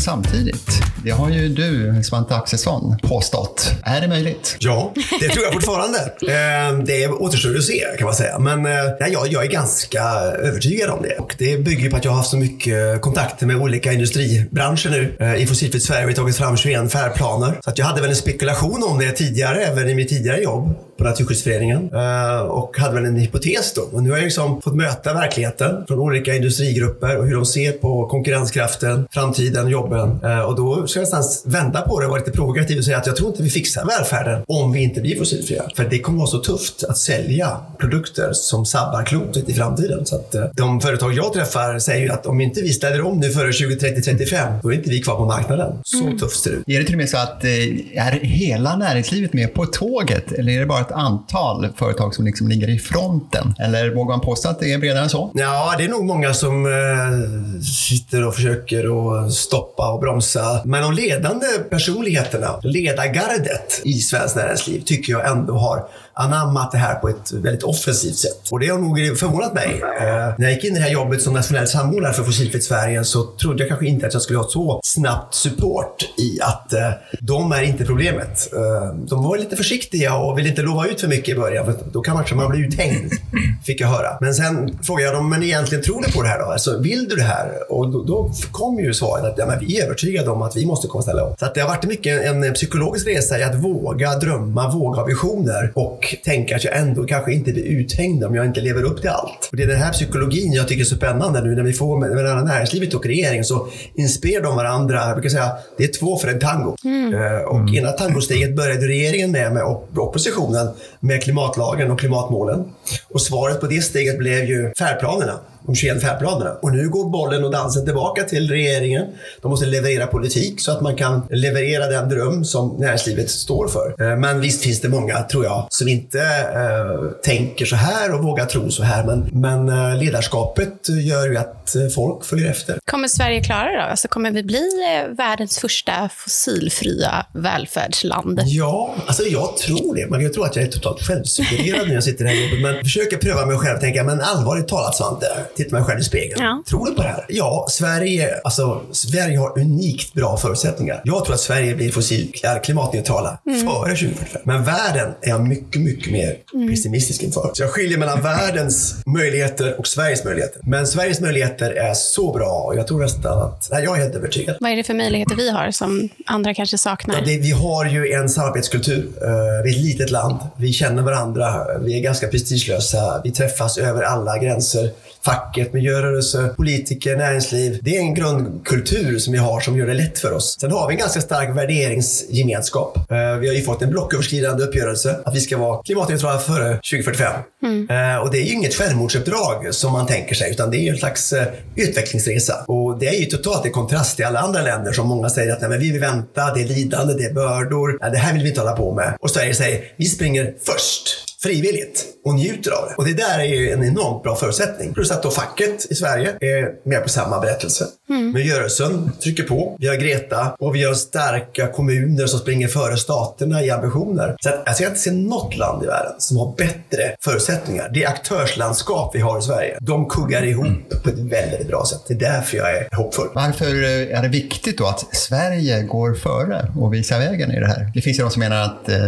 samtidigt. 0.00 0.89
Det 1.04 1.10
har 1.10 1.30
ju 1.30 1.48
du, 1.48 2.02
Svante 2.04 2.34
Axelsson, 2.34 2.96
påstått. 3.02 3.72
Är 3.82 4.00
det 4.00 4.08
möjligt? 4.08 4.56
Ja, 4.60 4.92
det 5.20 5.28
tror 5.28 5.44
jag 5.44 5.52
fortfarande. 5.52 5.98
Ehm, 6.30 6.84
det 6.84 7.08
återstår 7.08 7.56
att 7.56 7.64
se 7.64 7.84
kan 7.98 8.04
man 8.04 8.14
säga. 8.14 8.38
Men 8.38 8.66
eh, 8.66 8.72
nej, 9.00 9.12
jag, 9.12 9.32
jag 9.32 9.44
är 9.44 9.48
ganska 9.48 10.02
övertygad 10.42 10.90
om 10.90 11.02
det. 11.02 11.14
Och 11.18 11.34
det 11.38 11.56
bygger 11.58 11.90
på 11.90 11.96
att 11.96 12.04
jag 12.04 12.12
har 12.12 12.16
haft 12.16 12.30
så 12.30 12.36
mycket 12.36 13.00
kontakter 13.00 13.46
med 13.46 13.56
olika 13.56 13.92
industribranscher 13.92 14.90
nu. 14.90 15.16
Eh, 15.20 15.42
I 15.42 15.46
Fossilfritt 15.46 15.82
Sverige 15.82 16.00
har 16.02 16.08
vi 16.08 16.14
tagit 16.14 16.36
fram 16.36 16.56
21 16.56 16.92
färdplaner. 16.92 17.58
Så 17.64 17.70
att 17.70 17.78
jag 17.78 17.86
hade 17.86 18.00
väl 18.00 18.10
en 18.10 18.16
spekulation 18.16 18.82
om 18.82 18.98
det 18.98 19.12
tidigare, 19.12 19.64
även 19.64 19.88
i 19.88 19.94
mitt 19.94 20.08
tidigare 20.08 20.42
jobb 20.42 20.74
på 20.98 21.04
Naturskyddsföreningen. 21.04 21.90
Eh, 21.94 22.40
och 22.40 22.78
hade 22.78 22.94
väl 22.94 23.04
en 23.04 23.16
hypotes 23.16 23.72
då. 23.74 23.82
Och 23.82 24.02
nu 24.02 24.10
har 24.10 24.16
jag 24.16 24.24
liksom 24.24 24.62
fått 24.62 24.76
möta 24.76 25.14
verkligheten 25.14 25.84
från 25.88 25.98
olika 25.98 26.34
industrigrupper 26.34 27.18
och 27.18 27.26
hur 27.26 27.34
de 27.34 27.46
ser 27.46 27.72
på 27.72 28.06
konkurrenskraften, 28.06 29.06
framtiden, 29.10 29.68
jobben. 29.68 30.10
Och 30.46 30.56
då 30.56 30.86
ska 30.90 31.00
jag 31.00 31.08
någonstans 31.12 31.42
vända 31.46 31.80
på 31.80 32.00
det 32.00 32.06
och 32.06 32.10
vara 32.10 32.20
lite 32.20 32.32
provokativ 32.32 32.78
och 32.78 32.84
säga 32.84 32.98
att 32.98 33.06
jag 33.06 33.16
tror 33.16 33.28
inte 33.28 33.42
vi 33.42 33.50
fixar 33.50 33.84
välfärden 33.86 34.42
om 34.48 34.72
vi 34.72 34.82
inte 34.82 35.00
blir 35.00 35.18
fossilfria. 35.18 35.64
För 35.76 35.84
det 35.84 35.98
kommer 35.98 36.18
vara 36.18 36.30
så 36.30 36.38
tufft 36.38 36.84
att 36.84 36.98
sälja 36.98 37.56
produkter 37.78 38.32
som 38.32 38.66
sabbar 38.66 39.04
klotet 39.04 39.48
i 39.48 39.54
framtiden. 39.54 40.06
Så 40.06 40.16
att 40.16 40.34
eh, 40.34 40.44
de 40.54 40.80
företag 40.80 41.12
jag 41.12 41.32
träffar 41.32 41.78
säger 41.78 42.02
ju 42.02 42.10
att 42.10 42.26
om 42.26 42.40
inte 42.40 42.60
vi 42.60 42.72
ställer 42.72 43.06
om 43.06 43.20
nu 43.20 43.30
före 43.30 43.52
2030, 43.52 44.02
35, 44.02 44.52
då 44.62 44.72
är 44.72 44.76
inte 44.76 44.90
vi 44.90 45.02
kvar 45.02 45.16
på 45.16 45.24
marknaden. 45.24 45.78
Så 45.82 46.04
mm. 46.04 46.18
tufft 46.18 46.42
ser 46.42 46.50
det 46.50 46.56
ut. 46.56 46.62
Är 46.66 46.78
det 46.78 46.84
till 46.84 46.94
och 46.94 46.98
med 46.98 47.08
så 47.08 47.16
att 47.16 47.44
eh, 47.44 47.50
är 47.94 48.20
hela 48.22 48.76
näringslivet 48.76 49.32
med 49.32 49.54
på 49.54 49.66
tåget? 49.66 50.32
Eller 50.32 50.52
är 50.52 50.60
det 50.60 50.66
bara 50.66 50.80
ett 50.80 50.92
antal 50.92 51.68
företag 51.76 52.14
som 52.14 52.24
liksom 52.24 52.48
ligger 52.48 52.70
i 52.70 52.78
fronten? 52.78 53.54
Eller 53.58 53.94
vågar 53.94 54.16
man 54.16 54.20
påstå 54.20 54.48
att 54.48 54.60
det 54.60 54.72
är 54.72 54.78
bredare 54.78 55.02
än 55.02 55.10
så? 55.10 55.30
Ja, 55.34 55.74
det 55.78 55.84
är 55.84 55.88
nog 55.88 56.04
många 56.04 56.34
som 56.34 56.66
eh, 56.66 57.60
sitter 57.88 58.26
och 58.26 58.34
försöker 58.34 58.84
att 59.24 59.32
stoppa 59.32 59.92
och 59.92 60.00
bromsa. 60.00 60.60
Men 60.64 60.79
men 60.80 60.94
de 60.94 61.02
ledande 61.02 61.46
personligheterna, 61.70 62.60
ledargardet 62.62 63.80
i 63.84 63.92
svenskt 63.92 64.36
näringsliv, 64.36 64.80
tycker 64.80 65.12
jag 65.12 65.30
ändå 65.30 65.54
har 65.54 65.88
anammat 66.14 66.72
det 66.72 66.78
här 66.78 66.94
på 66.94 67.08
ett 67.08 67.32
väldigt 67.32 67.62
offensivt 67.62 68.16
sätt. 68.16 68.48
Och 68.50 68.60
det 68.60 68.68
har 68.68 68.78
nog 68.78 69.18
förvånat 69.18 69.54
mig. 69.54 69.82
Eh, 70.00 70.34
när 70.38 70.46
jag 70.46 70.52
gick 70.52 70.64
in 70.64 70.76
i 70.76 70.78
det 70.78 70.84
här 70.84 70.92
jobbet 70.92 71.22
som 71.22 71.34
nationell 71.34 71.66
samordnare 71.66 72.12
för 72.12 72.24
Fossilfritt 72.24 72.64
Sverige 72.64 73.04
så 73.04 73.22
trodde 73.22 73.62
jag 73.62 73.68
kanske 73.68 73.86
inte 73.86 74.06
att 74.06 74.12
jag 74.12 74.22
skulle 74.22 74.38
ha 74.38 74.48
så 74.48 74.80
snabbt 74.84 75.34
support 75.34 76.08
i 76.18 76.40
att 76.40 76.72
eh, 76.72 76.90
de 77.20 77.52
är 77.52 77.62
inte 77.62 77.84
problemet. 77.84 78.52
Eh, 78.52 78.94
de 78.94 79.24
var 79.24 79.38
lite 79.38 79.56
försiktiga 79.56 80.14
och 80.14 80.38
ville 80.38 80.48
inte 80.48 80.62
lova 80.62 80.86
ut 80.86 81.00
för 81.00 81.08
mycket 81.08 81.28
i 81.28 81.34
början 81.34 81.64
för 81.64 81.74
då 81.92 82.00
kan 82.00 82.24
man 82.36 82.50
bli 82.50 82.60
uthängd, 82.60 83.12
fick 83.64 83.80
jag 83.80 83.88
höra. 83.88 84.18
Men 84.20 84.34
sen 84.34 84.78
frågade 84.82 85.06
jag 85.06 85.14
dem, 85.14 85.30
men 85.30 85.42
egentligen 85.42 85.84
tror 85.84 86.02
du 86.02 86.12
på 86.12 86.22
det 86.22 86.28
här 86.28 86.38
då? 86.38 86.44
Alltså, 86.44 86.78
vill 86.78 87.08
du 87.08 87.16
det 87.16 87.22
här? 87.22 87.72
Och 87.72 87.88
då, 87.88 88.04
då 88.04 88.32
kom 88.50 88.78
ju 88.78 88.94
svaret 88.94 89.24
att 89.24 89.38
ja, 89.38 89.46
men 89.46 89.58
vi 89.58 89.80
är 89.80 89.84
övertygade 89.84 90.30
om 90.30 90.42
att 90.42 90.56
vi 90.56 90.66
måste 90.66 90.88
komma 90.88 91.02
ställa 91.02 91.24
om. 91.24 91.34
Så 91.38 91.44
att 91.46 91.54
det 91.54 91.60
har 91.60 91.68
varit 91.68 91.84
mycket 91.84 92.24
en 92.24 92.54
psykologisk 92.54 93.06
resa 93.06 93.38
i 93.38 93.42
att 93.42 93.54
våga 93.54 94.18
drömma, 94.18 94.70
våga 94.70 95.00
ha 95.00 95.06
visioner 95.06 95.72
och 95.74 95.99
tänka 96.24 96.56
att 96.56 96.64
jag 96.64 96.76
ändå 96.76 97.04
kanske 97.04 97.32
inte 97.32 97.52
blir 97.52 97.64
uthängd 97.64 98.24
om 98.24 98.34
jag 98.34 98.46
inte 98.46 98.60
lever 98.60 98.82
upp 98.82 99.00
till 99.00 99.10
allt. 99.10 99.48
Och 99.50 99.56
det 99.56 99.62
är 99.62 99.66
den 99.66 99.76
här 99.76 99.92
psykologin 99.92 100.52
jag 100.52 100.68
tycker 100.68 100.80
är 100.80 100.84
så 100.84 100.96
spännande 100.96 101.40
nu 101.40 101.56
när 101.56 101.62
vi 101.62 101.72
får 101.72 101.98
med, 101.98 102.10
med 102.10 102.44
näringslivet 102.44 102.94
och 102.94 103.06
regeringen 103.06 103.44
så 103.44 103.68
inspirerar 103.94 104.42
de 104.42 104.56
varandra. 104.56 105.06
Jag 105.06 105.14
brukar 105.14 105.30
säga 105.30 105.52
det 105.78 105.84
är 105.84 105.92
två 105.92 106.18
för 106.18 106.28
en 106.28 106.38
tango. 106.38 106.76
Mm. 106.84 107.14
Uh, 107.14 107.40
och 107.40 107.58
mm. 107.58 107.74
ena 107.74 107.92
tangosteget 107.92 108.56
började 108.56 108.86
regeringen 108.86 109.30
med, 109.30 109.52
med 109.52 109.62
oppositionen 109.96 110.68
med 111.00 111.22
klimatlagen 111.22 111.90
och 111.90 112.00
klimatmålen. 112.00 112.64
Och 113.08 113.22
svaret 113.22 113.60
på 113.60 113.66
det 113.66 113.82
steget 113.82 114.18
blev 114.18 114.44
ju 114.44 114.72
färdplanerna 114.78 115.40
de 115.70 115.76
21 115.76 116.02
färdplanerna. 116.02 116.50
Och 116.62 116.72
nu 116.72 116.88
går 116.88 117.10
bollen 117.10 117.44
och 117.44 117.50
dansen 117.50 117.84
tillbaka 117.84 118.22
till 118.22 118.50
regeringen. 118.50 119.06
De 119.42 119.50
måste 119.50 119.66
leverera 119.66 120.06
politik 120.06 120.60
så 120.60 120.72
att 120.72 120.80
man 120.80 120.96
kan 120.96 121.26
leverera 121.30 121.86
den 121.86 122.08
dröm 122.08 122.44
som 122.44 122.76
näringslivet 122.78 123.30
står 123.30 123.68
för. 123.68 124.10
Eh, 124.10 124.16
men 124.16 124.40
visst 124.40 124.62
finns 124.62 124.80
det 124.80 124.88
många, 124.88 125.22
tror 125.22 125.44
jag, 125.44 125.66
som 125.70 125.88
inte 125.88 126.20
äh, 126.20 127.10
tänker 127.22 127.64
så 127.64 127.76
här 127.76 128.14
och 128.14 128.24
vågar 128.24 128.46
tro 128.46 128.70
så 128.70 128.82
här. 128.82 129.04
Men, 129.04 129.28
men 129.32 129.68
äh, 129.68 129.98
ledarskapet 129.98 130.88
gör 130.88 131.28
ju 131.28 131.36
att 131.36 131.76
folk 131.94 132.24
följer 132.24 132.50
efter. 132.50 132.78
Kommer 132.84 133.08
Sverige 133.08 133.42
klara 133.42 133.70
det 133.70 133.76
då? 133.76 133.82
Alltså, 133.82 134.08
kommer 134.08 134.30
vi 134.30 134.42
bli 134.42 134.70
världens 135.18 135.58
första 135.58 136.08
fossilfria 136.16 137.26
välfärdsland? 137.34 138.40
Ja, 138.44 138.94
alltså 139.06 139.22
jag 139.22 139.56
tror 139.56 139.94
det. 139.94 140.10
Men 140.10 140.20
jag 140.20 140.32
tror 140.32 140.46
att 140.46 140.56
jag 140.56 140.64
är 140.64 140.68
totalt 140.68 141.02
självsuggererad 141.02 141.88
när 141.88 141.94
jag 141.94 142.04
sitter 142.04 142.24
här 142.24 142.34
i 142.34 142.44
jobbet. 142.44 142.60
Men 142.62 142.84
försöker 142.84 143.16
pröva 143.16 143.46
mig 143.46 143.58
själv 143.58 143.74
och 143.74 143.80
tänka, 143.80 144.04
men 144.04 144.20
allvarligt 144.20 144.68
talat 144.68 144.96
Svante, 144.96 145.26
tittar 145.64 145.76
mig 145.76 145.86
själv 145.86 146.00
i 146.00 146.04
spegeln. 146.04 146.44
Ja. 146.44 146.62
Tror 146.66 146.86
du 146.86 146.94
på 146.94 147.02
det 147.02 147.08
här? 147.08 147.24
Ja, 147.28 147.66
Sverige, 147.70 148.40
alltså, 148.44 148.82
Sverige 148.92 149.38
har 149.38 149.58
unikt 149.58 150.14
bra 150.14 150.36
förutsättningar. 150.36 151.02
Jag 151.04 151.24
tror 151.24 151.34
att 151.34 151.40
Sverige 151.40 151.74
blir 151.74 151.92
fossil, 151.92 152.32
klimatneutrala 152.62 153.38
mm. 153.46 153.60
före 153.60 153.96
2045. 153.96 154.42
Men 154.44 154.64
världen 154.64 155.14
är 155.22 155.28
jag 155.28 155.48
mycket, 155.48 155.82
mycket 155.82 156.12
mer 156.12 156.36
mm. 156.54 156.68
pessimistisk 156.68 157.22
inför. 157.22 157.50
Så 157.54 157.62
jag 157.62 157.70
skiljer 157.70 157.98
mellan 157.98 158.22
världens 158.22 158.94
möjligheter 159.06 159.78
och 159.78 159.86
Sveriges 159.86 160.24
möjligheter. 160.24 160.60
Men 160.64 160.86
Sveriges 160.86 161.20
möjligheter 161.20 161.70
är 161.70 161.94
så 161.94 162.32
bra 162.32 162.64
och 162.66 162.76
jag 162.76 162.86
tror 162.86 163.00
nästan 163.00 163.38
att, 163.38 163.68
nej, 163.70 163.84
jag 163.84 163.96
är 163.96 164.02
helt 164.02 164.14
övertygad. 164.14 164.56
Vad 164.60 164.70
är 164.70 164.76
det 164.76 164.84
för 164.84 164.94
möjligheter 164.94 165.36
vi 165.36 165.50
har 165.50 165.70
som 165.70 166.08
andra 166.26 166.54
kanske 166.54 166.78
saknar? 166.78 167.14
Ja, 167.14 167.20
det, 167.24 167.38
vi 167.38 167.50
har 167.50 167.84
ju 167.84 168.12
en 168.12 168.28
samarbetskultur. 168.28 169.04
Uh, 169.04 169.62
vi 169.64 169.70
är 169.70 169.76
ett 169.76 169.84
litet 169.84 170.10
land. 170.10 170.38
Vi 170.56 170.72
känner 170.72 171.02
varandra. 171.02 171.78
Vi 171.80 171.98
är 171.98 172.00
ganska 172.00 172.28
prestigelösa. 172.28 173.20
Vi 173.24 173.30
träffas 173.30 173.78
över 173.78 174.02
alla 174.02 174.38
gränser 174.38 174.90
facket, 175.24 175.72
miljörörelse, 175.72 176.54
politiker, 176.56 177.16
näringsliv. 177.16 177.78
Det 177.82 177.96
är 177.96 178.00
en 178.00 178.14
grundkultur 178.14 179.18
som 179.18 179.32
vi 179.32 179.38
har 179.38 179.60
som 179.60 179.76
gör 179.76 179.86
det 179.86 179.94
lätt 179.94 180.18
för 180.18 180.32
oss. 180.32 180.56
Sen 180.60 180.72
har 180.72 180.88
vi 180.88 180.94
en 180.94 181.00
ganska 181.00 181.20
stark 181.20 181.56
värderingsgemenskap. 181.56 182.96
Eh, 182.96 183.36
vi 183.40 183.48
har 183.48 183.54
ju 183.54 183.62
fått 183.62 183.82
en 183.82 183.90
blocköverskridande 183.90 184.64
uppgörelse 184.64 185.20
att 185.24 185.34
vi 185.34 185.40
ska 185.40 185.58
vara 185.58 185.82
klimatneutrala 185.82 186.38
före 186.38 186.74
2045. 186.74 187.32
Mm. 187.62 187.90
Eh, 187.90 188.22
och 188.22 188.30
det 188.30 188.38
är 188.38 188.42
ju 188.42 188.52
inget 188.52 188.74
självmordsuppdrag 188.74 189.74
som 189.74 189.92
man 189.92 190.06
tänker 190.06 190.34
sig, 190.34 190.50
utan 190.50 190.70
det 190.70 190.76
är 190.76 190.82
ju 190.82 190.88
en 190.88 190.98
slags 190.98 191.32
eh, 191.32 191.46
utvecklingsresa. 191.76 192.64
Och 192.66 192.98
det 192.98 193.08
är 193.08 193.20
ju 193.20 193.24
totalt 193.24 193.66
i 193.66 193.70
kontrast 193.70 194.16
till 194.16 194.24
alla 194.24 194.38
andra 194.38 194.62
länder 194.62 194.92
som 194.92 195.08
många 195.08 195.30
säger 195.30 195.52
att 195.52 195.60
nej, 195.60 195.70
men 195.70 195.80
vi 195.80 195.90
vill 195.90 196.00
vänta, 196.00 196.54
det 196.54 196.60
är 196.60 196.68
lidande, 196.68 197.14
det 197.14 197.24
är 197.24 197.34
bördor. 197.34 198.10
Det 198.10 198.18
här 198.18 198.32
vill 198.32 198.42
vi 198.42 198.48
inte 198.48 198.60
hålla 198.60 198.76
på 198.76 198.94
med. 198.94 199.16
Och 199.20 199.30
Sverige 199.30 199.54
säger, 199.54 199.84
vi 199.96 200.04
springer 200.04 200.54
först 200.64 201.29
frivilligt 201.42 202.06
och 202.24 202.34
njuter 202.34 202.70
av 202.70 202.88
det. 202.88 202.94
Och 202.94 203.04
det 203.04 203.14
där 203.14 203.38
är 203.38 203.44
ju 203.44 203.70
en 203.70 203.84
enormt 203.84 204.22
bra 204.22 204.36
förutsättning. 204.36 204.94
Plus 204.94 205.10
att 205.10 205.22
då 205.22 205.30
facket 205.30 205.90
i 205.90 205.94
Sverige 205.94 206.28
är 206.40 206.88
med 206.88 207.02
på 207.02 207.08
samma 207.08 207.40
berättelse. 207.40 207.86
Mm. 208.10 208.32
Miljörörelsen 208.32 209.12
trycker 209.22 209.42
på. 209.42 209.76
Vi 209.78 209.88
har 209.88 209.96
Greta 209.96 210.56
och 210.58 210.74
vi 210.74 210.84
har 210.84 210.94
starka 210.94 211.66
kommuner 211.66 212.26
som 212.26 212.40
springer 212.40 212.68
före 212.68 212.96
staterna 212.96 213.62
i 213.62 213.70
ambitioner. 213.70 214.36
Så 214.40 214.48
att, 214.48 214.68
alltså 214.68 214.82
jag 214.82 214.90
inte 214.90 215.00
se 215.00 215.12
något 215.12 215.56
land 215.56 215.84
i 215.84 215.86
världen 215.86 216.12
som 216.18 216.36
har 216.36 216.54
bättre 216.56 217.16
förutsättningar. 217.20 217.90
Det 217.94 218.06
aktörslandskap 218.06 219.14
vi 219.14 219.20
har 219.20 219.38
i 219.38 219.42
Sverige, 219.42 219.78
de 219.80 220.08
kuggar 220.08 220.42
ihop 220.42 220.66
mm. 220.66 220.82
på 221.02 221.08
ett 221.08 221.18
väldigt 221.18 221.68
bra 221.68 221.84
sätt. 221.84 222.00
Det 222.08 222.14
är 222.14 222.18
därför 222.18 222.56
jag 222.56 222.76
är 222.76 222.88
hoppfull. 222.96 223.28
Varför 223.34 223.84
är 223.84 224.22
det 224.22 224.28
viktigt 224.28 224.78
då 224.78 224.86
att 224.86 225.16
Sverige 225.16 225.82
går 225.82 226.14
före 226.14 226.72
och 226.78 226.94
visar 226.94 227.18
vägen 227.18 227.52
i 227.52 227.60
det 227.60 227.66
här? 227.66 227.90
Det 227.94 228.00
finns 228.00 228.18
ju 228.18 228.22
de 228.22 228.30
som 228.30 228.40
menar 228.40 228.62
att 228.62 228.88
eh, 228.88 229.06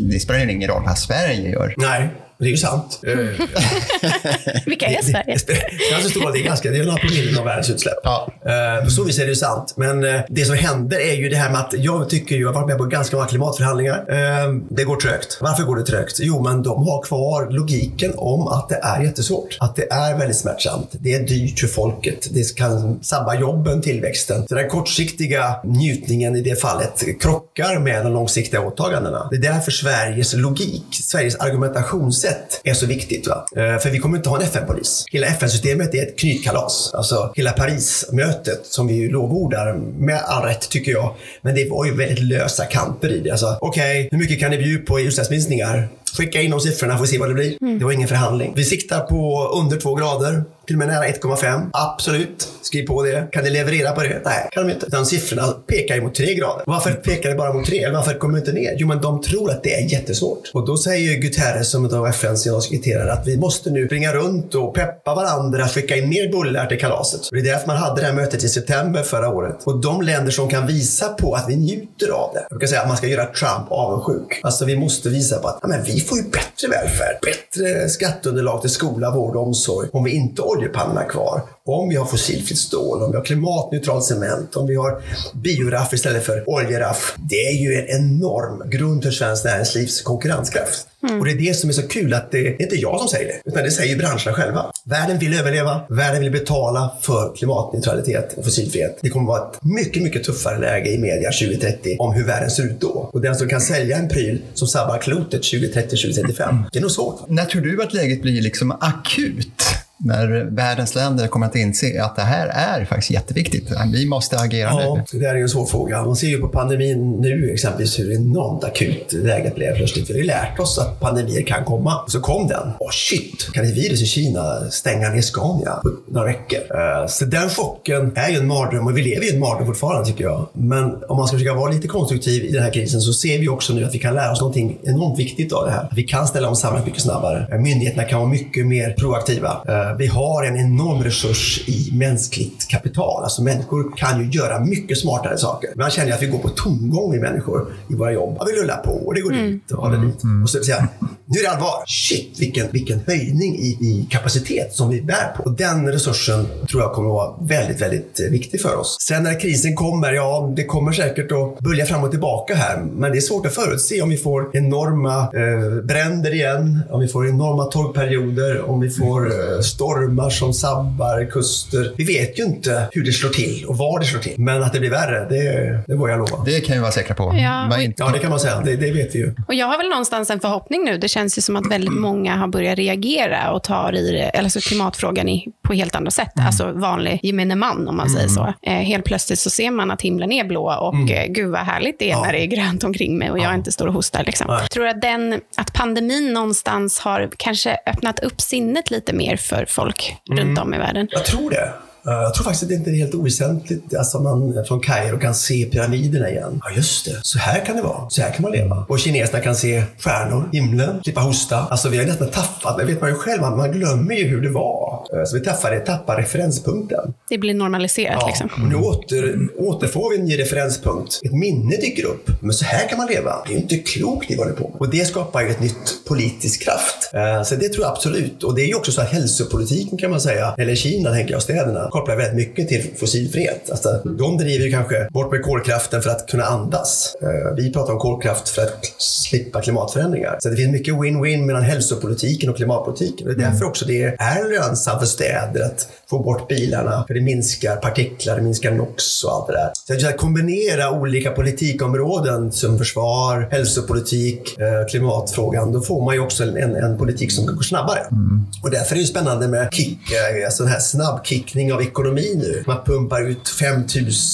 det 0.00 0.20
spelar 0.20 0.50
ingen 0.50 0.70
roll 0.70 0.82
vad 0.86 0.98
Sverige 0.98 1.57
gör. 1.58 1.74
Nej, 1.76 2.08
det 2.38 2.44
är 2.44 2.50
ju 2.50 2.56
sant. 2.56 3.00
Eh, 3.06 3.16
Vilka 4.66 4.86
är 4.86 5.02
Sverige? 5.02 5.32
Det 5.32 5.38
spelar 5.38 6.00
så 6.02 6.10
stor 6.10 6.20
roll. 6.20 6.32
Det 6.32 6.38
är 6.38 6.44
ganska, 6.44 6.70
det 6.70 6.78
är 6.78 6.84
några 6.84 6.98
promille 6.98 7.38
av 7.38 7.44
världens 7.44 7.70
utsläpp. 7.70 7.98
Ja. 8.02 8.28
Uh, 8.46 8.84
på 8.84 8.90
så 8.90 9.04
vis 9.04 9.18
är 9.18 9.22
det 9.22 9.28
ju 9.28 9.36
sant. 9.36 9.74
Men 9.76 10.04
uh, 10.04 10.20
det 10.28 10.44
som 10.44 10.56
händer 10.56 11.00
är 11.00 11.14
ju 11.14 11.28
det 11.28 11.36
här 11.36 11.50
med 11.50 11.60
att 11.60 11.74
jag 11.76 12.10
tycker 12.10 12.34
ju, 12.34 12.40
jag 12.40 12.48
har 12.48 12.54
varit 12.54 12.68
med 12.68 12.78
på 12.78 12.84
ganska 12.84 13.16
många 13.16 13.28
klimatförhandlingar. 13.28 13.98
Uh, 13.98 14.62
det 14.68 14.84
går 14.84 14.96
trögt. 14.96 15.38
Varför 15.40 15.62
går 15.62 15.76
det 15.76 15.82
trögt? 15.82 16.16
Jo, 16.20 16.42
men 16.42 16.62
de 16.62 16.86
har 16.88 17.02
kvar 17.02 17.50
logiken 17.50 18.12
om 18.16 18.48
att 18.48 18.68
det 18.68 18.80
är 18.82 19.02
jättesvårt. 19.02 19.56
Att 19.60 19.76
det 19.76 19.92
är 19.92 20.18
väldigt 20.18 20.36
smärtsamt. 20.36 20.88
Det 20.92 21.14
är 21.14 21.20
dyrt 21.20 21.60
för 21.60 21.66
folket. 21.68 22.28
Det 22.30 22.56
kan 22.56 22.98
sabba 23.02 23.34
jobben, 23.40 23.82
tillväxten. 23.82 24.48
Så 24.48 24.54
den 24.54 24.68
kortsiktiga 24.68 25.56
njutningen 25.64 26.36
i 26.36 26.40
det 26.40 26.60
fallet 26.60 27.04
krockar 27.20 27.78
med 27.78 28.04
de 28.04 28.12
långsiktiga 28.12 28.60
åtagandena. 28.60 29.28
Det 29.30 29.36
är 29.36 29.52
därför 29.52 29.70
Sveriges 29.70 30.34
logik, 30.34 30.84
Sveriges 30.90 31.36
argumentationssätt 31.36 32.27
sätt 32.28 32.60
är 32.64 32.74
så 32.74 32.86
viktigt. 32.86 33.26
Va? 33.26 33.46
Eh, 33.56 33.78
för 33.78 33.90
vi 33.90 33.98
kommer 33.98 34.16
inte 34.16 34.28
ha 34.28 34.36
en 34.36 34.42
FN-polis. 34.42 35.04
Hela 35.10 35.26
FN-systemet 35.26 35.94
är 35.94 36.02
ett 36.02 36.18
knytkalas. 36.18 36.94
Alltså 36.94 37.32
hela 37.36 37.52
Parismötet 37.52 38.66
som 38.66 38.86
vi 38.86 38.94
ju 38.94 39.10
lovordar 39.10 39.74
med 39.98 40.20
all 40.26 40.44
rätt 40.44 40.68
tycker 40.68 40.92
jag. 40.92 41.14
Men 41.42 41.54
det 41.54 41.70
var 41.70 41.86
ju 41.86 41.94
väldigt 41.94 42.18
lösa 42.18 42.64
kanter 42.64 43.12
i 43.12 43.20
det. 43.20 43.30
Alltså, 43.30 43.58
Okej, 43.60 44.00
okay, 44.00 44.08
hur 44.10 44.18
mycket 44.18 44.40
kan 44.40 44.50
ni 44.50 44.58
bjuda 44.58 44.84
på 44.84 45.00
i 45.00 45.04
utsläppsminskningar? 45.04 45.88
Skicka 46.16 46.42
in 46.42 46.50
de 46.50 46.60
siffrorna 46.60 46.96
får 46.96 47.04
vi 47.04 47.10
se 47.10 47.18
vad 47.18 47.30
det 47.30 47.34
blir. 47.34 47.56
Mm. 47.60 47.78
Det 47.78 47.84
var 47.84 47.92
ingen 47.92 48.08
förhandling. 48.08 48.52
Vi 48.56 48.64
siktar 48.64 49.00
på 49.00 49.50
under 49.54 49.76
två 49.80 49.94
grader 49.94 50.44
till 50.68 50.74
och 50.74 50.78
med 50.78 50.88
nära 50.88 51.04
1,5. 51.04 51.70
Absolut, 51.72 52.48
skriv 52.62 52.86
på 52.86 53.02
det. 53.02 53.28
Kan 53.32 53.44
ni 53.44 53.50
leverera 53.50 53.92
på 53.92 54.02
det? 54.02 54.20
Nej, 54.24 54.48
kan 54.52 54.66
de 54.66 54.72
inte. 54.72 54.86
Utan 54.86 55.06
siffrorna 55.06 55.46
pekar 55.66 55.94
ju 55.94 56.02
mot 56.02 56.14
3 56.14 56.34
grader. 56.34 56.62
Varför 56.66 56.92
pekar 56.92 57.30
det 57.30 57.34
bara 57.34 57.52
mot 57.52 57.66
3? 57.66 57.90
Varför 57.90 58.14
kommer 58.14 58.34
det 58.34 58.38
inte 58.38 58.52
ner? 58.52 58.74
Jo, 58.76 58.88
men 58.88 59.00
de 59.00 59.22
tror 59.22 59.50
att 59.50 59.62
det 59.62 59.74
är 59.74 59.92
jättesvårt. 59.92 60.50
Och 60.54 60.66
då 60.66 60.76
säger 60.76 61.12
ju 61.12 61.16
Guterres, 61.16 61.70
som 61.70 61.84
är 61.84 62.08
FNs 62.08 62.44
generalsekreterare, 62.44 63.12
att 63.12 63.26
vi 63.26 63.36
måste 63.36 63.70
nu 63.70 63.86
springa 63.86 64.12
runt 64.12 64.54
och 64.54 64.74
peppa 64.74 65.14
varandra, 65.14 65.68
skicka 65.68 65.96
in 65.96 66.08
mer 66.08 66.32
bullar 66.32 66.66
till 66.66 66.80
kalaset. 66.80 67.20
Och 67.20 67.36
det 67.36 67.40
är 67.40 67.44
därför 67.52 67.66
man 67.66 67.76
hade 67.76 68.00
det 68.00 68.06
här 68.06 68.14
mötet 68.14 68.44
i 68.44 68.48
september 68.48 69.02
förra 69.02 69.28
året. 69.28 69.56
Och 69.64 69.80
de 69.80 70.02
länder 70.02 70.30
som 70.30 70.48
kan 70.48 70.66
visa 70.66 71.08
på 71.08 71.34
att 71.34 71.44
vi 71.48 71.56
njuter 71.56 72.10
av 72.10 72.30
det. 72.34 72.46
Jag 72.50 72.60
kan 72.60 72.68
säga 72.68 72.80
att 72.80 72.88
man 72.88 72.96
ska 72.96 73.06
göra 73.06 73.26
Trump 73.26 73.66
avundsjuk. 73.70 74.40
Alltså 74.42 74.64
vi 74.64 74.76
måste 74.76 75.08
visa 75.08 75.38
på 75.38 75.48
att 75.48 75.58
ja, 75.62 75.68
men 75.68 75.82
vi 75.84 76.00
får 76.00 76.18
ju 76.18 76.24
bättre 76.24 76.68
välfärd, 76.68 77.18
bättre 77.22 77.88
skatteunderlag 77.88 78.60
till 78.60 78.70
skola, 78.70 79.10
vård 79.10 79.36
och 79.36 79.42
omsorg 79.42 79.88
om 79.92 80.04
vi 80.04 80.10
inte 80.10 80.42
orkar 80.42 80.57
oljepannorna 80.58 81.04
kvar. 81.04 81.42
Om 81.64 81.88
vi 81.88 81.96
har 81.96 82.06
fossilfritt 82.06 82.58
stål, 82.58 83.02
om 83.02 83.10
vi 83.10 83.16
har 83.16 83.24
klimatneutral 83.24 84.02
cement, 84.02 84.56
om 84.56 84.66
vi 84.66 84.74
har 84.74 85.02
bioraff 85.34 85.92
istället 85.92 86.24
för 86.24 86.50
oljeraff. 86.50 87.14
Det 87.30 87.46
är 87.46 87.52
ju 87.52 87.74
en 87.74 87.86
enorm 87.88 88.70
grund 88.70 89.02
för 89.02 89.10
svenskt 89.10 89.44
näringslivs 89.44 90.02
konkurrenskraft. 90.02 90.86
Mm. 91.02 91.20
Och 91.20 91.26
det 91.26 91.32
är 91.32 91.38
det 91.38 91.56
som 91.56 91.70
är 91.70 91.74
så 91.74 91.88
kul 91.88 92.14
att 92.14 92.30
det 92.30 92.46
är 92.46 92.62
inte 92.62 92.76
jag 92.76 93.00
som 93.00 93.08
säger 93.08 93.26
det, 93.26 93.50
utan 93.50 93.62
det 93.62 93.70
säger 93.70 93.96
branscherna 93.96 94.32
själva. 94.32 94.72
Världen 94.84 95.18
vill 95.18 95.40
överleva, 95.40 95.80
världen 95.88 96.20
vill 96.20 96.32
betala 96.32 96.92
för 97.00 97.36
klimatneutralitet 97.36 98.34
och 98.38 98.44
fossilfrihet. 98.44 98.98
Det 99.00 99.10
kommer 99.10 99.26
vara 99.26 99.50
ett 99.50 99.58
mycket, 99.62 100.02
mycket 100.02 100.24
tuffare 100.24 100.58
läge 100.58 100.90
i 100.90 100.98
media 100.98 101.30
2030 101.30 101.96
om 101.98 102.14
hur 102.14 102.24
världen 102.24 102.50
ser 102.50 102.62
ut 102.62 102.80
då. 102.80 103.10
Och 103.12 103.20
den 103.20 103.36
som 103.36 103.48
kan 103.48 103.60
sälja 103.60 103.96
en 103.96 104.08
pryl 104.08 104.42
som 104.54 104.68
sabbar 104.68 104.98
klotet 104.98 105.42
2030-2035, 105.42 106.64
det 106.72 106.78
är 106.78 106.82
nog 106.82 106.90
svårt. 106.90 107.28
När 107.28 107.44
tror 107.44 107.62
du 107.62 107.82
att 107.82 107.94
läget 107.94 108.22
blir 108.22 108.42
liksom 108.42 108.70
akut? 108.80 109.48
När 109.98 110.44
världens 110.50 110.94
länder 110.94 111.26
kommer 111.26 111.46
att 111.46 111.56
inse 111.56 112.02
att 112.02 112.16
det 112.16 112.22
här 112.22 112.46
är 112.48 112.84
faktiskt 112.84 113.10
jätteviktigt. 113.10 113.70
Vi 113.92 114.06
måste 114.06 114.38
agera 114.38 114.68
ja, 114.68 115.04
nu. 115.12 115.18
Det 115.18 115.26
är 115.26 115.34
en 115.34 115.48
svår 115.48 115.66
fråga. 115.66 116.04
Man 116.04 116.16
ser 116.16 116.26
ju 116.26 116.38
på 116.38 116.48
pandemin 116.48 117.20
nu 117.20 117.50
exempelvis 117.52 117.98
hur 117.98 118.12
enormt 118.12 118.64
akut 118.64 119.12
läget 119.12 119.54
blev 119.54 119.76
plötsligt. 119.76 120.10
Vi 120.10 120.14
har 120.14 120.20
ju 120.20 120.26
lärt 120.26 120.60
oss 120.60 120.78
att 120.78 121.00
pandemier 121.00 121.42
kan 121.42 121.64
komma. 121.64 122.00
Så 122.06 122.20
kom 122.20 122.48
den. 122.48 122.70
Åh 122.78 122.88
oh, 122.88 122.90
shit, 122.90 123.50
kan 123.52 123.64
ett 123.64 123.76
virus 123.76 124.02
i 124.02 124.06
Kina 124.06 124.70
stänga 124.70 125.08
ner 125.08 125.20
Scania 125.20 125.72
på 125.82 125.90
några 126.08 126.26
veckor? 126.26 126.58
Eh, 126.58 127.06
så 127.08 127.24
den 127.24 127.48
chocken 127.48 128.12
är 128.16 128.28
ju 128.28 128.36
en 128.36 128.46
mardröm 128.46 128.86
och 128.86 128.98
vi 128.98 129.02
lever 129.02 129.26
i 129.26 129.34
en 129.34 129.40
mardröm 129.40 129.66
fortfarande 129.66 130.06
tycker 130.06 130.24
jag. 130.24 130.48
Men 130.52 131.04
om 131.08 131.16
man 131.16 131.28
ska 131.28 131.36
försöka 131.36 131.54
vara 131.54 131.72
lite 131.72 131.88
konstruktiv 131.88 132.44
i 132.44 132.52
den 132.52 132.62
här 132.62 132.72
krisen 132.72 133.00
så 133.00 133.12
ser 133.12 133.38
vi 133.38 133.48
också 133.48 133.72
nu 133.74 133.84
att 133.84 133.94
vi 133.94 133.98
kan 133.98 134.14
lära 134.14 134.32
oss 134.32 134.40
någonting 134.40 134.78
enormt 134.82 135.18
viktigt 135.18 135.52
av 135.52 135.64
det 135.64 135.70
här. 135.70 135.88
Vi 135.96 136.02
kan 136.02 136.26
ställa 136.26 136.48
om 136.48 136.56
samhället 136.56 136.86
mycket 136.86 137.02
snabbare. 137.02 137.48
Eh, 137.52 137.58
myndigheterna 137.58 138.04
kan 138.04 138.18
vara 138.18 138.30
mycket 138.30 138.66
mer 138.66 138.92
proaktiva. 138.98 139.62
Eh, 139.68 139.87
vi 139.94 140.06
har 140.06 140.44
en 140.44 140.56
enorm 140.56 141.04
resurs 141.04 141.68
i 141.68 141.90
mänskligt 141.92 142.68
kapital. 142.68 143.22
Alltså 143.22 143.42
människor 143.42 143.96
kan 143.96 144.20
ju 144.20 144.30
göra 144.30 144.60
mycket 144.60 144.98
smartare 144.98 145.38
saker. 145.38 145.70
Man 145.76 145.90
känner 145.90 146.12
att 146.12 146.22
vi 146.22 146.26
går 146.26 146.38
på 146.38 146.48
tomgång 146.48 147.14
i 147.14 147.18
människor 147.18 147.72
i 147.88 147.94
våra 147.94 148.12
jobb. 148.12 148.36
Ja, 148.38 148.46
vi 148.46 148.60
rullar 148.62 148.76
på 148.76 148.90
och 148.90 149.14
det 149.14 149.20
går 149.20 149.32
mm. 149.32 149.52
dit 149.52 149.70
och 149.70 149.90
det 149.90 150.06
dit. 150.06 150.24
Mm. 150.24 150.42
Och 150.42 150.50
så 150.50 150.64
säga, 150.64 150.88
nu 151.30 151.38
är 151.38 151.42
det 151.42 151.50
allvar. 151.50 151.84
Shit, 151.86 152.40
vilken, 152.40 152.66
vilken 152.70 153.00
höjning 153.06 153.56
i, 153.58 153.66
i 153.66 154.06
kapacitet 154.10 154.74
som 154.74 154.90
vi 154.90 155.02
bär 155.02 155.32
på. 155.36 155.42
Och 155.42 155.52
den 155.52 155.92
resursen 155.92 156.46
tror 156.70 156.82
jag 156.82 156.92
kommer 156.92 157.08
att 157.08 157.14
vara 157.14 157.34
väldigt, 157.40 157.82
väldigt 157.82 158.20
viktig 158.30 158.60
för 158.60 158.76
oss. 158.76 158.96
Sen 159.00 159.22
när 159.22 159.40
krisen 159.40 159.74
kommer, 159.74 160.12
ja, 160.12 160.52
det 160.56 160.64
kommer 160.64 160.92
säkert 160.92 161.32
att 161.32 161.58
bölja 161.58 161.86
fram 161.86 162.04
och 162.04 162.10
tillbaka 162.10 162.54
här. 162.54 162.76
Men 162.78 163.12
det 163.12 163.18
är 163.18 163.20
svårt 163.20 163.46
att 163.46 163.54
förutse 163.54 164.02
om 164.02 164.08
vi 164.08 164.16
får 164.16 164.56
enorma 164.56 165.20
eh, 165.20 165.84
bränder 165.84 166.34
igen, 166.34 166.80
om 166.90 167.00
vi 167.00 167.08
får 167.08 167.28
enorma 167.28 167.64
torrperioder, 167.64 168.70
om 168.70 168.80
vi 168.80 168.90
får 168.90 169.26
eh, 169.26 169.60
stormar 169.60 170.30
som 170.30 170.52
sabbar 170.52 171.30
kuster. 171.30 171.92
Vi 171.96 172.04
vet 172.04 172.38
ju 172.38 172.42
inte 172.44 172.88
hur 172.92 173.04
det 173.04 173.12
slår 173.12 173.30
till 173.30 173.64
och 173.68 173.76
var 173.76 174.00
det 174.00 174.06
slår 174.06 174.20
till. 174.20 174.34
Men 174.38 174.62
att 174.62 174.72
det 174.72 174.80
blir 174.80 174.90
värre, 174.90 175.26
det, 175.28 175.82
det 175.86 175.94
vågar 175.94 176.12
jag 176.12 176.30
lova. 176.30 176.44
Det 176.44 176.60
kan 176.60 176.76
vi 176.76 176.80
vara 176.80 176.92
säkra 176.92 177.14
på. 177.14 177.34
Ja, 177.36 177.80
inte... 177.80 178.02
ja 178.02 178.10
det 178.12 178.18
kan 178.18 178.30
man 178.30 178.40
säga. 178.40 178.60
Det, 178.64 178.76
det, 178.76 178.90
vet 178.90 179.14
vi 179.14 179.18
ju. 179.18 179.34
Och 179.48 179.54
jag 179.54 179.66
har 179.66 179.78
väl 179.78 179.88
någonstans 179.88 180.30
en 180.30 180.40
förhoppning 180.40 180.84
nu. 180.84 180.98
Det 180.98 181.08
känns 181.18 181.38
ju 181.38 181.42
som 181.42 181.56
att 181.56 181.66
väldigt 181.66 181.94
många 182.00 182.36
har 182.36 182.48
börjat 182.48 182.78
reagera 182.78 183.52
och 183.52 183.62
tar 183.62 183.94
i 183.94 184.12
det, 184.12 184.38
alltså 184.38 184.60
klimatfrågan 184.60 185.28
i, 185.28 185.46
på 185.62 185.72
helt 185.72 185.94
andra 185.94 186.10
sätt. 186.10 186.36
Mm. 186.36 186.46
Alltså 186.46 186.72
vanlig 186.72 187.20
gemene 187.22 187.56
man, 187.56 187.88
om 187.88 187.96
man 187.96 188.06
mm. 188.06 188.18
säger 188.18 188.28
så. 188.28 188.54
Eh, 188.62 188.72
helt 188.72 189.04
plötsligt 189.04 189.38
så 189.38 189.50
ser 189.50 189.70
man 189.70 189.90
att 189.90 190.02
himlen 190.02 190.32
är 190.32 190.44
blå 190.44 190.72
och 190.80 190.94
mm. 190.94 191.08
eh, 191.08 191.26
gud 191.26 191.50
vad 191.50 191.60
härligt 191.60 191.98
det 191.98 192.10
är 192.10 192.10
ja. 192.10 192.22
när 192.22 192.32
det 192.32 192.42
är 192.42 192.46
grönt 192.46 192.84
omkring 192.84 193.18
mig 193.18 193.30
och 193.30 193.38
jag 193.38 193.54
inte 193.54 193.72
står 193.72 193.86
och 193.86 193.94
hostar. 193.94 194.24
Liksom. 194.24 194.46
Jag 194.48 194.70
tror 194.70 194.86
att, 194.86 195.02
den, 195.02 195.40
att 195.56 195.72
pandemin 195.72 196.32
någonstans 196.32 197.00
har 197.00 197.30
kanske 197.36 197.76
öppnat 197.86 198.20
upp 198.20 198.40
sinnet 198.40 198.90
lite 198.90 199.12
mer 199.12 199.36
för 199.36 199.64
folk 199.68 200.16
mm. 200.30 200.44
runt 200.44 200.58
om 200.58 200.74
i 200.74 200.78
världen. 200.78 201.08
Jag 201.10 201.24
tror 201.24 201.50
det. 201.50 201.72
Eh, 202.06 202.12
jag 202.12 202.34
tror 202.34 202.44
faktiskt 202.44 202.62
att 202.62 202.68
det 202.68 202.74
inte 202.74 202.90
är 202.90 202.94
helt 202.94 203.14
oväsentligt. 203.14 203.94
Alltså 203.94 204.18
man 204.20 204.64
från 204.68 204.80
Kairo 204.80 205.18
kan 205.18 205.34
se 205.34 205.64
pyramiderna 205.64 206.30
igen. 206.30 206.60
Ja, 206.64 206.70
just 206.76 207.04
det. 207.04 207.20
Så 207.22 207.38
här 207.38 207.64
kan 207.64 207.76
det 207.76 207.82
vara. 207.82 208.10
Så 208.10 208.22
här 208.22 208.30
kan 208.30 208.42
man 208.42 208.52
leva. 208.52 208.86
Och 208.88 208.98
kineserna 208.98 209.40
kan 209.40 209.54
se 209.54 209.84
stjärnor, 209.98 210.48
himlen, 210.52 211.02
slippa 211.02 211.20
hosta. 211.20 211.66
Alltså 211.70 211.88
vi 211.88 211.98
har 211.98 212.04
nästan 212.04 212.28
tappat, 212.28 212.78
det 212.78 212.84
vet 212.84 213.00
man 213.00 213.10
ju 213.10 213.16
själv, 213.16 213.42
man 213.42 213.72
glömmer 213.72 214.14
ju 214.14 214.28
hur 214.28 214.40
det 214.40 214.50
var. 214.50 215.06
Eh, 215.12 215.24
så 215.24 215.36
vi 215.36 215.44
tappar, 215.44 215.78
tappar 215.78 216.16
referenspunkten. 216.16 217.14
Det 217.28 217.38
blir 217.38 217.54
normaliserat 217.54 218.18
ja. 218.20 218.26
liksom. 218.26 218.50
Och 218.62 218.68
nu 218.68 218.74
åter, 218.74 219.48
återfår 219.58 220.10
vi 220.10 220.18
en 220.18 220.24
ny 220.24 220.38
referenspunkt. 220.38 221.20
Ett 221.24 221.32
minne 221.32 221.76
dyker 221.76 222.04
upp. 222.04 222.30
Men 222.40 222.52
så 222.52 222.64
här 222.64 222.88
kan 222.88 222.98
man 222.98 223.06
leva. 223.06 223.36
Det 223.46 223.52
är 223.52 223.56
ju 223.56 223.62
inte 223.62 223.76
klokt 223.76 224.28
det 224.28 224.34
vi 224.34 224.40
håller 224.40 224.52
på 224.52 224.68
med. 224.68 224.80
Och 224.80 224.90
det 224.90 225.04
skapar 225.04 225.42
ju 225.42 225.48
ett 225.48 225.60
nytt 225.60 226.04
politisk 226.08 226.62
kraft. 226.64 227.10
Eh, 227.14 227.42
så 227.42 227.54
det 227.54 227.68
tror 227.68 227.84
jag 227.84 227.92
absolut. 227.92 228.44
Och 228.44 228.54
det 228.54 228.62
är 228.62 228.66
ju 228.66 228.74
också 228.74 228.92
så 228.92 229.00
här 229.00 229.08
hälsopolitiken 229.08 229.98
kan 229.98 230.10
man 230.10 230.20
säga, 230.20 230.54
eller 230.58 230.74
Kina 230.74 231.10
tänker 231.10 231.32
jag, 231.32 231.42
städerna 231.42 231.87
kopplar 231.90 232.16
väldigt 232.16 232.36
mycket 232.36 232.68
till 232.68 232.90
fossilfrihet. 232.96 233.70
Alltså, 233.70 234.02
de 234.04 234.38
driver 234.38 234.64
ju 234.64 234.70
kanske 234.70 235.08
bort 235.10 235.32
med 235.32 235.42
kolkraften 235.42 236.02
för 236.02 236.10
att 236.10 236.26
kunna 236.26 236.44
andas. 236.44 237.16
Eh, 237.22 237.54
vi 237.56 237.72
pratar 237.72 237.92
om 237.92 237.98
kolkraft 237.98 238.48
för 238.48 238.62
att 238.62 238.84
slippa 238.98 239.60
klimatförändringar. 239.60 240.36
Så 240.40 240.48
det 240.48 240.56
finns 240.56 240.72
mycket 240.72 240.94
win-win 240.94 241.44
mellan 241.44 241.62
hälsopolitiken 241.62 242.50
och 242.50 242.56
klimatpolitiken. 242.56 243.26
Det 243.26 243.32
är 243.32 243.50
därför 243.50 243.64
också 243.64 243.84
det 243.84 244.02
är 244.18 244.50
lönsamt 244.50 245.00
för 245.00 245.06
städer 245.06 245.64
att 245.64 245.88
få 246.10 246.18
bort 246.18 246.48
bilarna. 246.48 247.04
För 247.06 247.14
det 247.14 247.20
minskar 247.20 247.76
partiklar, 247.76 248.36
det 248.36 248.42
minskar 248.42 248.70
NOx 248.70 249.24
och 249.24 249.32
allt 249.32 249.46
det 249.46 249.52
där. 249.52 250.00
Så 250.00 250.08
att 250.08 250.16
kombinera 250.16 250.90
olika 250.90 251.30
politikområden 251.30 252.52
som 252.52 252.78
försvar, 252.78 253.48
hälsopolitik, 253.50 254.58
eh, 254.58 254.86
klimatfrågan. 254.90 255.72
Då 255.72 255.80
får 255.80 256.04
man 256.04 256.14
ju 256.14 256.20
också 256.20 256.44
en, 256.44 256.76
en 256.76 256.98
politik 256.98 257.32
som 257.32 257.46
går 257.46 257.62
snabbare. 257.62 258.00
Mm. 258.10 258.46
Och 258.62 258.70
därför 258.70 258.96
är 258.96 259.00
det 259.00 259.06
spännande 259.06 259.48
med 259.48 259.68
kick, 259.72 259.98
alltså 260.46 260.62
den 260.62 260.72
här 260.72 260.80
snabbkickning 260.80 261.72
av 261.72 261.77
ekonomi 261.82 262.34
nu. 262.36 262.64
Man 262.66 262.84
pumpar 262.84 263.28
ut 263.28 263.48
5 263.48 263.84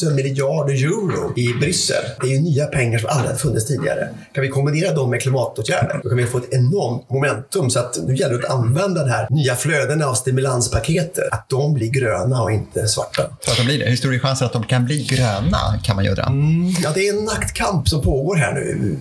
000 0.03 0.15
miljarder 0.15 0.75
euro 0.75 1.39
i 1.39 1.55
Bryssel. 1.61 2.05
Det 2.21 2.27
är 2.27 2.31
ju 2.31 2.41
nya 2.41 2.67
pengar 2.67 2.99
som 2.99 3.09
aldrig 3.11 3.31
har 3.31 3.39
funnits 3.39 3.67
tidigare. 3.67 4.09
Kan 4.35 4.43
vi 4.43 4.49
kombinera 4.49 4.93
dem 4.93 5.11
med 5.11 5.23
klimatåtgärder, 5.23 6.01
då 6.03 6.09
kan 6.09 6.19
vi 6.19 6.27
få 6.27 6.39
ett 6.39 6.55
enormt 6.55 7.11
momentum. 7.11 7.71
Så 7.71 7.79
att 7.79 7.99
nu 8.07 8.17
gäller 8.17 8.39
det 8.39 8.47
att 8.49 8.55
använda 8.55 9.05
de 9.05 9.11
här 9.11 9.27
nya 9.31 9.55
flödena 9.57 10.07
av 10.07 10.15
stimulanspaketet. 10.15 11.33
Att 11.33 11.49
de 11.49 11.75
blir 11.75 11.91
gröna 11.91 12.43
och 12.43 12.53
inte 12.53 12.89
svarta. 12.89 13.23
Så 13.41 13.51
att 13.51 13.57
de 13.57 13.65
blir 13.65 13.79
det. 13.79 13.85
Hur 13.91 13.97
stor 13.97 14.15
är 14.15 14.19
chansen 14.19 14.47
att 14.47 14.53
de 14.53 14.65
kan 14.65 14.85
bli 14.85 15.05
gröna, 15.05 15.59
kan 15.83 15.97
man 15.97 16.05
göra? 16.05 16.25
Mm, 16.25 16.75
ja, 16.83 16.91
det 16.95 17.09
är 17.09 17.19
en 17.19 17.25
naktkamp 17.25 17.89
som 17.89 18.03
pågår 18.03 18.37
här 18.37 18.55
nu. 18.55 18.99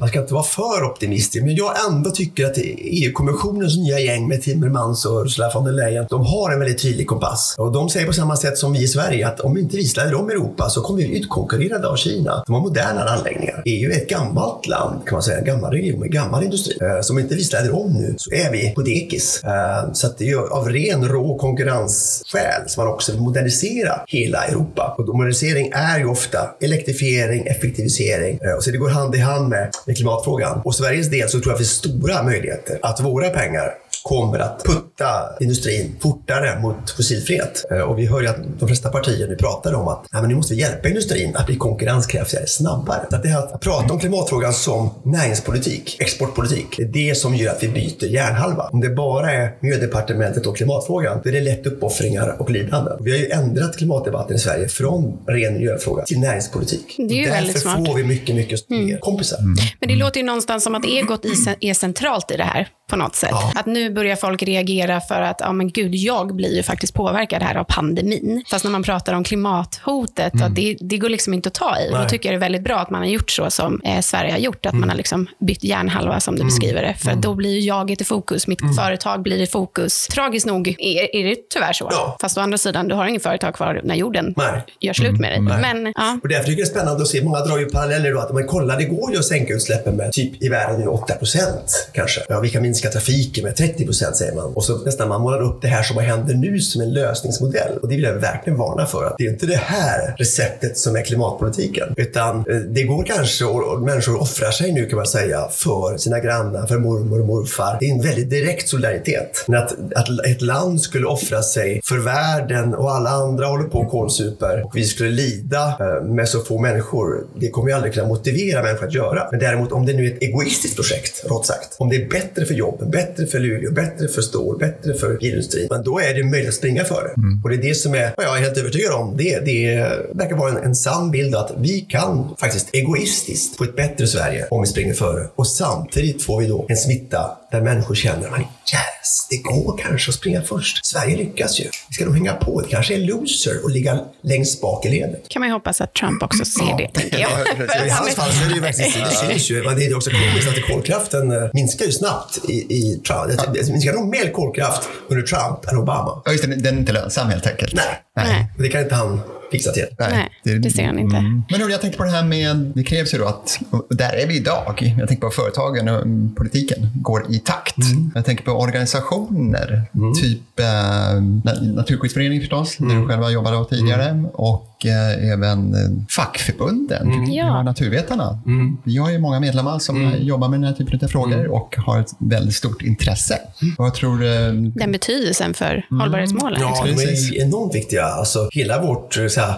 Man 0.00 0.08
ska 0.08 0.20
inte 0.20 0.34
vara 0.34 0.44
för 0.44 0.84
optimistisk, 0.84 1.44
men 1.44 1.54
jag 1.54 1.72
ändå 1.88 2.10
tycker 2.10 2.46
att 2.46 2.56
EU-kommissionens 2.78 3.76
nya 3.76 4.00
gäng 4.00 4.28
med 4.28 4.42
Timmermans 4.42 5.04
och 5.04 5.24
Ursula 5.24 5.50
von 5.54 5.64
der 5.64 5.72
Leyen, 5.72 6.06
de 6.10 6.26
har 6.26 6.52
en 6.52 6.58
väldigt 6.58 6.82
tydlig 6.82 7.06
kompass. 7.06 7.54
Och 7.58 7.72
de 7.72 7.83
säger 7.90 8.06
på 8.06 8.12
samma 8.12 8.36
sätt 8.36 8.58
som 8.58 8.72
vi 8.72 8.82
i 8.82 8.88
Sverige 8.88 9.28
att 9.28 9.40
om 9.40 9.58
inte 9.58 9.76
vi 9.76 9.84
släder 9.84 10.14
om 10.14 10.30
Europa 10.30 10.68
så 10.68 10.80
kommer 10.80 11.02
vi 11.02 11.18
utkonkurrerade 11.18 11.88
av 11.88 11.96
Kina. 11.96 12.42
De 12.46 12.54
har 12.54 12.60
modernare 12.60 13.10
anläggningar. 13.10 13.62
EU 13.64 13.90
är 13.90 13.96
ett 13.96 14.08
gammalt 14.08 14.66
land, 14.66 15.06
kan 15.06 15.12
man 15.14 15.22
säga, 15.22 15.38
en 15.38 15.44
gammal 15.44 15.72
region 15.72 16.00
med 16.00 16.12
gammal 16.12 16.44
industri. 16.44 16.78
Eh, 16.80 17.00
så 17.02 17.12
om 17.12 17.18
inte 17.18 17.34
vi 17.34 17.44
släder 17.44 17.74
om 17.74 17.92
nu 17.92 18.14
så 18.16 18.32
är 18.32 18.52
vi 18.52 18.74
på 18.74 18.82
dekis. 18.82 19.44
Eh, 19.44 19.92
så 19.92 20.06
att 20.06 20.18
det 20.18 20.30
är 20.30 20.52
av 20.52 20.68
ren 20.68 21.08
rå 21.08 21.38
konkurrensskäl 21.38 22.62
som 22.66 22.84
man 22.84 22.94
också 22.94 23.12
vill 23.12 23.20
modernisera 23.20 24.00
hela 24.06 24.44
Europa. 24.44 24.94
Och 24.98 25.06
modernisering 25.06 25.70
är 25.74 25.98
ju 25.98 26.06
ofta 26.06 26.38
elektrifiering, 26.60 27.46
effektivisering 27.46 28.38
eh, 28.42 28.52
och 28.52 28.64
så 28.64 28.70
det 28.70 28.78
går 28.78 28.88
hand 28.88 29.14
i 29.14 29.18
hand 29.18 29.48
med, 29.48 29.70
med 29.86 29.96
klimatfrågan. 29.96 30.60
Och 30.64 30.74
Sveriges 30.74 31.10
del 31.10 31.28
så 31.28 31.40
tror 31.40 31.46
jag 31.46 31.52
att 31.52 31.58
det 31.58 31.64
finns 31.64 31.76
stora 31.76 32.22
möjligheter 32.22 32.78
att 32.82 33.00
våra 33.00 33.30
pengar 33.30 33.74
kommer 34.04 34.38
att 34.38 34.64
putta 34.64 35.06
industrin 35.40 35.96
fortare 36.00 36.60
mot 36.60 36.90
fossilfrihet. 36.90 37.64
Eh, 37.70 37.80
och 37.80 37.98
vi 37.98 38.06
hör 38.06 38.20
ju 38.20 38.26
att 38.28 38.36
de 38.58 38.66
flesta 38.66 38.88
partier 38.88 39.28
nu 39.28 39.36
pratar 39.36 39.74
om 39.74 39.88
att 39.88 40.06
ja, 40.12 40.20
men 40.20 40.30
nu 40.30 40.36
måste 40.36 40.54
vi 40.54 40.60
hjälpa 40.60 40.88
industrin 40.88 41.36
att 41.36 41.46
bli 41.46 41.56
konkurrenskraftigare 41.56 42.46
snabbare. 42.46 43.06
Att 43.10 43.22
det 43.22 43.28
här 43.28 43.38
att 43.38 43.60
prata 43.60 43.92
om 43.92 44.00
klimatfrågan 44.00 44.52
som 44.52 44.90
näringspolitik, 45.02 45.96
exportpolitik, 46.00 46.76
det 46.76 46.82
är 46.82 47.08
det 47.08 47.14
som 47.14 47.34
gör 47.34 47.50
att 47.52 47.62
vi 47.62 47.68
byter 47.68 48.04
hjärnhalva. 48.04 48.68
Om 48.72 48.80
det 48.80 48.88
bara 48.88 49.32
är 49.32 49.56
miljödepartementet 49.60 50.46
och 50.46 50.56
klimatfrågan, 50.56 51.20
då 51.22 51.28
är 51.28 51.32
det 51.32 51.40
lätt 51.40 51.66
uppoffringar 51.66 52.36
och 52.38 52.50
lidande. 52.50 52.90
Vi 53.00 53.10
har 53.10 53.18
ju 53.18 53.30
ändrat 53.30 53.76
klimatdebatten 53.76 54.36
i 54.36 54.38
Sverige 54.38 54.68
från 54.68 55.18
ren 55.26 55.54
miljöfråga 55.54 56.02
till 56.02 56.20
näringspolitik. 56.20 56.94
Det 56.96 57.02
är 57.02 57.08
ju 57.08 57.22
Därför 57.22 57.36
väldigt 57.36 57.60
smart. 57.60 57.86
får 57.86 57.94
vi 57.94 58.04
mycket, 58.04 58.36
mycket 58.36 58.70
mm. 58.70 58.86
mer 58.86 58.98
kompisar. 58.98 59.38
Men 59.80 59.88
det 59.88 59.96
låter 59.96 60.20
ju 60.20 60.26
någonstans 60.26 60.64
som 60.64 60.74
att 60.74 60.84
egot 60.84 61.24
är 61.60 61.74
centralt 61.74 62.30
i 62.30 62.36
det 62.36 62.44
här 62.44 62.68
på 62.94 62.98
något 62.98 63.16
sätt. 63.16 63.30
Ja. 63.32 63.52
Att 63.54 63.66
nu 63.66 63.90
börjar 63.90 64.16
folk 64.16 64.42
reagera 64.42 65.00
för 65.00 65.20
att, 65.20 65.36
ja 65.40 65.52
men 65.52 65.70
gud, 65.70 65.94
jag 65.94 66.36
blir 66.36 66.56
ju 66.56 66.62
faktiskt 66.62 66.94
påverkad 66.94 67.42
här 67.42 67.54
av 67.54 67.64
pandemin. 67.64 68.44
Fast 68.50 68.64
när 68.64 68.70
man 68.70 68.82
pratar 68.82 69.12
om 69.14 69.24
klimathotet, 69.24 70.42
att 70.42 70.54
det, 70.54 70.76
det 70.80 70.98
går 70.98 71.08
liksom 71.08 71.34
inte 71.34 71.48
att 71.48 71.54
ta 71.54 71.78
i. 71.80 71.88
Och 71.88 71.92
Då 71.92 71.98
Nej. 71.98 72.08
tycker 72.08 72.28
jag 72.28 72.32
det 72.32 72.38
är 72.38 72.40
väldigt 72.40 72.64
bra 72.64 72.78
att 72.78 72.90
man 72.90 73.00
har 73.00 73.08
gjort 73.08 73.30
så 73.30 73.50
som 73.50 73.80
eh, 73.84 74.00
Sverige 74.00 74.32
har 74.32 74.38
gjort, 74.38 74.66
att 74.66 74.74
man 74.74 74.88
har 74.88 74.96
liksom 74.96 75.26
bytt 75.40 75.64
hjärnhalva 75.64 76.20
som 76.20 76.36
du 76.36 76.44
beskriver 76.44 76.82
det. 76.82 76.94
För 76.94 77.14
då 77.14 77.34
blir 77.34 77.50
ju 77.50 77.60
jaget 77.60 78.00
i 78.00 78.04
fokus, 78.04 78.46
mitt 78.46 78.60
företag 78.78 79.22
blir 79.22 79.42
i 79.42 79.46
fokus. 79.46 80.06
Tragiskt 80.06 80.46
nog 80.46 80.68
är, 80.78 81.16
är 81.16 81.24
det 81.24 81.36
tyvärr 81.54 81.72
så. 81.72 81.88
Ja. 81.90 82.16
Fast 82.20 82.38
å 82.38 82.40
andra 82.40 82.58
sidan, 82.58 82.88
du 82.88 82.94
har 82.94 83.06
ingen 83.06 83.20
företag 83.20 83.54
kvar 83.54 83.80
när 83.84 83.94
jorden 83.94 84.34
Nej. 84.36 84.62
gör 84.80 84.92
slut 84.92 85.20
med 85.20 85.32
dig. 85.32 85.40
Men 85.40 85.92
ja, 85.96 86.18
Och 86.22 86.28
därför 86.28 86.44
tycker 86.44 86.58
jag 86.62 86.68
det 86.68 86.70
är 86.70 86.74
spännande 86.80 87.02
att 87.02 87.08
se, 87.08 87.24
många 87.24 87.40
drar 87.40 87.58
ju 87.58 87.66
paralleller 87.66 88.12
då, 88.12 88.20
att 88.20 88.32
man 88.32 88.46
kollar, 88.46 88.76
det 88.78 88.84
går 88.84 89.12
ju 89.12 89.18
att 89.18 89.24
sänka 89.24 89.54
utsläppen 89.54 89.96
med 89.96 90.12
typ 90.12 90.42
i 90.42 90.48
världen 90.48 90.80
nu 90.80 90.86
8 90.86 91.14
procent 91.14 91.90
kanske. 91.92 92.20
Ja, 92.28 92.40
vi 92.40 92.50
kan 92.50 92.62
minska 92.62 92.83
trafiken 92.88 93.44
med 93.44 93.56
30 93.56 93.84
procent 93.84 94.16
säger 94.16 94.34
man. 94.34 94.52
Och 94.54 94.64
så 94.64 94.78
nästan 94.78 95.08
man 95.08 95.20
målar 95.20 95.42
upp 95.42 95.62
det 95.62 95.68
här 95.68 95.82
som 95.82 95.98
händer 95.98 96.34
nu 96.34 96.60
som 96.60 96.82
en 96.82 96.92
lösningsmodell. 96.92 97.78
Och 97.82 97.88
det 97.88 97.94
vill 97.94 98.04
jag 98.04 98.14
verkligen 98.14 98.58
varna 98.58 98.86
för. 98.86 99.04
Att 99.04 99.14
det 99.18 99.26
är 99.26 99.30
inte 99.30 99.46
det 99.46 99.56
här 99.56 100.14
receptet 100.18 100.78
som 100.78 100.96
är 100.96 101.02
klimatpolitiken. 101.02 101.94
Utan 101.96 102.38
eh, 102.38 102.56
det 102.56 102.82
går 102.82 103.04
kanske, 103.04 103.44
och, 103.44 103.82
människor 103.82 104.20
offrar 104.20 104.50
sig 104.50 104.72
nu 104.72 104.86
kan 104.86 104.96
man 104.96 105.06
säga, 105.06 105.48
för 105.50 105.96
sina 105.96 106.20
grannar, 106.20 106.66
för 106.66 106.78
mormor 106.78 107.20
och 107.20 107.26
morfar. 107.26 107.76
Det 107.80 107.86
är 107.86 107.92
en 107.92 108.02
väldigt 108.02 108.30
direkt 108.30 108.68
solidaritet. 108.68 109.44
Men 109.46 109.62
att, 109.62 109.72
att 109.94 110.26
ett 110.26 110.42
land 110.42 110.80
skulle 110.80 111.06
offra 111.06 111.42
sig 111.42 111.80
för 111.84 111.98
världen 111.98 112.74
och 112.74 112.90
alla 112.90 113.10
andra 113.10 113.46
håller 113.46 113.64
på 113.64 113.78
och 113.78 113.90
kolsuper 113.90 114.62
och 114.64 114.76
vi 114.76 114.84
skulle 114.84 115.10
lida 115.10 115.76
eh, 115.80 116.04
med 116.04 116.28
så 116.28 116.40
få 116.40 116.58
människor. 116.58 117.26
Det 117.34 117.50
kommer 117.50 117.68
ju 117.68 117.74
aldrig 117.74 117.94
kunna 117.94 118.08
motivera 118.08 118.62
människor 118.62 118.86
att 118.86 118.94
göra. 118.94 119.28
Men 119.30 119.40
däremot 119.40 119.72
om 119.72 119.86
det 119.86 119.92
nu 119.92 120.06
är 120.06 120.12
ett 120.12 120.22
egoistiskt 120.22 120.76
projekt, 120.76 121.24
rått 121.24 121.46
sagt. 121.46 121.76
Om 121.78 121.88
det 121.88 121.96
är 121.96 122.08
bättre 122.08 122.46
för 122.46 122.54
jobben, 122.64 122.90
bättre 122.90 123.26
för 123.26 123.38
Luleå, 123.38 123.72
bättre 123.72 124.08
för 124.08 124.22
stål, 124.22 124.58
bättre 124.58 124.94
för 124.94 125.18
bilindustrin. 125.18 125.68
Men 125.70 125.82
då 125.82 125.98
är 125.98 126.14
det 126.14 126.24
möjligt 126.24 126.48
att 126.48 126.54
springa 126.54 126.84
för 126.84 127.02
det. 127.02 127.14
Och 127.44 127.50
det 127.50 127.56
är 127.56 127.68
det 127.68 127.74
som 127.74 127.94
är, 127.94 128.14
vad 128.16 128.26
jag 128.26 128.36
är 128.36 128.40
helt 128.40 128.58
övertygad 128.58 128.92
om, 128.92 129.16
det, 129.16 129.40
det 129.44 129.88
verkar 130.12 130.36
vara 130.36 130.50
en, 130.50 130.56
en 130.56 130.74
sann 130.74 131.10
bild 131.10 131.34
att 131.34 131.52
vi 131.58 131.80
kan 131.80 132.34
faktiskt 132.40 132.68
egoistiskt 132.74 133.56
få 133.56 133.64
ett 133.64 133.76
bättre 133.76 134.06
Sverige 134.06 134.46
om 134.50 134.60
vi 134.60 134.66
springer 134.66 134.94
före. 134.94 135.28
Och 135.34 135.46
samtidigt 135.46 136.22
får 136.22 136.40
vi 136.40 136.46
då 136.46 136.66
en 136.68 136.76
smitta 136.76 137.38
där 137.54 137.62
människor 137.62 137.94
känner, 137.94 138.30
men 138.30 138.40
yes, 138.40 139.26
det 139.30 139.36
går 139.36 139.78
kanske 139.78 140.10
att 140.10 140.14
springa 140.14 140.42
först. 140.42 140.86
Sverige 140.86 141.16
lyckas 141.16 141.60
ju. 141.60 141.64
Vi 141.88 141.94
ska 141.94 142.04
nog 142.04 142.14
hänga 142.14 142.32
på. 142.32 142.60
Det 142.60 142.68
kanske 142.68 142.94
är 142.94 142.98
loser 142.98 143.60
att 143.64 143.72
ligga 143.72 143.98
längst 144.22 144.60
bak 144.60 144.86
i 144.86 144.88
ledet. 144.88 145.28
kan 145.28 145.40
man 145.40 145.48
ju 145.48 145.52
hoppas 145.52 145.80
att 145.80 145.94
Trump 145.94 146.22
också 146.22 146.44
ser 146.44 146.76
det, 146.78 146.88
tänker 146.88 147.18
jag. 147.18 147.30
I 147.86 147.90
hans 147.90 148.14
fall 148.14 148.32
så 148.32 148.44
är 148.44 148.48
det 148.48 148.54
ju 148.54 148.60
verkligen, 148.60 148.92
det 149.04 149.10
syns 149.10 149.50
ju. 149.50 149.62
Men 149.64 149.76
det 149.76 149.86
är 149.86 149.96
också 149.96 150.10
komiskt 150.10 150.48
att 150.48 150.66
kolkraften 150.66 151.30
eh, 151.32 151.50
minskar 151.52 151.86
ju 151.86 151.92
snabbt 151.92 152.38
i, 152.48 152.52
i 152.52 153.00
Trump. 153.06 153.54
Det 153.54 153.68
minskar 153.68 153.92
nog 153.92 154.08
mer 154.08 154.32
kolkraft 154.32 154.88
under 155.08 155.22
Trump 155.22 155.68
än 155.72 155.78
Obama. 155.78 156.22
Ja, 156.24 156.32
just 156.32 156.44
det, 156.44 156.56
den 156.56 156.74
är 156.74 156.78
inte 156.78 156.92
lönsam 156.92 157.28
helt 157.28 157.46
enkelt. 157.46 157.74
Nej, 157.74 158.02
Nej. 158.16 158.46
det 158.58 158.68
kan 158.68 158.80
inte 158.80 158.94
han 158.94 159.20
fixa 159.54 159.72
till. 159.72 159.86
Nej, 159.98 160.60
det 160.60 160.70
ser 160.70 160.86
han 160.86 160.98
inte. 160.98 161.16
Mm. 161.16 161.42
Men 161.50 161.60
hörru, 161.60 161.70
jag 161.72 161.80
tänkte 161.80 161.98
på 161.98 162.04
det 162.04 162.10
här 162.10 162.24
med, 162.24 162.56
det 162.74 162.84
krävs 162.84 163.14
ju 163.14 163.18
då 163.18 163.24
att, 163.24 163.58
där 163.90 164.12
är 164.12 164.26
vi 164.26 164.36
idag, 164.36 164.94
jag 164.98 165.08
tänker 165.08 165.26
på 165.26 165.30
företagen 165.30 165.88
och 165.88 166.02
mm, 166.02 166.34
politiken, 166.34 166.90
går 166.94 167.26
i 167.30 167.38
takt. 167.38 167.76
Jag 168.14 168.24
tänker 168.24 168.44
på 168.44 168.50
organisationer, 168.52 169.82
typ 170.22 170.60
eh, 170.60 170.64
Na- 170.64 171.74
Naturskyddsföreningen 171.74 172.42
förstås, 172.42 172.76
där 172.76 172.94
du 173.00 173.06
själva 173.06 173.30
jobbade 173.30 173.56
åt 173.56 173.70
tidigare, 173.70 174.24
och 174.32 174.73
eh, 174.86 175.32
även 175.32 175.74
eh, 175.74 176.06
fackförbunden, 176.16 177.12
typ, 177.12 177.28
vi 177.28 177.36
Ja. 177.36 177.44
har 177.44 177.62
Naturvetarna. 177.62 178.38
Vi 178.84 178.96
har 178.96 179.10
ju 179.10 179.18
många 179.18 179.40
medlemmar 179.40 179.78
som 179.78 180.02
eh, 180.12 180.16
jobbar 180.22 180.48
med 180.48 180.60
den 180.60 180.64
här 180.68 180.74
typen 180.74 181.00
av 181.02 181.08
frågor 181.08 181.46
och 181.46 181.74
har 181.76 182.00
ett 182.00 182.10
väldigt 182.18 182.54
stort 182.54 182.82
intresse. 182.82 183.38
Vad 183.78 183.94
tror 183.94 184.18
du? 184.18 184.26
Den 184.74 184.92
betydelsen 184.92 185.54
för 185.54 185.86
hållbarhetsmålen. 185.90 186.60
Ja, 186.60 186.84
de 186.86 186.90
är 187.02 187.42
enormt 187.42 187.74
viktiga. 187.74 188.04
Alltså, 188.04 188.48
hela 188.52 188.82
vårt 188.82 189.16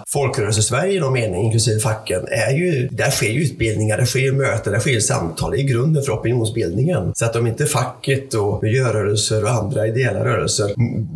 folkrörelse-Sverige 0.09 0.93
i 0.97 1.01
någon 1.01 1.13
mening, 1.13 1.45
inklusive 1.45 1.81
facken, 1.81 2.21
är 2.29 2.53
ju, 2.57 2.89
där 2.89 3.11
sker 3.11 3.31
ju 3.31 3.43
utbildningar, 3.43 3.97
där 3.99 4.05
sker 4.05 4.33
möten, 4.33 4.73
där 4.73 4.81
sker 4.81 5.01
samtal. 5.01 5.51
Det 5.51 5.61
är 5.61 5.69
grunden 5.69 6.03
för 6.03 6.13
opinionsbildningen. 6.13 7.13
Så 7.15 7.25
att 7.25 7.37
om 7.37 7.47
inte 7.47 7.67
facket 7.67 8.35
och 8.35 8.63
miljörörelser 8.63 9.43
och 9.45 9.51
andra 9.51 9.87
ideella 9.87 10.25
rörelser 10.25 10.65
m- 10.79 11.09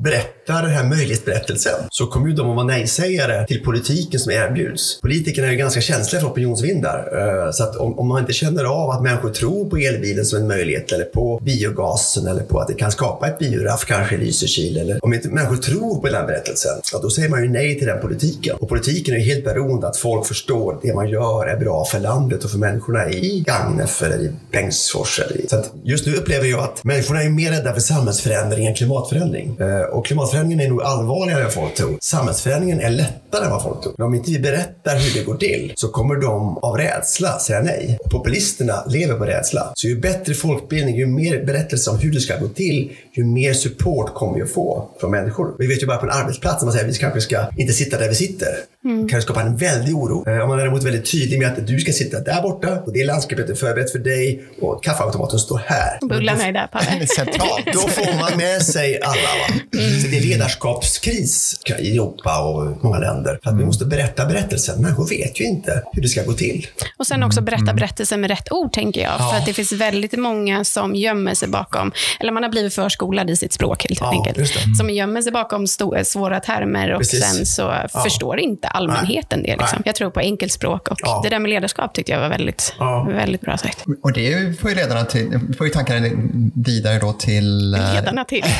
berättar 0.50 0.62
den 0.62 0.76
här 0.76 0.96
möjlighetsberättelsen 0.96 1.72
så 1.90 2.06
kommer 2.06 2.28
ju 2.28 2.34
de 2.34 2.50
att 2.50 2.56
vara 2.56 2.66
nej-sägare 2.66 3.46
till 3.46 3.64
politiken 3.64 4.20
som 4.20 4.32
erbjuds. 4.32 5.00
Politikerna 5.00 5.46
är 5.46 5.50
ju 5.50 5.56
ganska 5.56 5.80
känsliga 5.80 6.22
för 6.22 6.28
opinionsvindar. 6.28 6.98
Eh, 7.18 7.52
så 7.52 7.62
att 7.64 7.76
om, 7.76 7.98
om 7.98 8.08
man 8.08 8.20
inte 8.20 8.32
känner 8.32 8.64
av 8.64 8.90
att 8.90 9.02
människor 9.02 9.30
tror 9.30 9.70
på 9.70 9.76
elbilen 9.76 10.24
som 10.24 10.38
en 10.38 10.48
möjlighet 10.48 10.92
eller 10.92 11.04
på 11.04 11.40
biogasen 11.42 12.26
eller 12.26 12.42
på 12.42 12.58
att 12.58 12.68
det 12.68 12.74
kan 12.74 12.92
skapa 12.92 13.26
ett 13.28 13.38
bioraff 13.38 13.84
kanske 13.84 14.14
i 14.14 14.18
Lysekil 14.18 14.76
eller 14.76 15.04
om 15.04 15.14
inte 15.14 15.28
människor 15.28 15.56
tror 15.56 16.00
på 16.00 16.06
den 16.06 16.16
här 16.16 16.26
berättelsen, 16.26 16.80
ja, 16.92 16.98
då 17.02 17.10
säger 17.10 17.28
man 17.28 17.42
ju 17.42 17.48
nej 17.48 17.78
till 17.78 17.86
den 17.86 18.00
politiken. 18.00 18.56
Och 18.60 18.68
politiken 18.68 19.14
är 19.14 19.18
ju 19.18 19.24
helt 19.24 19.44
beroende 19.44 19.88
att 19.88 19.96
folk 19.96 20.26
förstår 20.26 20.74
att 20.74 20.82
det 20.82 20.94
man 20.94 21.08
gör 21.08 21.46
är 21.46 21.56
bra 21.56 21.84
för 21.84 22.00
landet 22.00 22.44
och 22.44 22.50
för 22.50 22.58
människorna 22.58 23.10
i 23.10 23.44
Gagnef 23.46 24.02
eller 24.02 24.18
i 24.18 24.30
Bengtsfors. 24.52 25.20
Eller 25.20 25.40
i. 25.40 25.48
Så 25.48 25.56
att 25.56 25.72
just 25.84 26.06
nu 26.06 26.14
upplever 26.14 26.46
jag 26.46 26.60
att 26.60 26.84
människorna 26.84 27.22
är 27.22 27.30
mer 27.30 27.50
rädda 27.50 27.72
för 27.72 27.80
samhällsförändring 27.80 28.66
än 28.66 28.74
klimatförändring. 28.74 29.56
Eh, 29.60 29.80
och 29.80 30.06
klimatförändring 30.06 30.39
samhällsförändringen 30.40 30.60
är 30.60 30.68
nog 30.68 30.82
allvarligare 30.82 31.44
än 31.44 31.50
folk 31.50 31.74
tror. 31.74 31.98
Samhällsförändringen 32.00 32.80
är 32.80 32.90
lättare 32.90 33.44
än 33.44 33.50
vad 33.50 33.62
folk 33.62 33.82
tror. 33.82 33.94
Men 33.98 34.06
om 34.06 34.14
inte 34.14 34.30
vi 34.30 34.38
berättar 34.38 34.98
hur 34.98 35.20
det 35.20 35.26
går 35.26 35.36
till 35.36 35.72
så 35.76 35.88
kommer 35.88 36.16
de 36.16 36.58
av 36.58 36.76
rädsla 36.76 37.38
säga 37.38 37.60
nej. 37.60 37.98
Och 38.04 38.10
populisterna 38.10 38.84
lever 38.86 39.14
på 39.14 39.24
rädsla. 39.24 39.72
Så 39.74 39.88
ju 39.88 40.00
bättre 40.00 40.34
folkbildning, 40.34 40.96
ju 40.96 41.06
mer 41.06 41.44
berättelse 41.44 41.90
om 41.90 41.98
hur 41.98 42.12
det 42.12 42.20
ska 42.20 42.36
gå 42.36 42.48
till, 42.48 42.92
ju 43.12 43.24
mer 43.24 43.52
support 43.52 44.14
kommer 44.14 44.34
vi 44.34 44.42
att 44.42 44.50
få 44.50 44.88
från 45.00 45.10
människor. 45.10 45.54
Vi 45.58 45.66
vet 45.66 45.82
ju 45.82 45.86
bara 45.86 45.98
på 45.98 46.06
en 46.06 46.12
arbetsplats 46.12 46.62
när 46.62 46.66
man 46.66 46.72
säger 46.72 46.88
att 46.88 46.94
vi 46.94 46.98
kanske 46.98 47.20
ska 47.20 47.46
inte 47.56 47.72
sitta 47.72 47.98
där 47.98 48.08
vi 48.08 48.14
sitter 48.14 48.48
kan 48.82 49.06
det 49.08 49.22
skapa 49.22 49.42
en 49.42 49.56
väldig 49.56 49.96
oro. 49.96 50.28
Eh, 50.30 50.42
Om 50.42 50.48
man 50.48 50.58
däremot 50.58 50.80
är 50.80 50.84
väldigt 50.84 51.10
tydlig 51.12 51.38
med 51.38 51.48
att 51.52 51.66
du 51.66 51.80
ska 51.80 51.92
sitta 51.92 52.20
där 52.20 52.42
borta 52.42 52.80
och 52.86 52.92
det 52.92 53.04
landskapet 53.04 53.50
är 53.50 53.54
förberett 53.54 53.92
för 53.92 53.98
dig 53.98 54.44
och 54.60 54.84
kaffeautomaten 54.84 55.38
står 55.38 55.60
här. 55.66 55.98
Bullarna 56.08 56.46
är 56.46 56.52
där, 56.52 56.66
Palle. 56.66 57.06
centralt. 57.06 57.66
Då 57.72 57.80
får 57.80 58.20
man 58.20 58.38
med 58.38 58.62
sig 58.62 59.00
alla. 59.02 59.14
Va? 59.14 59.54
Så 60.02 60.08
det 60.08 60.16
är 60.18 60.20
ledarskapskris 60.22 61.60
i 61.78 61.92
Europa 61.96 62.42
och 62.42 62.84
många 62.84 62.98
länder. 62.98 63.38
För 63.42 63.50
att 63.50 63.58
vi 63.58 63.64
måste 63.64 63.84
berätta 63.84 64.26
berättelsen. 64.26 64.82
Människor 64.82 65.08
vet 65.08 65.40
ju 65.40 65.44
inte 65.44 65.82
hur 65.92 66.02
det 66.02 66.08
ska 66.08 66.22
gå 66.22 66.32
till. 66.32 66.66
Och 66.98 67.06
sen 67.06 67.22
också 67.22 67.40
berätta 67.40 67.74
berättelsen 67.74 68.20
med 68.20 68.30
rätt 68.30 68.52
ord, 68.52 68.72
tänker 68.72 69.00
jag. 69.00 69.18
För 69.30 69.36
att 69.38 69.46
det 69.46 69.52
finns 69.52 69.72
väldigt 69.72 70.18
många 70.18 70.64
som 70.64 70.94
gömmer 70.94 71.34
sig 71.34 71.48
bakom, 71.48 71.92
eller 72.20 72.32
man 72.32 72.42
har 72.42 72.50
blivit 72.50 72.74
förskolad 72.74 73.30
i 73.30 73.36
sitt 73.36 73.52
språk 73.52 73.84
helt 73.88 74.00
Ja, 74.00 74.10
enkelt. 74.10 74.38
just 74.38 74.54
det. 74.54 74.60
Som 74.78 74.90
gömmer 74.90 75.22
sig 75.22 75.32
bakom 75.32 75.66
svåra 76.04 76.40
termer 76.40 76.92
och 76.92 76.98
Precis. 76.98 77.24
sen 77.24 77.46
så 77.46 77.72
förstår 78.02 78.38
inte 78.40 78.69
allmänheten 78.70 79.42
det. 79.42 79.56
Liksom. 79.56 79.82
Jag 79.84 79.94
tror 79.94 80.10
på 80.10 80.20
enkelt 80.20 80.52
språk 80.52 80.88
och 80.88 80.98
Ja. 81.02 81.20
det 81.24 81.28
där 81.30 81.38
med 81.38 81.50
ledarskap 81.50 81.94
tyckte 81.94 82.12
jag 82.12 82.20
var 82.20 82.28
väldigt, 82.28 82.74
Ja. 82.78 83.06
väldigt 83.10 83.40
bra 83.40 83.56
sagt. 83.58 83.84
Och 84.02 84.12
det 84.12 84.60
får 84.60 84.70
ju 84.70 84.76
ledarna 84.76 85.04
till, 85.04 85.40
får 85.58 85.66
ju 85.66 85.72
tankarna 85.72 86.08
vidare 86.54 86.98
då 86.98 87.12
till... 87.12 87.74
eh, 87.74 87.94
Ledarna 87.94 88.24
till. 88.24 88.44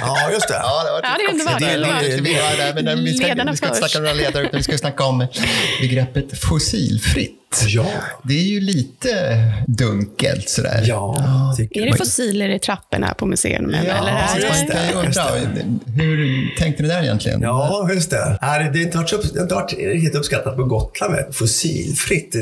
Ja, 0.00 0.30
just 0.32 0.48
det. 0.48 0.54
Ja, 0.54 0.84
det, 0.84 0.90
var 0.92 1.00
Ja, 1.02 1.16
det 1.18 1.24
är 1.24 1.32
underbart, 1.32 1.60
Det 1.60 2.82
där, 2.82 2.82
men 2.96 3.04
vi 3.04 3.14
ska, 3.14 3.26
Ledarna 3.26 3.50
vi 3.50 3.56
ska 3.56 3.66
inte 3.66 3.78
först. 3.80 3.92
snacka 3.92 3.98
om 3.98 4.04
några 4.04 4.26
ledare, 4.26 4.44
utan 4.46 4.56
vi 4.58 4.62
ska 4.62 4.78
snacka 4.78 5.04
om 5.04 5.26
begreppet 5.80 6.38
fossilfritt. 6.38 7.40
Ja. 7.66 7.86
Det 8.22 8.34
är 8.34 8.42
ju 8.42 8.60
lite 8.60 9.10
dunkelt 9.66 10.48
sådär. 10.48 10.82
Ja, 10.86 11.54
tycker 11.56 11.82
Är 11.82 11.90
det 11.90 11.96
fossiler 11.98 12.48
i 12.48 12.58
trapporna 12.58 13.14
på 13.14 13.26
museum? 13.26 13.74
Ja, 13.86 13.92
eller 13.98 14.40
just 14.48 14.66
det... 14.66 14.72
det. 14.72 14.90
Jag 14.92 15.04
undrar, 15.04 15.38
hur 15.96 16.54
tänkte 16.58 16.82
ni 16.82 16.88
där 16.88 17.02
egentligen? 17.02 17.42
Ja, 17.42 17.88
just 17.92 18.10
det. 18.10 18.38
Nej, 18.42 18.70
Det 18.72 18.78
har 18.78 18.84
inte 18.84 18.96
varit, 18.98 19.08
så 19.10 19.16
upp, 19.16 19.32
det 19.32 19.38
har 19.38 19.42
inte 19.42 19.54
varit 19.54 19.72
riktigt 19.72 20.14
uppskattat 20.14 20.56
på 20.56 20.64
Gotland 20.64 21.12
med 21.12 21.24
fossilfritt. 21.32 22.32
Det, 22.32 22.40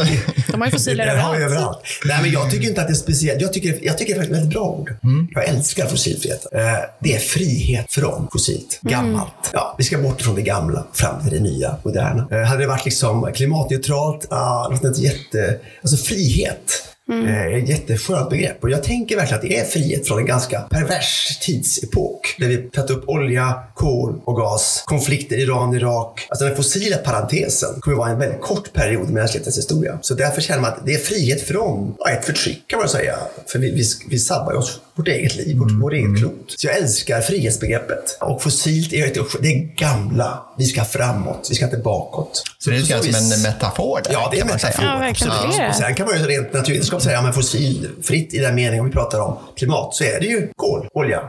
De 0.53 0.61
har 0.61 0.67
ju 0.69 0.73
fossiler 0.73 1.07
det 1.15 1.21
har 1.21 1.37
vi 1.37 1.43
överallt. 1.43 1.57
överallt. 1.59 1.79
Nej, 2.05 2.19
men 2.23 2.31
jag 2.33 2.51
tycker 2.51 2.69
inte 2.69 2.81
att 2.81 2.87
det 2.87 2.93
är 2.93 2.95
speciellt. 2.95 3.41
Jag 3.41 3.53
tycker, 3.53 3.79
jag 3.83 3.99
tycker 3.99 4.15
det 4.15 4.21
är 4.21 4.25
ett 4.25 4.31
väldigt 4.31 4.51
bra 4.51 4.65
ord. 4.65 4.95
Jag 5.35 5.49
älskar 5.49 5.87
fossilfrihet. 5.87 6.47
Eh, 6.53 6.61
Det 7.01 7.15
är 7.15 7.19
frihet 7.19 7.87
från 7.93 8.29
fossilt, 8.33 8.79
gammalt. 8.83 9.33
Ja, 9.53 9.75
vi 9.79 9.85
ska 9.85 9.99
bort 9.99 10.23
från 10.23 10.35
det 10.35 10.43
gamla 10.43 10.85
fram 10.93 11.23
till 11.23 11.31
det 11.33 11.41
nya, 11.41 11.77
moderna. 11.85 12.27
Eh, 12.31 12.39
Hade 12.43 12.61
det 12.61 12.67
varit 12.67 12.85
liksom 12.85 13.33
klimatneutralt, 13.35 14.27
ah, 14.31 14.69
något 14.69 14.83
jätte... 15.03 15.61
Alltså 15.83 15.97
frihet. 15.97 16.92
Eh, 17.11 17.41
är 17.41 17.59
ett 17.59 17.69
jätteskönt 17.69 18.31
begrepp. 18.31 18.63
Och 18.65 18.71
jag 18.71 18.83
tänker 18.83 19.17
verkligen 19.17 19.37
att 19.37 19.49
det 19.49 19.59
är 19.59 19.65
frihet 19.65 20.09
från 20.09 20.19
en 20.19 20.27
ganska 20.27 20.61
pervers 20.61 21.39
tidsepok. 21.41 22.35
Där 22.39 22.49
vi 22.49 22.57
tagit 22.57 22.91
upp 22.91 23.09
olja, 23.09 23.63
kol 23.75 24.21
och 24.25 24.37
gas, 24.37 24.83
konflikter 24.87 25.37
Iran-Irak. 25.37 26.27
Alltså 26.29 26.45
den 26.45 26.57
fossila 26.57 26.97
parentesen 26.97 27.81
kommer 27.81 27.97
vara 27.97 28.11
en 28.11 28.19
väldigt 28.19 28.41
kort 28.41 28.73
period 28.73 29.11
i 29.11 29.13
mänsklighetens 29.13 29.59
historia. 29.59 29.99
Så 30.03 30.15
därför 30.15 30.41
känner 30.41 30.61
man 30.61 30.73
att 30.73 30.87
det 30.87 30.95
är 30.95 30.99
frihet 30.99 31.43
från 31.43 31.95
ja, 31.99 32.11
ett 32.11 32.25
förtryck 32.25 32.63
kan 32.67 32.79
man 32.79 32.89
säga. 32.89 33.17
För 33.47 33.59
vi, 33.59 33.71
vi, 33.71 33.85
vi 34.09 34.19
sabbar 34.19 34.53
ju 34.53 34.59
oss 34.59 34.81
vårt 34.95 35.09
eget 35.09 35.35
liv, 35.35 35.59
vårt, 35.59 35.73
vårt 35.73 35.93
eget 35.93 36.19
klot. 36.19 36.55
Så 36.57 36.67
jag 36.67 36.77
älskar 36.77 37.21
frihetsbegreppet. 37.21 38.19
Och 38.21 38.43
fossilt 38.43 38.93
är, 38.93 39.13
det 39.43 39.49
är 39.49 39.77
gamla. 39.77 40.43
Vi 40.59 40.65
ska 40.65 40.85
framåt, 40.85 41.47
vi 41.51 41.55
ska 41.55 41.65
inte 41.65 41.77
bakåt. 41.77 42.43
Så 42.59 42.71
det 42.71 42.77
är 42.77 42.81
lite 42.81 43.13
som 43.13 43.33
en 43.33 43.43
metafor 43.43 44.01
där, 44.05 44.13
Ja, 44.13 44.29
det 44.33 44.39
är 44.39 44.43
en 44.43 44.47
metafor. 44.47 44.85
Ja, 44.85 44.99
verkligen. 44.99 45.33
absolut. 45.33 45.57
Det 45.57 45.63
är 45.63 45.65
det. 45.65 45.69
Och 45.69 45.77
sen 45.77 45.95
kan 45.95 46.07
man 46.07 46.19
ju 46.19 46.27
rent 46.27 46.53
ska 46.92 46.92
man 46.97 47.01
säga 47.03 47.23
men 47.23 47.33
fossilfritt 47.33 48.35
i 48.35 48.39
den 48.39 48.55
meningen 48.55 48.81
om 48.81 48.87
vi 48.87 48.93
pratar 48.93 49.21
om 49.21 49.39
klimat 49.57 49.95
så 49.95 50.05
är 50.05 50.21
det 50.21 50.27
ju 50.27 50.49
kol, 50.57 50.89
olja 50.95 51.21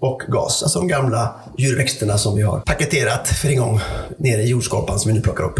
och 0.00 0.22
gas. 0.28 0.62
Alltså 0.62 0.78
de 0.78 0.88
gamla 0.88 1.34
djurväxterna 1.58 2.18
som 2.18 2.36
vi 2.36 2.42
har 2.42 2.60
paketerat 2.60 3.28
för 3.28 3.48
en 3.48 3.56
gång 3.58 3.80
nere 4.18 4.42
i 4.42 4.48
jordskorpan 4.48 4.98
som 4.98 5.08
vi 5.12 5.14
nu 5.18 5.22
plockar 5.24 5.44
upp. 5.44 5.58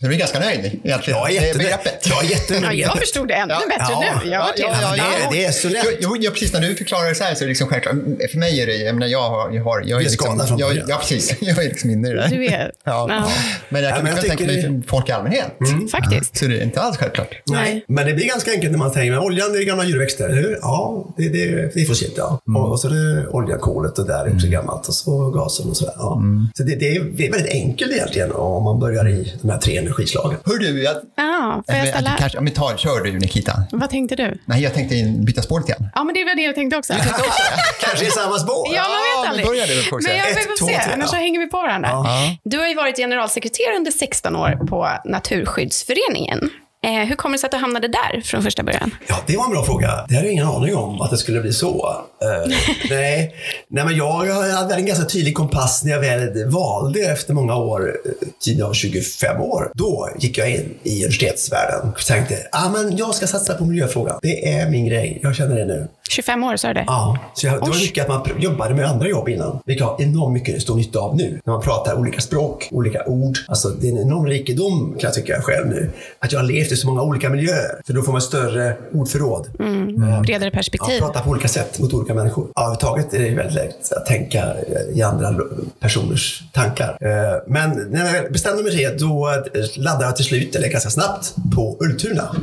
Så 0.00 0.06
du 0.06 0.14
är 0.14 0.18
ganska 0.18 0.38
nöjd 0.38 0.58
egentligen? 0.84 1.18
Jag 1.18 1.30
är 1.30 1.34
jättenöjd. 1.34 1.68
Jag 2.04 2.24
är 2.24 2.30
jättenöjd 2.30 2.64
Ja, 2.80 2.86
jag 2.88 2.98
förstod 2.98 3.28
det 3.28 3.34
ännu 3.34 3.54
Ja, 3.54 3.60
bättre 3.68 3.92
ja, 3.92 4.20
nu. 4.24 4.30
Jag 4.30 4.40
var 4.40 4.46
ja, 4.56 4.66
ja, 4.68 4.72
helt- 4.88 4.98
ja, 4.98 5.28
Det, 5.30 5.36
det 5.36 5.44
är 5.44 5.52
så 5.52 5.68
lätt. 5.68 5.84
Jo, 5.86 5.96
jo, 6.00 6.16
ja, 6.20 6.30
precis. 6.30 6.52
När 6.52 6.60
du 6.60 6.74
förklarar 6.74 7.08
det 7.08 7.14
så 7.14 7.24
här 7.24 7.34
så 7.34 7.40
är 7.40 7.46
det 7.46 7.48
liksom 7.48 7.68
självklart. 7.68 7.94
För 8.32 8.38
mig 8.38 8.60
är 8.60 8.66
det, 8.66 8.76
jag 8.76 8.94
menar, 8.94 9.06
jag 9.06 9.28
har, 9.30 9.50
jag 9.50 9.64
har, 9.64 9.82
jag 9.86 10.00
är 10.00 10.04
liksom, 10.04 10.56
jag. 10.58 10.82
Ja, 10.88 10.96
precis. 11.00 11.34
Jag 11.40 11.58
är 11.58 11.68
liksom 11.68 11.90
inne 11.90 12.08
i 12.08 12.12
det 12.12 12.20
där. 12.20 12.28
Du 12.28 12.46
är- 12.46 12.72
Ja. 12.84 13.06
ja. 13.08 13.28
Men 13.68 13.82
jag 13.82 13.90
Ja, 13.92 13.94
kan 13.96 14.04
men 14.04 14.14
jag 14.16 14.24
tänka 14.24 14.44
mig 14.44 14.56
det- 14.62 14.82
folk 14.88 15.08
i 15.08 15.12
allmänhet. 15.12 15.46
Faktiskt. 15.90 16.36
Så 16.36 16.44
det 16.46 16.58
är 16.58 16.62
inte 16.62 16.80
alls 16.80 16.96
självklart. 16.96 17.28
Nej, 17.46 17.84
men 17.88 18.06
det 18.06 18.12
blir 18.14 18.26
ganska 18.28 18.52
enkelt 18.62 18.72
när 18.72 18.78
man 18.86 18.92
tänker, 18.92 19.10
men 19.10 19.20
oljan 19.20 19.52
det 19.52 19.58
är 19.58 19.64
gamla 19.64 19.84
djurväxter, 19.84 20.24
eller 20.28 20.42
hur? 20.42 20.58
Ja, 20.62 21.04
det, 21.16 21.28
det, 21.28 21.74
det 21.74 21.80
är 21.80 21.86
fossilt 21.86 22.14
ja. 22.16 22.40
Och, 22.56 22.70
och 22.70 22.80
så 22.80 22.88
är 22.88 22.92
det 22.92 23.28
olja, 23.28 23.58
kolet 23.58 23.98
och 23.98 24.06
där 24.06 24.26
är 24.26 24.34
också 24.34 24.46
gammalt. 24.46 24.88
Och 24.88 24.94
så 24.94 25.30
gasen 25.30 25.70
och 25.70 25.76
sådär. 25.76 25.94
Ja. 25.96 26.22
Så 26.54 26.62
det, 26.62 26.74
det, 26.76 26.96
är, 26.96 27.04
det 27.04 27.26
är 27.26 27.32
väldigt 27.32 27.52
enkelt 27.52 27.92
egentligen 27.92 28.32
om 28.32 28.62
man 28.64 28.80
börjar 28.80 29.08
i 29.08 29.32
de 29.42 29.50
här 29.50 29.58
tre 29.58 29.76
energislagen. 29.76 30.38
Hör 30.44 30.58
du, 30.58 30.82
jag, 30.82 30.96
Ja, 31.16 31.62
får 31.66 31.74
jag 31.74 31.78
att 31.80 31.86
du 31.86 31.90
ställa? 31.92 32.16
kanske, 32.18 32.38
ja, 32.38 32.42
men 32.42 32.52
ta, 32.52 32.76
kör 32.76 33.00
du 33.04 33.12
Nikita. 33.18 33.52
Vad 33.72 33.90
tänkte 33.90 34.16
du? 34.16 34.38
Nej, 34.44 34.62
jag 34.62 34.74
tänkte 34.74 34.94
in- 34.94 35.24
byta 35.24 35.42
spår 35.42 35.60
lite 35.60 35.72
grann. 35.72 35.88
Ja, 35.94 36.04
men 36.04 36.14
det 36.14 36.24
var 36.24 36.34
det 36.36 36.42
jag 36.42 36.54
tänkte 36.54 36.76
också. 36.76 36.92
Kanske 37.84 38.06
i 38.06 38.10
samma 38.10 38.38
spår? 38.38 38.68
Ja, 38.74 38.82
man 38.82 38.90
vet 38.90 39.20
men 39.20 39.30
aldrig. 39.30 39.46
börja 39.46 39.66
du, 39.66 39.82
får 39.90 39.96
vi 39.96 40.02
se. 40.02 40.08
Men 40.08 40.18
jag 40.18 40.30
Ett, 40.30 40.36
vi 40.38 40.42
får 40.42 40.56
två, 40.58 40.66
se, 40.66 40.72
tre, 40.84 40.92
annars 40.94 41.10
så 41.10 41.16
hänger 41.16 41.40
vi 41.40 41.46
på 41.50 41.56
varandra. 41.56 41.88
Ja. 41.92 42.36
Du 42.44 42.58
har 42.58 42.68
ju 42.68 42.74
varit 42.74 42.96
generalsekreterare 42.96 43.76
under 43.76 43.90
16 43.90 44.36
år 44.36 44.50
på 44.68 44.88
Naturskyddsföreningen. 45.04 46.50
Eh, 46.86 47.08
hur 47.08 47.16
kommer 47.16 47.36
det 47.36 47.40
sig 47.40 47.46
att 47.46 47.50
du 47.52 47.56
hamnade 47.58 47.88
där 47.88 48.20
från 48.24 48.42
första 48.42 48.62
början? 48.62 48.94
Ja, 49.06 49.16
det 49.26 49.36
var 49.36 49.44
en 49.44 49.50
bra 49.50 49.64
fråga. 49.64 50.06
Det 50.08 50.14
hade 50.14 50.26
jag 50.26 50.32
ingen 50.32 50.46
aning 50.46 50.76
om 50.76 51.00
att 51.00 51.10
det 51.10 51.16
skulle 51.16 51.40
bli 51.40 51.52
så. 51.52 51.96
Eh, 52.22 52.52
nej. 52.90 53.34
nej, 53.68 53.84
men 53.84 53.96
jag, 53.96 54.26
jag 54.26 54.34
hade 54.34 54.74
en 54.74 54.86
ganska 54.86 55.04
tydlig 55.04 55.34
kompass 55.34 55.84
när 55.84 55.92
jag 55.92 56.00
väl 56.00 56.50
valde 56.50 57.00
efter 57.00 57.34
många 57.34 57.56
år, 57.56 57.96
eh, 58.04 58.12
tiden 58.40 58.58
jag 58.58 58.66
var 58.66 58.74
25 58.74 59.40
år. 59.40 59.70
Då 59.74 60.08
gick 60.18 60.38
jag 60.38 60.50
in 60.50 60.74
i 60.82 60.96
universitetsvärlden 61.04 61.88
och 61.88 62.06
tänkte, 62.06 62.36
ah, 62.52 62.68
men 62.68 62.96
jag 62.96 63.14
ska 63.14 63.26
satsa 63.26 63.54
på 63.54 63.64
miljöfrågan. 63.64 64.18
Det 64.22 64.48
är 64.48 64.70
min 64.70 64.86
grej. 64.86 65.18
Jag 65.22 65.36
känner 65.36 65.56
det 65.56 65.64
nu. 65.64 65.88
25 66.08 66.44
år, 66.44 66.56
sa 66.56 66.68
du 66.68 66.74
det? 66.74 66.84
Ja, 66.86 67.18
så 67.34 67.46
jag, 67.46 67.54
det 67.54 67.60
var 67.60 67.80
mycket 67.80 68.02
att 68.02 68.08
man 68.08 68.42
jobbade 68.42 68.74
med 68.74 68.86
andra 68.86 69.08
jobb 69.08 69.28
innan. 69.28 69.58
Vilket 69.64 69.80
jag 69.80 69.86
har 69.86 70.02
enormt 70.02 70.32
mycket 70.32 70.62
stor 70.62 70.76
nytta 70.76 70.98
av 70.98 71.16
nu. 71.16 71.40
När 71.44 71.52
man 71.52 71.62
pratar 71.62 71.94
olika 71.94 72.20
språk, 72.20 72.68
olika 72.72 73.04
ord. 73.04 73.38
Alltså 73.48 73.68
det 73.68 73.88
är 73.88 73.92
en 73.92 73.98
enorm 73.98 74.26
rikedom 74.26 74.92
kan 74.92 75.08
jag 75.08 75.14
tycka 75.14 75.42
själv 75.42 75.66
nu. 75.66 75.90
Att 76.18 76.32
jag 76.32 76.40
har 76.40 76.46
levt 76.46 76.71
i 76.72 76.76
så 76.76 76.86
många 76.86 77.02
olika 77.02 77.30
miljöer. 77.30 77.80
För 77.86 77.92
då 77.92 78.02
får 78.02 78.12
man 78.12 78.22
större 78.22 78.76
ordförråd. 78.92 79.48
Mm. 79.58 80.22
Bredare 80.22 80.44
Ja, 80.44 80.50
perspektiv. 80.50 80.98
prata 80.98 81.20
på 81.20 81.30
olika 81.30 81.48
sätt 81.48 81.78
mot 81.78 81.92
olika 81.94 82.14
människor. 82.14 82.48
Ja, 82.54 82.60
Överhuvudtaget 82.62 83.14
är 83.14 83.18
det 83.18 83.34
väldigt 83.34 83.54
lätt 83.54 83.92
att 83.92 84.06
tänka 84.06 84.38
eh, 84.38 84.98
i 84.98 85.02
andra 85.02 85.34
personers 85.80 86.42
tankar. 86.52 86.98
Eh, 87.00 87.42
Men 87.46 87.70
när 87.90 88.14
jag 88.14 88.32
bestämde 88.32 88.62
mig 88.62 88.72
för 88.72 88.78
det, 88.78 88.98
då 88.98 89.28
eh, 89.54 89.62
laddade 89.82 90.04
jag 90.04 90.16
till 90.16 90.24
slut, 90.24 90.56
eller 90.56 90.68
ganska 90.68 90.90
snabbt, 90.90 91.34
på 91.54 91.76
Ultuna. 91.80 92.36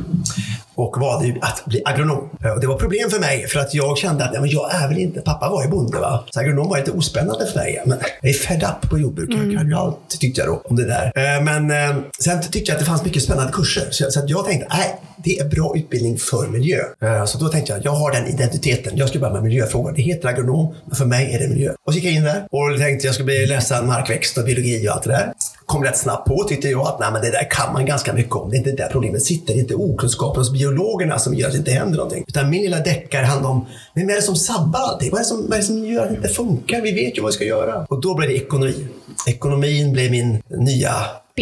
Och 0.74 0.96
valde 1.00 1.38
att 1.40 1.64
bli 1.66 1.82
agronom. 1.84 2.30
Eh, 2.44 2.50
Och 2.52 2.60
det 2.60 2.66
var 2.66 2.76
problem 2.78 3.10
för 3.10 3.20
mig, 3.20 3.46
för 3.46 3.60
att 3.60 3.74
jag 3.74 3.98
kände 3.98 4.24
att 4.24 4.34
ja, 4.34 4.40
men 4.40 4.50
jag 4.50 4.74
är 4.74 4.88
väl 4.88 4.98
inte, 4.98 5.20
pappa 5.20 5.48
var 5.50 5.62
ju 5.64 5.68
bonde 5.70 5.98
va. 6.00 6.24
Så 6.30 6.40
agronom 6.40 6.68
var 6.68 6.78
lite 6.78 6.90
ospännande 6.90 7.46
för 7.46 7.58
mig. 7.58 7.82
Men 7.86 7.98
jag 8.22 8.30
är 8.30 8.34
fed 8.34 8.62
up 8.62 8.90
på 8.90 8.98
jordbruk, 8.98 9.30
jag 9.30 9.56
kan 9.58 9.68
ju 9.68 9.74
allt, 9.74 9.96
tyckte 10.20 10.40
jag 10.40 10.48
då, 10.48 10.62
om 10.64 10.76
det 10.76 10.86
där. 10.86 11.12
Eh, 11.36 11.42
Men 11.42 11.70
eh, 11.70 11.96
sen 12.18 12.40
tyckte 12.42 12.58
jag 12.70 12.72
att 12.72 12.78
det 12.80 12.86
fanns 12.86 13.04
mycket 13.04 13.22
spännande 13.22 13.52
kurser. 13.52 13.88
Så 13.90 14.20
jag 14.26 14.44
tänkte, 14.44 14.66
nej, 14.70 14.96
det 15.24 15.38
är 15.38 15.48
bra 15.48 15.72
utbildning 15.76 16.18
för 16.18 16.48
miljö. 16.48 16.78
Eh, 17.02 17.24
så 17.24 17.38
då 17.38 17.48
tänkte 17.48 17.72
jag, 17.72 17.84
jag 17.84 17.92
har 17.92 18.12
den 18.12 18.26
identiteten. 18.26 18.96
Jag 18.96 19.08
ska 19.08 19.18
börja 19.18 19.32
med 19.32 19.42
miljöfrågor. 19.42 19.92
Det 19.92 20.02
heter 20.02 20.28
agronom, 20.28 20.74
men 20.86 20.96
för 20.96 21.04
mig 21.04 21.34
är 21.34 21.38
det 21.38 21.48
miljö. 21.48 21.72
Och 21.86 21.92
så 21.92 21.98
gick 21.98 22.06
jag 22.08 22.14
in 22.14 22.24
där 22.24 22.46
och 22.50 22.78
tänkte 22.78 23.06
jag 23.06 23.14
skulle 23.14 23.46
läsa 23.46 23.82
markväxt 23.82 24.38
och 24.38 24.44
biologi 24.44 24.88
och 24.88 24.92
allt 24.92 25.02
det 25.02 25.10
där. 25.10 25.32
Kom 25.66 25.84
rätt 25.84 25.98
snabbt 25.98 26.28
på 26.28 26.44
tyckte 26.48 26.68
jag 26.68 26.80
att 26.80 27.00
nej, 27.00 27.08
men 27.12 27.22
det 27.22 27.30
där 27.30 27.50
kan 27.50 27.72
man 27.72 27.86
ganska 27.86 28.12
mycket 28.12 28.32
om. 28.32 28.50
Det 28.50 28.56
är 28.56 28.58
inte 28.58 28.70
där 28.70 28.88
problemet 28.92 29.22
sitter. 29.22 29.54
Det 29.54 29.58
är 29.58 29.62
inte 29.62 29.74
okunskapen 29.74 30.40
hos 30.40 30.52
biologerna 30.52 31.18
som 31.18 31.34
gör 31.34 31.46
att 31.46 31.52
det 31.52 31.58
inte 31.58 31.70
händer 31.70 31.96
någonting. 31.96 32.24
Utan 32.28 32.50
min 32.50 32.62
lilla 32.62 32.78
deckare 32.78 33.24
handlar 33.24 33.50
om, 33.50 33.66
vem 33.94 34.10
är 34.10 34.14
det 34.14 34.22
som 34.22 34.36
sabbar 34.36 34.80
allting? 34.80 35.10
Vad 35.10 35.18
är 35.18 35.22
det 35.22 35.28
som, 35.28 35.46
vad 35.48 35.52
är 35.52 35.56
det 35.56 35.66
som 35.66 35.84
gör 35.86 36.02
att 36.02 36.08
det 36.08 36.16
inte 36.16 36.28
funkar? 36.28 36.80
Vi 36.80 36.92
vet 36.92 37.18
ju 37.18 37.22
vad 37.22 37.30
vi 37.30 37.34
ska 37.34 37.44
göra. 37.44 37.86
Och 37.88 38.00
då 38.00 38.14
blev 38.14 38.28
det 38.28 38.36
ekonomi. 38.36 38.86
Ekonomin 39.26 39.92
blev 39.92 40.10
min 40.10 40.42
nya 40.48 40.92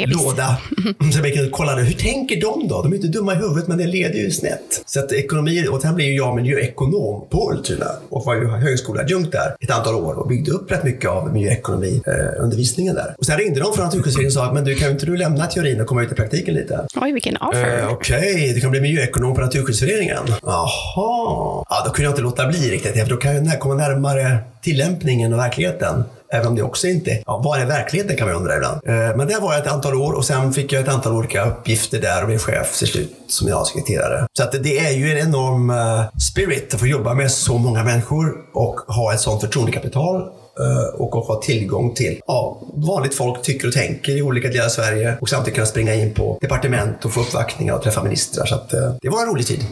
Bebis. 0.06 0.16
låda. 0.24 0.56
Så 1.12 1.18
jag 1.18 1.34
kunde 1.34 1.50
kolla, 1.50 1.74
hur 1.76 1.92
tänker 1.92 2.40
de 2.40 2.68
då? 2.68 2.82
De 2.82 2.92
är 2.92 2.96
inte 2.96 3.08
dumma 3.08 3.32
i 3.32 3.36
huvudet, 3.36 3.68
men 3.68 3.78
det 3.78 3.86
leder 3.86 4.18
ju 4.18 4.30
snett. 4.30 4.82
Så 4.86 5.00
att 5.00 5.12
ekonomi, 5.12 5.66
och 5.70 5.82
sen 5.82 5.94
blev 5.94 6.08
ju 6.08 6.16
jag 6.16 6.36
miljöekonom 6.36 7.28
på 7.30 7.50
Ultuna 7.52 7.86
och 8.08 8.24
var 8.24 8.34
ju 8.34 8.46
högskoleadjunkt 8.48 9.32
där 9.32 9.56
ett 9.60 9.70
antal 9.70 9.94
år 9.94 10.14
och 10.14 10.28
byggde 10.28 10.50
upp 10.50 10.72
rätt 10.72 10.84
mycket 10.84 11.10
av 11.10 11.32
miljöekonomiundervisningen 11.32 12.94
där. 12.94 13.14
Och 13.18 13.26
sen 13.26 13.38
ringde 13.38 13.60
de 13.60 13.72
från 13.74 13.84
Naturskyddsföreningen 13.84 14.38
och 14.38 14.46
sa, 14.46 14.52
men 14.52 14.64
du 14.64 14.74
kan 14.74 14.90
inte 14.90 15.06
du 15.06 15.16
lämna 15.16 15.46
teorin 15.46 15.80
och 15.80 15.86
komma 15.86 16.02
ut 16.02 16.12
i 16.12 16.14
praktiken 16.14 16.54
lite? 16.54 16.86
Oj, 16.96 17.12
vilken 17.12 17.36
offer. 17.36 17.78
Eh, 17.78 17.92
Okej, 17.92 18.52
du 18.54 18.60
kan 18.60 18.70
bli 18.70 18.80
miljöekonom 18.80 19.34
på 19.34 19.40
Naturskyddsföreningen. 19.40 20.22
Jaha. 20.42 21.64
Ja, 21.68 21.82
då 21.84 21.90
kunde 21.90 22.02
jag 22.02 22.12
inte 22.12 22.22
låta 22.22 22.46
bli 22.46 22.70
riktigt. 22.70 22.92
För 23.02 23.10
då 23.10 23.16
kan 23.16 23.44
jag 23.46 23.60
komma 23.60 23.74
närmare 23.74 24.38
tillämpningen 24.62 25.32
och 25.32 25.38
verkligheten. 25.38 26.04
Även 26.32 26.46
om 26.46 26.54
det 26.54 26.62
också 26.62 26.86
inte... 26.86 27.22
Ja, 27.26 27.38
var 27.44 27.58
är 27.58 27.66
verkligheten 27.66 28.16
kan 28.16 28.26
man 28.26 28.36
undra 28.36 28.56
ibland. 28.56 28.80
Eh, 28.86 29.16
men 29.16 29.26
där 29.26 29.40
var 29.40 29.52
jag 29.52 29.62
ett 29.62 29.72
antal 29.72 29.94
år 29.94 30.12
och 30.12 30.24
sen 30.24 30.52
fick 30.52 30.72
jag 30.72 30.82
ett 30.82 30.88
antal 30.88 31.12
olika 31.12 31.44
uppgifter 31.44 32.00
där 32.00 32.20
och 32.22 32.28
blev 32.28 32.38
chef 32.38 32.78
till 32.78 32.88
slut 32.88 33.12
som 33.28 33.46
generalsekreterare. 33.46 34.26
Så 34.32 34.42
att 34.42 34.52
det 34.52 34.78
är 34.78 34.90
ju 34.90 35.10
en 35.10 35.28
enorm 35.28 35.70
eh, 35.70 36.04
spirit 36.32 36.74
att 36.74 36.80
få 36.80 36.86
jobba 36.86 37.14
med 37.14 37.30
så 37.30 37.58
många 37.58 37.84
människor 37.84 38.34
och 38.54 38.80
ha 38.80 39.14
ett 39.14 39.20
sånt 39.20 39.40
förtroendekapital 39.40 40.30
och 40.94 41.18
att 41.18 41.26
ha 41.26 41.40
tillgång 41.42 41.94
till 41.94 42.20
ja, 42.26 42.62
vanligt 42.74 43.14
folk 43.14 43.42
tycker 43.42 43.66
och 43.68 43.74
tänker 43.74 44.12
i 44.16 44.22
olika 44.22 44.48
delar 44.48 44.64
av 44.64 44.68
Sverige 44.68 45.16
och 45.20 45.28
samtidigt 45.28 45.54
kunna 45.54 45.66
springa 45.66 45.94
in 45.94 46.14
på 46.14 46.38
departement 46.40 47.04
och 47.04 47.12
få 47.12 47.20
uppvaktningar 47.20 47.74
och 47.74 47.82
träffa 47.82 48.02
ministrar. 48.02 48.46
Så 48.46 48.54
att, 48.54 48.72
eh, 48.74 48.92
det 49.02 49.08
var 49.08 49.22
en 49.22 49.28
rolig 49.28 49.46
tid. 49.46 49.64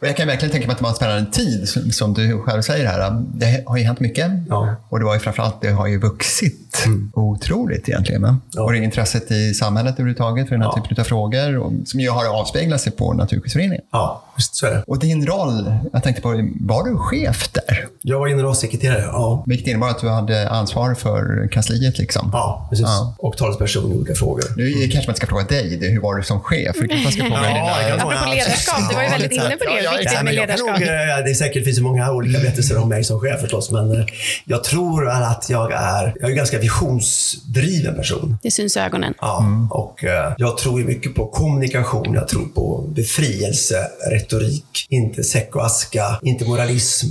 Och 0.00 0.06
jag 0.08 0.16
kan 0.16 0.26
verkligen 0.26 0.52
tänka 0.52 0.66
mig 0.66 0.72
att 0.72 0.78
det 0.78 0.82
var 0.84 0.90
en 0.90 0.96
spännande 0.96 1.30
tid, 1.32 1.68
som- 1.94 2.14
du 2.14 2.38
själv 2.38 2.62
säger 2.62 2.86
här. 2.86 3.22
Det 3.34 3.62
har 3.66 3.76
ju 3.76 3.84
hänt 3.84 4.00
mycket. 4.00 4.30
Ja. 4.48 4.74
Och 4.88 4.98
det 4.98 5.04
var 5.04 5.14
ju 5.14 5.20
framförallt, 5.20 5.60
det 5.60 5.70
har 5.70 5.86
ju 5.86 5.98
vuxit 6.00 6.84
otroligt 7.12 7.88
egentligen. 7.88 8.36
Ja. 8.54 8.62
Och 8.62 8.72
det 8.72 8.78
intresset 8.78 9.30
i 9.30 9.54
samhället 9.54 9.94
överhuvudtaget 9.94 10.48
för 10.48 10.54
den 10.54 10.62
här 10.62 10.72
Ja. 10.76 10.82
typen 10.82 11.00
av 11.00 11.04
frågor, 11.04 11.58
och, 11.58 11.72
som 11.84 12.00
ju 12.00 12.10
har 12.10 12.40
avspeglat 12.40 12.80
sig 12.80 12.92
på 12.92 13.12
Naturskyddsföreningen. 13.12 13.82
Ja, 13.92 14.22
just 14.36 14.56
så 14.56 14.66
är 14.66 14.70
det. 14.70 14.82
Och 14.86 14.98
din 14.98 15.26
roll, 15.26 15.72
jag 15.92 16.02
tänkte 16.02 16.22
på, 16.22 16.28
var 16.60 16.84
du 16.84 16.96
chef 16.98 17.48
där? 17.52 17.86
Jag 18.02 18.18
var 18.18 18.28
generalsekreterare, 18.28 19.02
ja. 19.02 19.42
Vilket 19.46 19.68
innebar 19.68 19.88
att 19.88 20.00
du 20.00 20.07
hade 20.10 20.48
ansvar 20.48 20.94
för 20.94 21.48
kansliet 21.52 21.98
liksom? 21.98 22.30
Ja, 22.32 22.66
precis. 22.70 22.86
Ja. 22.86 23.14
Och 23.18 23.36
talesperson 23.36 23.92
i 23.92 23.94
olika 23.94 24.14
frågor. 24.14 24.44
Nu 24.56 24.72
kanske 24.72 24.96
man 24.96 25.00
inte 25.00 25.14
ska 25.14 25.26
fråga 25.26 25.44
dig, 25.44 25.76
det, 25.76 25.86
hur 25.86 26.00
var 26.00 26.14
du 26.16 26.22
som 26.22 26.40
chef? 26.40 26.76
Vi 26.80 26.88
kanske 26.88 27.04
man 27.04 27.12
ska 27.12 27.22
fråga 27.22 27.50
Ja, 27.50 27.54
dina... 27.54 27.96
det 27.96 28.00
kan 28.00 28.08
Apropå 28.08 28.34
ledarskap, 28.34 28.88
du 28.88 28.94
var 28.94 29.02
ju 29.02 29.08
väldigt 29.08 29.32
inne 29.32 29.56
på 29.56 29.64
det. 29.64 29.82
Ja, 29.84 29.90
Viktigt 29.98 30.22
med 30.22 30.34
ledarskap. 30.34 30.78
nog, 30.78 30.88
eh, 30.88 30.88
det 31.24 31.30
är 31.30 31.34
säkert 31.34 31.64
finns 31.64 31.80
många 31.80 32.12
olika 32.12 32.38
berättelser 32.38 32.78
om 32.82 32.88
mig 32.88 33.04
som 33.04 33.20
chef 33.20 33.40
förstås, 33.40 33.70
men 33.70 33.92
eh, 34.00 34.06
jag 34.44 34.64
tror 34.64 35.08
att 35.10 35.46
jag 35.50 35.72
är, 35.72 36.12
jag 36.20 36.24
är 36.24 36.28
en 36.30 36.36
ganska 36.36 36.58
visionsdriven 36.58 37.94
person. 37.96 38.38
Det 38.42 38.50
syns 38.50 38.76
i 38.76 38.80
ögonen. 38.80 39.14
Ja, 39.20 39.44
och 39.70 40.04
eh, 40.04 40.32
jag 40.38 40.58
tror 40.58 40.80
mycket 40.84 41.14
på 41.14 41.26
kommunikation, 41.26 42.14
jag 42.14 42.28
tror 42.28 42.46
på 42.46 42.84
befrielse, 42.88 43.76
retorik, 44.10 44.86
inte 44.88 45.24
säck 45.24 45.56
och 45.56 45.66
aska, 45.66 46.18
inte 46.22 46.44
moralism. 46.44 47.06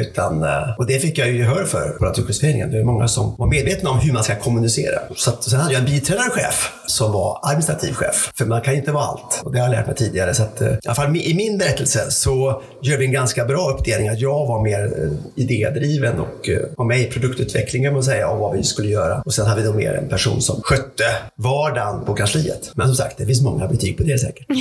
Utan, 0.00 0.44
och 0.78 0.86
det 0.86 0.98
fick 0.98 1.18
jag 1.18 1.28
ju 1.28 1.38
gehör 1.38 1.64
för 1.64 1.88
på 1.90 2.04
Naturskyddsföreningen. 2.36 2.70
Det 2.70 2.78
är 2.78 2.84
många 2.84 3.08
som 3.08 3.34
var 3.38 3.46
medvetna 3.46 3.90
om 3.90 3.98
hur 3.98 4.12
man 4.12 4.24
ska 4.24 4.36
kommunicera. 4.36 5.00
Så 5.16 5.30
att, 5.30 5.44
sen 5.44 5.60
hade 5.60 5.72
jag 5.72 5.80
en 5.80 5.86
biträdande 5.86 6.30
chef 6.30 6.72
som 6.86 7.12
var 7.12 7.40
administrativ 7.42 7.92
chef. 7.92 8.32
För 8.34 8.44
man 8.44 8.60
kan 8.60 8.74
inte 8.74 8.92
vara 8.92 9.04
allt. 9.04 9.42
Och 9.44 9.52
det 9.52 9.58
har 9.58 9.66
jag 9.66 9.76
lärt 9.76 9.86
mig 9.86 9.96
tidigare. 9.96 10.34
Så 10.34 10.42
att, 10.42 10.60
eh, 10.60 10.68
I 10.68 10.78
alla 10.84 10.94
fall 10.94 11.16
i 11.16 11.34
min 11.34 11.58
berättelse 11.58 12.10
så 12.10 12.62
gör 12.82 12.98
vi 12.98 13.04
en 13.04 13.12
ganska 13.12 13.44
bra 13.44 13.70
uppdelning. 13.70 14.08
Att 14.08 14.20
jag 14.20 14.46
var 14.46 14.62
mer 14.62 14.84
eh, 14.84 15.42
idédriven 15.42 16.20
och 16.20 16.48
eh, 16.48 16.58
var 16.76 16.84
med 16.84 17.00
i 17.00 17.04
produktutvecklingen 17.04 17.88
kan 17.88 17.94
man 17.94 18.02
säga, 18.02 18.28
av 18.28 18.38
vad 18.38 18.56
vi 18.56 18.62
skulle 18.62 18.88
göra. 18.88 19.22
Och 19.24 19.34
sen 19.34 19.46
hade 19.46 19.60
vi 19.60 19.66
då 19.66 19.74
mer 19.74 19.94
en 19.94 20.08
person 20.08 20.42
som 20.42 20.60
skötte 20.62 21.04
vardagen 21.36 22.04
på 22.04 22.14
kansliet. 22.14 22.70
Men 22.74 22.86
som 22.86 22.96
sagt, 22.96 23.18
det 23.18 23.26
finns 23.26 23.42
många 23.42 23.68
betyg 23.68 23.96
på 23.96 24.02
det 24.02 24.18
säkert. 24.18 24.46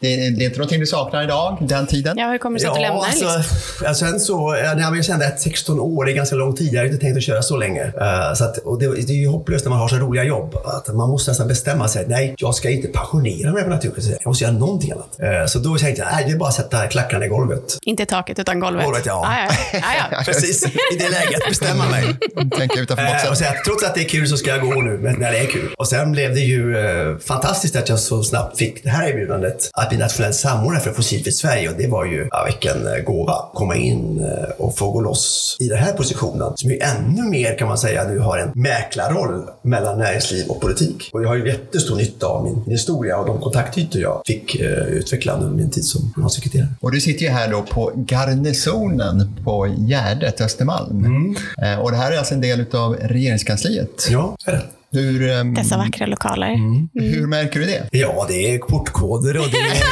Det, 0.00 0.16
det 0.16 0.44
är 0.44 0.46
inte 0.46 0.58
någonting 0.58 0.80
du 0.80 0.86
saknar 0.86 1.24
idag, 1.24 1.56
den 1.60 1.86
tiden? 1.86 2.18
Ja, 2.18 2.30
hur 2.30 2.38
kommer 2.38 2.58
det 2.58 2.60
sig 2.60 2.68
att 2.68 2.74
du 2.74 2.80
lämnar 2.80 3.04
alltså, 3.04 3.52
liksom? 3.80 3.94
sen 3.94 4.20
så, 4.20 4.56
jag 4.94 5.04
kände 5.04 5.26
att 5.26 5.40
16 5.40 5.80
år 5.80 5.93
är 6.02 6.12
ganska 6.12 6.36
lång 6.36 6.54
tid. 6.56 6.72
Jag 6.72 6.78
hade 6.80 6.88
inte 6.92 7.00
tänkt 7.04 7.16
att 7.16 7.22
köra 7.22 7.42
så 7.42 7.56
länge. 7.56 7.82
Eh, 8.00 8.34
så 8.34 8.44
att, 8.44 8.58
och 8.58 8.78
det, 8.78 8.86
det 9.06 9.12
är 9.12 9.16
ju 9.16 9.28
hopplöst 9.28 9.64
när 9.64 9.70
man 9.70 9.78
har 9.78 9.88
så 9.88 9.96
roliga 9.96 10.24
jobb. 10.24 10.56
Att 10.64 10.94
man 10.94 11.10
måste 11.10 11.30
nästan 11.30 11.48
bestämma 11.48 11.88
sig. 11.88 12.04
Nej, 12.08 12.34
jag 12.38 12.54
ska 12.54 12.70
inte 12.70 12.88
pensionera 12.88 13.52
mig 13.52 13.62
på 13.62 13.68
Naturskyddsföreningen. 13.70 14.20
Jag 14.24 14.30
måste 14.30 14.44
göra 14.44 14.54
någonting 14.54 14.92
annat. 14.92 15.20
Eh, 15.20 15.46
så 15.46 15.58
då 15.58 15.76
tänkte 15.78 16.02
jag, 16.02 16.12
nej, 16.12 16.24
det 16.26 16.32
är 16.32 16.36
bara 16.36 16.48
att 16.48 16.54
sätta 16.54 16.86
klackarna 16.86 17.24
i 17.24 17.28
golvet. 17.28 17.78
Inte 17.82 18.06
taket, 18.06 18.38
utan 18.38 18.60
golvet. 18.60 18.84
Golvet, 18.84 19.06
ja. 19.06 19.26
Ah, 19.26 19.48
ja. 19.72 19.78
Ah, 19.82 20.08
ja. 20.12 20.22
Precis, 20.26 20.64
i 20.66 20.96
det 20.98 21.08
läget. 21.10 21.48
Bestämma 21.48 21.88
mig. 21.88 22.16
Tänka 22.58 22.80
utanför 22.80 23.04
Eh, 23.04 23.10
och 23.10 23.14
boxen. 23.16 23.36
säga 23.36 23.50
att 23.50 23.64
trots 23.64 23.84
att 23.84 23.94
det 23.94 24.00
är 24.00 24.08
kul 24.08 24.28
så 24.28 24.36
ska 24.36 24.50
jag 24.50 24.60
gå 24.60 24.80
nu, 24.82 24.98
men 24.98 25.14
när 25.20 25.32
det 25.32 25.38
är 25.38 25.46
kul. 25.46 25.74
Och 25.78 25.88
sen 25.88 26.12
blev 26.12 26.34
det 26.34 26.40
ju 26.40 26.74
fantastiskt 27.18 27.76
att 27.76 27.88
jag 27.88 27.98
så 27.98 28.22
snabbt 28.22 28.58
fick 28.58 28.84
det 28.84 28.90
här 28.90 29.08
erbjudandet 29.08 29.70
att 29.72 29.88
bli 29.88 29.98
nationell 29.98 30.34
samordnare 30.34 30.82
för 30.82 30.92
Fossilfritt 30.92 31.36
Sverige 31.36 31.68
och 31.68 31.74
det 31.78 31.86
var 31.88 32.04
ju, 32.04 32.28
ja, 32.30 32.44
vilken 32.46 33.04
gåva. 33.04 33.34
Komma 33.54 33.76
in 33.76 34.26
och 34.58 34.78
få 34.78 34.90
gå 34.90 35.00
loss 35.00 35.56
i 35.60 35.68
den 35.68 35.78
här 35.78 35.83
positionen 35.92 36.52
som 36.56 36.70
ju 36.70 36.78
ännu 36.78 37.22
mer 37.22 37.58
kan 37.58 37.68
man 37.68 37.78
säga 37.78 38.04
nu 38.04 38.18
har 38.18 38.38
en 38.38 38.52
mäklarroll 38.54 39.44
mellan 39.62 39.98
näringsliv 39.98 40.46
och 40.48 40.60
politik. 40.60 41.10
Och 41.12 41.22
jag 41.22 41.28
har 41.28 41.36
ju 41.36 41.46
jättestor 41.46 41.96
nytta 41.96 42.26
av 42.26 42.44
min, 42.44 42.54
min 42.54 42.70
historia 42.70 43.18
och 43.18 43.26
de 43.26 43.40
kontaktytor 43.40 44.00
jag 44.02 44.22
fick 44.26 44.60
uh, 44.60 44.68
utveckla 44.68 45.32
under 45.32 45.48
min 45.48 45.70
tid 45.70 45.84
som 45.84 46.12
generalsekreterare. 46.14 46.68
Och 46.80 46.92
du 46.92 47.00
sitter 47.00 47.24
ju 47.24 47.30
här 47.30 47.50
då 47.50 47.62
på 47.62 47.92
garnisonen 48.08 49.36
på 49.44 49.66
Gärdet, 49.66 50.40
Östermalm. 50.40 51.04
Mm. 51.04 51.36
Uh, 51.62 51.80
och 51.80 51.90
det 51.90 51.96
här 51.96 52.12
är 52.12 52.18
alltså 52.18 52.34
en 52.34 52.40
del 52.40 52.64
av 52.72 52.94
regeringskansliet. 52.94 54.08
Ja, 54.10 54.36
det 54.44 54.50
är 54.50 54.54
det. 54.54 54.62
Hur, 54.94 55.40
um, 55.40 55.54
Dessa 55.54 55.76
vackra 55.76 56.06
lokaler. 56.06 56.48
Mm. 56.48 56.88
Mm. 56.98 57.12
Hur 57.12 57.26
märker 57.26 57.60
du 57.60 57.66
det? 57.66 57.88
Ja, 57.90 58.26
det 58.28 58.54
är 58.54 58.58
portkoder 58.58 59.36
och 59.38 59.46
det 59.50 59.58
är, 59.58 59.82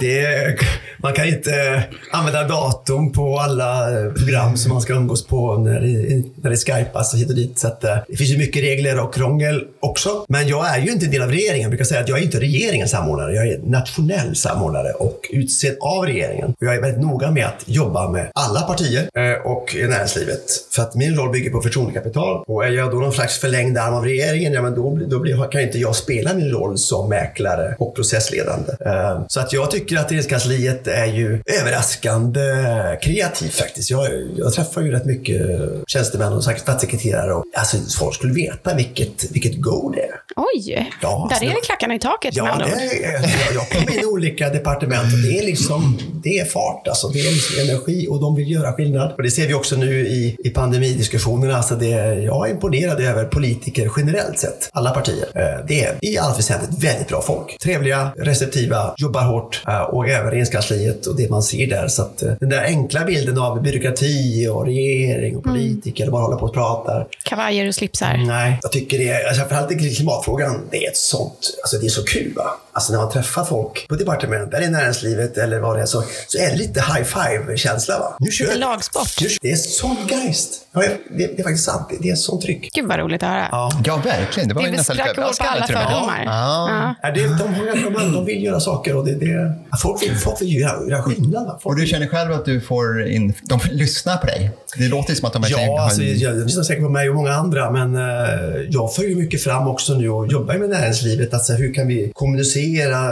det 0.00 0.20
är, 0.20 0.58
man 0.98 1.12
kan 1.12 1.28
inte 1.28 1.50
eh, 1.50 1.82
använda 2.18 2.48
datorn 2.48 3.12
på 3.12 3.38
alla 3.38 4.00
eh, 4.00 4.12
program 4.12 4.56
som 4.56 4.72
man 4.72 4.82
ska 4.82 4.92
umgås 4.92 5.26
på 5.26 5.56
när 5.56 5.80
det, 5.80 6.22
när 6.42 6.50
det 6.50 6.56
skypas 6.56 7.12
och 7.12 7.18
hit 7.18 7.28
och 7.28 7.36
dit. 7.36 7.58
Så 7.58 7.66
att, 7.66 7.84
eh, 7.84 7.96
det 8.08 8.16
finns 8.16 8.30
ju 8.30 8.38
mycket 8.38 8.62
regler 8.62 9.00
och 9.00 9.14
krångel 9.14 9.64
också. 9.80 10.24
Men 10.28 10.48
jag 10.48 10.68
är 10.76 10.78
ju 10.78 10.92
inte 10.92 11.06
en 11.06 11.12
del 11.12 11.22
av 11.22 11.30
regeringen. 11.30 11.62
Jag 11.62 11.70
brukar 11.70 11.84
säga 11.84 12.00
att 12.00 12.08
jag 12.08 12.18
är 12.18 12.22
inte 12.22 12.40
regeringens 12.40 12.90
samordnare. 12.90 13.34
Jag 13.34 13.48
är 13.48 13.58
nationell 13.58 14.36
samordnare 14.36 14.92
och 14.92 15.20
utsedd 15.30 15.76
av 15.80 16.06
regeringen. 16.06 16.54
Jag 16.58 16.74
är 16.74 16.80
väldigt 16.80 17.02
noga 17.02 17.30
med 17.30 17.46
att 17.46 17.62
jobba 17.66 18.10
med 18.10 18.30
alla 18.34 18.60
partier 18.60 19.08
och 19.44 19.56
och 19.56 19.76
näringslivet. 19.88 20.50
För 20.70 20.82
att 20.82 20.94
min 20.94 21.16
roll 21.16 21.32
bygger 21.32 21.50
på 21.50 21.60
förtroendekapital. 21.60 22.44
Och 22.46 22.64
är 22.64 22.70
jag 22.70 22.90
då 22.90 22.98
någon 22.98 23.12
slags 23.12 23.38
förlängd 23.38 23.78
arm 23.78 23.94
av 23.94 24.04
regeringen 24.04 24.52
ja, 24.52 24.62
men 24.62 24.74
då, 24.74 24.98
då 25.08 25.18
blir, 25.18 25.50
kan 25.50 25.60
inte 25.60 25.78
jag 25.78 25.96
spela 25.96 26.34
min 26.34 26.50
roll 26.50 26.78
som 26.78 27.08
mäklare 27.08 27.74
och 27.78 27.94
processledande. 27.94 28.72
Så 29.28 29.40
att 29.40 29.52
jag 29.52 29.70
tycker 29.70 29.96
att 29.96 30.10
Regeringskansliet 30.10 30.85
är 30.86 31.06
ju 31.06 31.42
överraskande 31.60 32.40
kreativt 33.02 33.54
faktiskt. 33.54 33.90
Jag, 33.90 34.08
jag 34.36 34.52
träffar 34.52 34.82
ju 34.82 34.90
rätt 34.90 35.04
mycket 35.04 35.40
tjänstemän 35.86 36.32
och 36.32 36.44
statssekreterare 36.44 37.34
och 37.34 37.44
alltså, 37.54 37.76
folk 37.98 38.14
skulle 38.14 38.32
veta 38.32 38.74
vilket, 38.74 39.30
vilket 39.30 39.60
go 39.60 39.92
det 39.94 40.00
är. 40.00 40.14
Oj! 40.36 40.90
Ja, 41.02 41.30
där 41.30 41.46
är 41.46 41.54
det 41.54 41.60
klackarna 41.60 41.94
i 41.94 41.98
taket 41.98 42.36
Ja, 42.36 42.58
det 42.58 43.04
är, 43.04 43.12
jag, 43.12 43.54
jag 43.54 43.70
kommer 43.70 43.92
in 43.94 44.00
i 44.00 44.04
olika 44.04 44.48
departement 44.48 45.12
och 45.12 45.18
det 45.18 45.38
är 45.38 45.46
liksom 45.46 45.98
det 46.22 46.38
är 46.38 46.44
fart. 46.44 46.88
Alltså, 46.88 47.08
det 47.08 47.20
är 47.20 47.32
liksom 47.32 47.68
energi 47.68 48.06
och 48.10 48.20
de 48.20 48.34
vill 48.34 48.50
göra 48.50 48.72
skillnad. 48.72 49.12
Och 49.16 49.22
det 49.22 49.30
ser 49.30 49.46
vi 49.46 49.54
också 49.54 49.76
nu 49.76 50.06
i, 50.06 50.36
i 50.38 50.50
pandemidiskussionerna. 50.50 51.56
Alltså 51.56 51.74
det, 51.74 51.88
jag 52.14 52.48
är 52.48 52.52
imponerad 52.52 53.00
över 53.00 53.24
politiker 53.24 53.90
generellt 53.96 54.38
sett, 54.38 54.70
alla 54.72 54.90
partier. 54.90 55.28
Eh, 55.34 55.66
det 55.68 55.84
är 55.84 55.94
i 56.00 56.18
allt 56.18 56.38
väsentligt 56.38 56.84
väldigt 56.84 57.08
bra 57.08 57.22
folk. 57.22 57.58
Trevliga, 57.58 58.10
receptiva, 58.16 58.94
jobbar 58.96 59.22
hårt 59.22 59.62
eh, 59.68 59.80
och 59.80 60.08
även 60.08 60.30
regeringskansliet 60.30 60.75
och 61.06 61.16
det 61.16 61.30
man 61.30 61.42
ser 61.42 61.66
där. 61.66 61.88
Så 61.88 62.02
att 62.02 62.22
eh, 62.22 62.32
den 62.40 62.48
där 62.48 62.64
enkla 62.64 63.04
bilden 63.04 63.38
av 63.38 63.62
byråkrati 63.62 64.48
och 64.48 64.66
regering 64.66 65.36
och 65.36 65.44
politiker, 65.44 66.04
mm. 66.04 66.12
bara 66.12 66.22
håller 66.22 66.36
på 66.36 66.46
och 66.46 66.54
pratar. 66.54 67.06
Kavajer 67.24 67.68
och 67.68 67.74
slipsar. 67.74 68.16
Nej, 68.26 68.58
jag 68.62 68.72
tycker 68.72 68.98
det 68.98 69.28
alltså 69.28 69.40
framförallt 69.40 69.72
i 69.72 69.94
klimatfrågan, 69.94 70.60
det 70.70 70.84
är 70.84 70.90
ett 70.90 70.96
sånt, 70.96 71.58
alltså 71.62 71.78
det 71.78 71.86
är 71.86 71.90
så 71.90 72.04
kul 72.04 72.32
va. 72.36 72.50
Alltså 72.76 72.92
när 72.92 72.98
man 72.98 73.10
träffar 73.10 73.44
folk 73.44 73.88
på 73.88 73.94
departement 73.94 74.54
eller 74.54 74.66
i 74.66 74.70
näringslivet 74.70 75.38
eller 75.38 75.60
vad 75.60 75.76
det 75.76 75.82
är 75.82 75.86
så, 75.86 76.04
så 76.26 76.38
är 76.38 76.50
det 76.50 76.56
lite 76.56 76.80
high 76.80 77.02
five-känsla. 77.02 77.98
Va? 77.98 78.16
Nu 78.20 78.30
kör 78.30 78.46
lite 78.46 78.58
lagsport. 78.58 79.08
Det 79.40 79.50
är 79.50 79.56
sån 79.56 79.96
geist. 80.08 80.66
Ja, 80.72 80.80
det, 80.80 81.26
det, 81.26 81.38
är 81.38 81.42
faktiskt 81.42 81.64
sant. 81.64 81.90
Det 82.00 82.10
är 82.10 82.14
sån 82.14 82.40
tryck. 82.40 82.70
Gud 82.74 82.88
vad 82.88 82.98
roligt 82.98 83.22
att 83.22 83.28
höra. 83.28 83.48
Ja, 83.52 83.70
ja 83.84 83.96
verkligen. 84.04 84.48
Det 84.48 84.54
var 84.54 84.62
det 84.62 84.68
ju 84.68 84.76
nästan 84.76 84.96
lite 84.96 85.08
överraskande. 85.08 85.52
alla 85.52 85.66
fördomar. 85.66 86.22
Ja. 86.24 86.94
Ja. 87.02 87.10
Det, 87.10 87.22
de, 87.22 87.94
de, 87.94 88.12
de 88.12 88.24
vill 88.24 88.44
göra 88.44 88.60
saker 88.60 88.96
och 88.96 89.04
det, 89.04 89.14
det, 89.14 89.54
folk, 89.82 90.02
vill, 90.02 90.16
folk 90.16 90.42
vill 90.42 90.60
göra, 90.60 90.88
göra 90.88 91.02
skillnad. 91.02 91.46
Folk 91.46 91.64
och 91.64 91.80
du 91.80 91.86
känner 91.86 92.06
själv 92.06 92.32
att 92.32 92.44
du 92.44 92.60
får 92.60 93.06
in, 93.06 93.34
de 93.42 93.60
lyssnar 93.70 94.16
på 94.16 94.26
dig? 94.26 94.50
Det 94.78 94.88
låter 94.88 95.14
som 95.14 95.26
att 95.26 95.32
de 95.32 95.42
verkligen 95.42 95.70
ja, 95.70 95.82
alltså, 95.82 96.02
jag, 96.02 96.34
jag 96.34 96.44
lyssnar 96.44 96.62
säkert 96.62 96.84
på 96.84 96.90
mig 96.90 97.08
och 97.08 97.14
många 97.14 97.32
andra, 97.32 97.70
men 97.70 97.96
uh, 97.96 98.02
jag 98.70 98.94
följer 98.94 99.16
mycket 99.16 99.42
fram 99.42 99.68
också 99.68 99.94
nu 99.94 100.08
och 100.08 100.26
jobbar 100.26 100.54
med 100.54 100.70
näringslivet. 100.70 101.34
Alltså, 101.34 101.52
hur 101.52 101.74
kan 101.74 101.86
vi 101.86 102.10
kommunicera? 102.14 102.65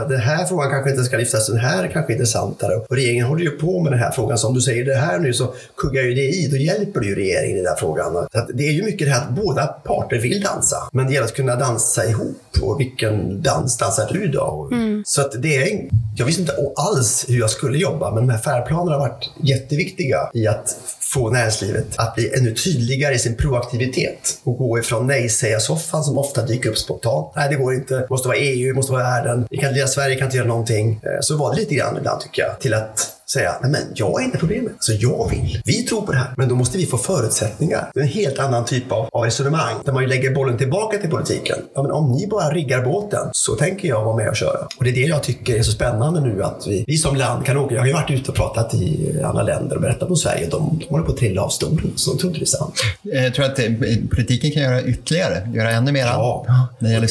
Den 0.09 0.21
här 0.21 0.45
frågan 0.45 0.71
kanske 0.71 0.90
inte 0.90 1.05
ska 1.05 1.17
lyftas, 1.17 1.47
den 1.47 1.59
här 1.59 1.85
är 1.85 1.88
kanske 1.88 2.12
intressantare. 2.12 2.77
Och 2.77 2.97
regeringen 2.97 3.27
håller 3.27 3.43
ju 3.43 3.51
på 3.51 3.81
med 3.83 3.93
den 3.93 4.01
här 4.01 4.11
frågan. 4.11 4.38
Så 4.38 4.49
om 4.49 4.55
du 4.55 4.61
säger 4.61 4.85
det 4.85 4.95
här 4.95 5.19
nu 5.19 5.33
så 5.33 5.55
kuggar 5.77 6.03
ju 6.03 6.14
det 6.14 6.29
i. 6.29 6.49
Då 6.51 6.57
hjälper 6.57 7.01
du 7.01 7.09
ju 7.09 7.14
regeringen 7.14 7.57
i 7.57 7.61
den 7.61 7.69
här 7.69 7.77
frågan. 7.77 8.12
Så 8.33 8.47
det 8.55 8.69
är 8.69 8.73
ju 8.73 8.85
mycket 8.85 9.07
det 9.07 9.12
här 9.12 9.23
att 9.23 9.31
båda 9.31 9.67
parter 9.67 10.19
vill 10.19 10.40
dansa, 10.43 10.77
men 10.93 11.07
det 11.07 11.12
gäller 11.12 11.27
att 11.27 11.35
kunna 11.35 11.57
dansa 11.57 12.05
ihop. 12.05 12.37
Och 12.62 12.81
vilken 12.81 13.43
dans 13.43 13.79
dansar 13.79 14.09
du 14.12 14.29
då? 14.29 14.69
Mm. 14.73 15.03
Så 15.07 15.21
att 15.21 15.43
det 15.43 15.57
är, 15.57 15.88
jag 16.17 16.27
visste 16.27 16.40
inte 16.40 16.57
alls 16.77 17.25
hur 17.29 17.38
jag 17.38 17.51
skulle 17.51 17.79
jobba, 17.79 18.14
men 18.14 18.27
de 18.27 18.33
här 18.33 18.40
färdplanerna 18.40 18.97
har 18.97 19.09
varit 19.09 19.31
jätteviktiga 19.43 20.31
i 20.35 20.47
att 20.47 20.77
få 21.14 21.31
näringslivet 21.31 21.87
att 21.96 22.14
bli 22.14 22.35
ännu 22.38 22.55
tydligare 22.55 23.14
i 23.14 23.18
sin 23.18 23.37
proaktivitet 23.37 24.40
och 24.44 24.59
gå 24.59 24.79
ifrån 24.79 25.07
nej-säga-soffan 25.07 26.05
som 26.05 26.18
ofta 26.18 26.46
dyker 26.46 26.70
upp 26.70 26.79
spontant. 26.79 27.33
Nej, 27.37 27.48
det 27.48 27.57
går 27.57 27.74
inte. 27.74 27.94
Det 27.94 28.11
måste 28.11 28.29
vara 28.29 28.38
EU, 28.38 28.68
det 28.68 28.74
måste 28.74 28.92
vara 28.92 29.03
världen. 29.03 29.46
Vi 29.50 29.57
kan, 29.57 29.68
inte, 29.68 29.87
Sverige 29.87 30.16
kan 30.16 30.27
inte 30.27 30.37
göra 30.37 30.48
någonting. 30.48 31.00
Eh, 31.03 31.20
så 31.20 31.37
var 31.37 31.55
det 31.55 31.61
lite 31.61 31.74
grann 31.74 31.96
ibland 31.96 32.20
tycker 32.20 32.42
jag. 32.42 32.61
Till 32.61 32.74
att 32.74 33.13
säga, 33.31 33.55
nej 33.63 33.71
men 33.71 33.81
jag 33.95 34.21
är 34.21 34.25
inte 34.25 34.39
problemet. 34.39 34.73
Alltså 34.73 34.93
jag 34.93 35.31
vill. 35.31 35.63
Vi 35.65 35.83
tror 35.83 36.03
på 36.03 36.13
det 36.13 36.19
här. 36.19 36.35
Men 36.37 36.49
då 36.49 36.55
måste 36.55 36.79
vi 36.79 36.87
få 36.87 36.99
förutsättningar. 36.99 37.91
Det 37.95 38.01
är 38.01 38.05
en 38.05 38.11
helt 38.11 38.39
annan 38.39 38.65
typ 38.65 38.93
av, 38.93 39.09
av 39.13 39.25
resonemang 39.25 39.75
där 39.85 39.93
man 39.93 40.03
ju 40.03 40.09
lägger 40.09 40.35
bollen 40.35 40.59
tillbaka 40.59 40.99
till 40.99 41.11
politiken. 41.11 41.59
Ja, 41.75 41.83
men 41.83 41.91
om 41.91 42.13
ni 42.13 42.27
bara 42.27 42.51
riggar 42.51 42.85
båten 42.85 43.29
så 43.33 43.55
tänker 43.55 43.89
jag 43.89 44.05
vara 44.05 44.17
med 44.17 44.29
och 44.29 44.37
köra. 44.37 44.69
Och 44.79 44.85
det 44.85 44.91
är 44.91 44.95
det 44.95 45.01
jag 45.01 45.23
tycker 45.23 45.59
är 45.59 45.63
så 45.63 45.73
spännande 45.73 46.21
nu 46.21 46.43
att 46.43 46.65
vi, 46.67 46.85
vi 46.87 46.97
som 46.97 47.17
land 47.17 47.47
kan 47.47 47.57
åka. 47.57 47.75
Jag 47.75 47.83
har 47.83 47.87
ju 47.87 47.93
varit 47.93 48.11
ute 48.11 48.31
och 48.31 48.37
pratat 48.37 48.75
i 48.75 49.21
andra 49.25 49.43
länder 49.43 49.77
och 49.77 49.83
berättat 49.83 50.11
om 50.11 50.17
Sverige. 50.17 50.49
De, 50.51 50.79
de 50.81 50.87
håller 50.89 51.05
på 51.05 51.13
att 51.13 51.19
trilla 51.19 51.43
av 51.43 51.49
stolen. 51.49 51.93
Så 51.97 52.11
de 52.11 52.19
tror 52.19 52.31
inte 52.31 52.41
det 52.41 52.45
är 52.45 52.47
sant. 52.47 52.75
Jag 53.03 53.35
tror 53.35 53.47
att 53.47 53.59
eh, 53.59 53.67
politiken 54.11 54.51
kan 54.51 54.63
göra 54.63 54.83
ytterligare. 54.83 55.49
Göra 55.55 55.71
ännu 55.71 55.93
mer. 55.93 56.07
Ja. 56.07 56.47
När 56.79 56.89
det 56.89 56.95
gäller 56.95 57.11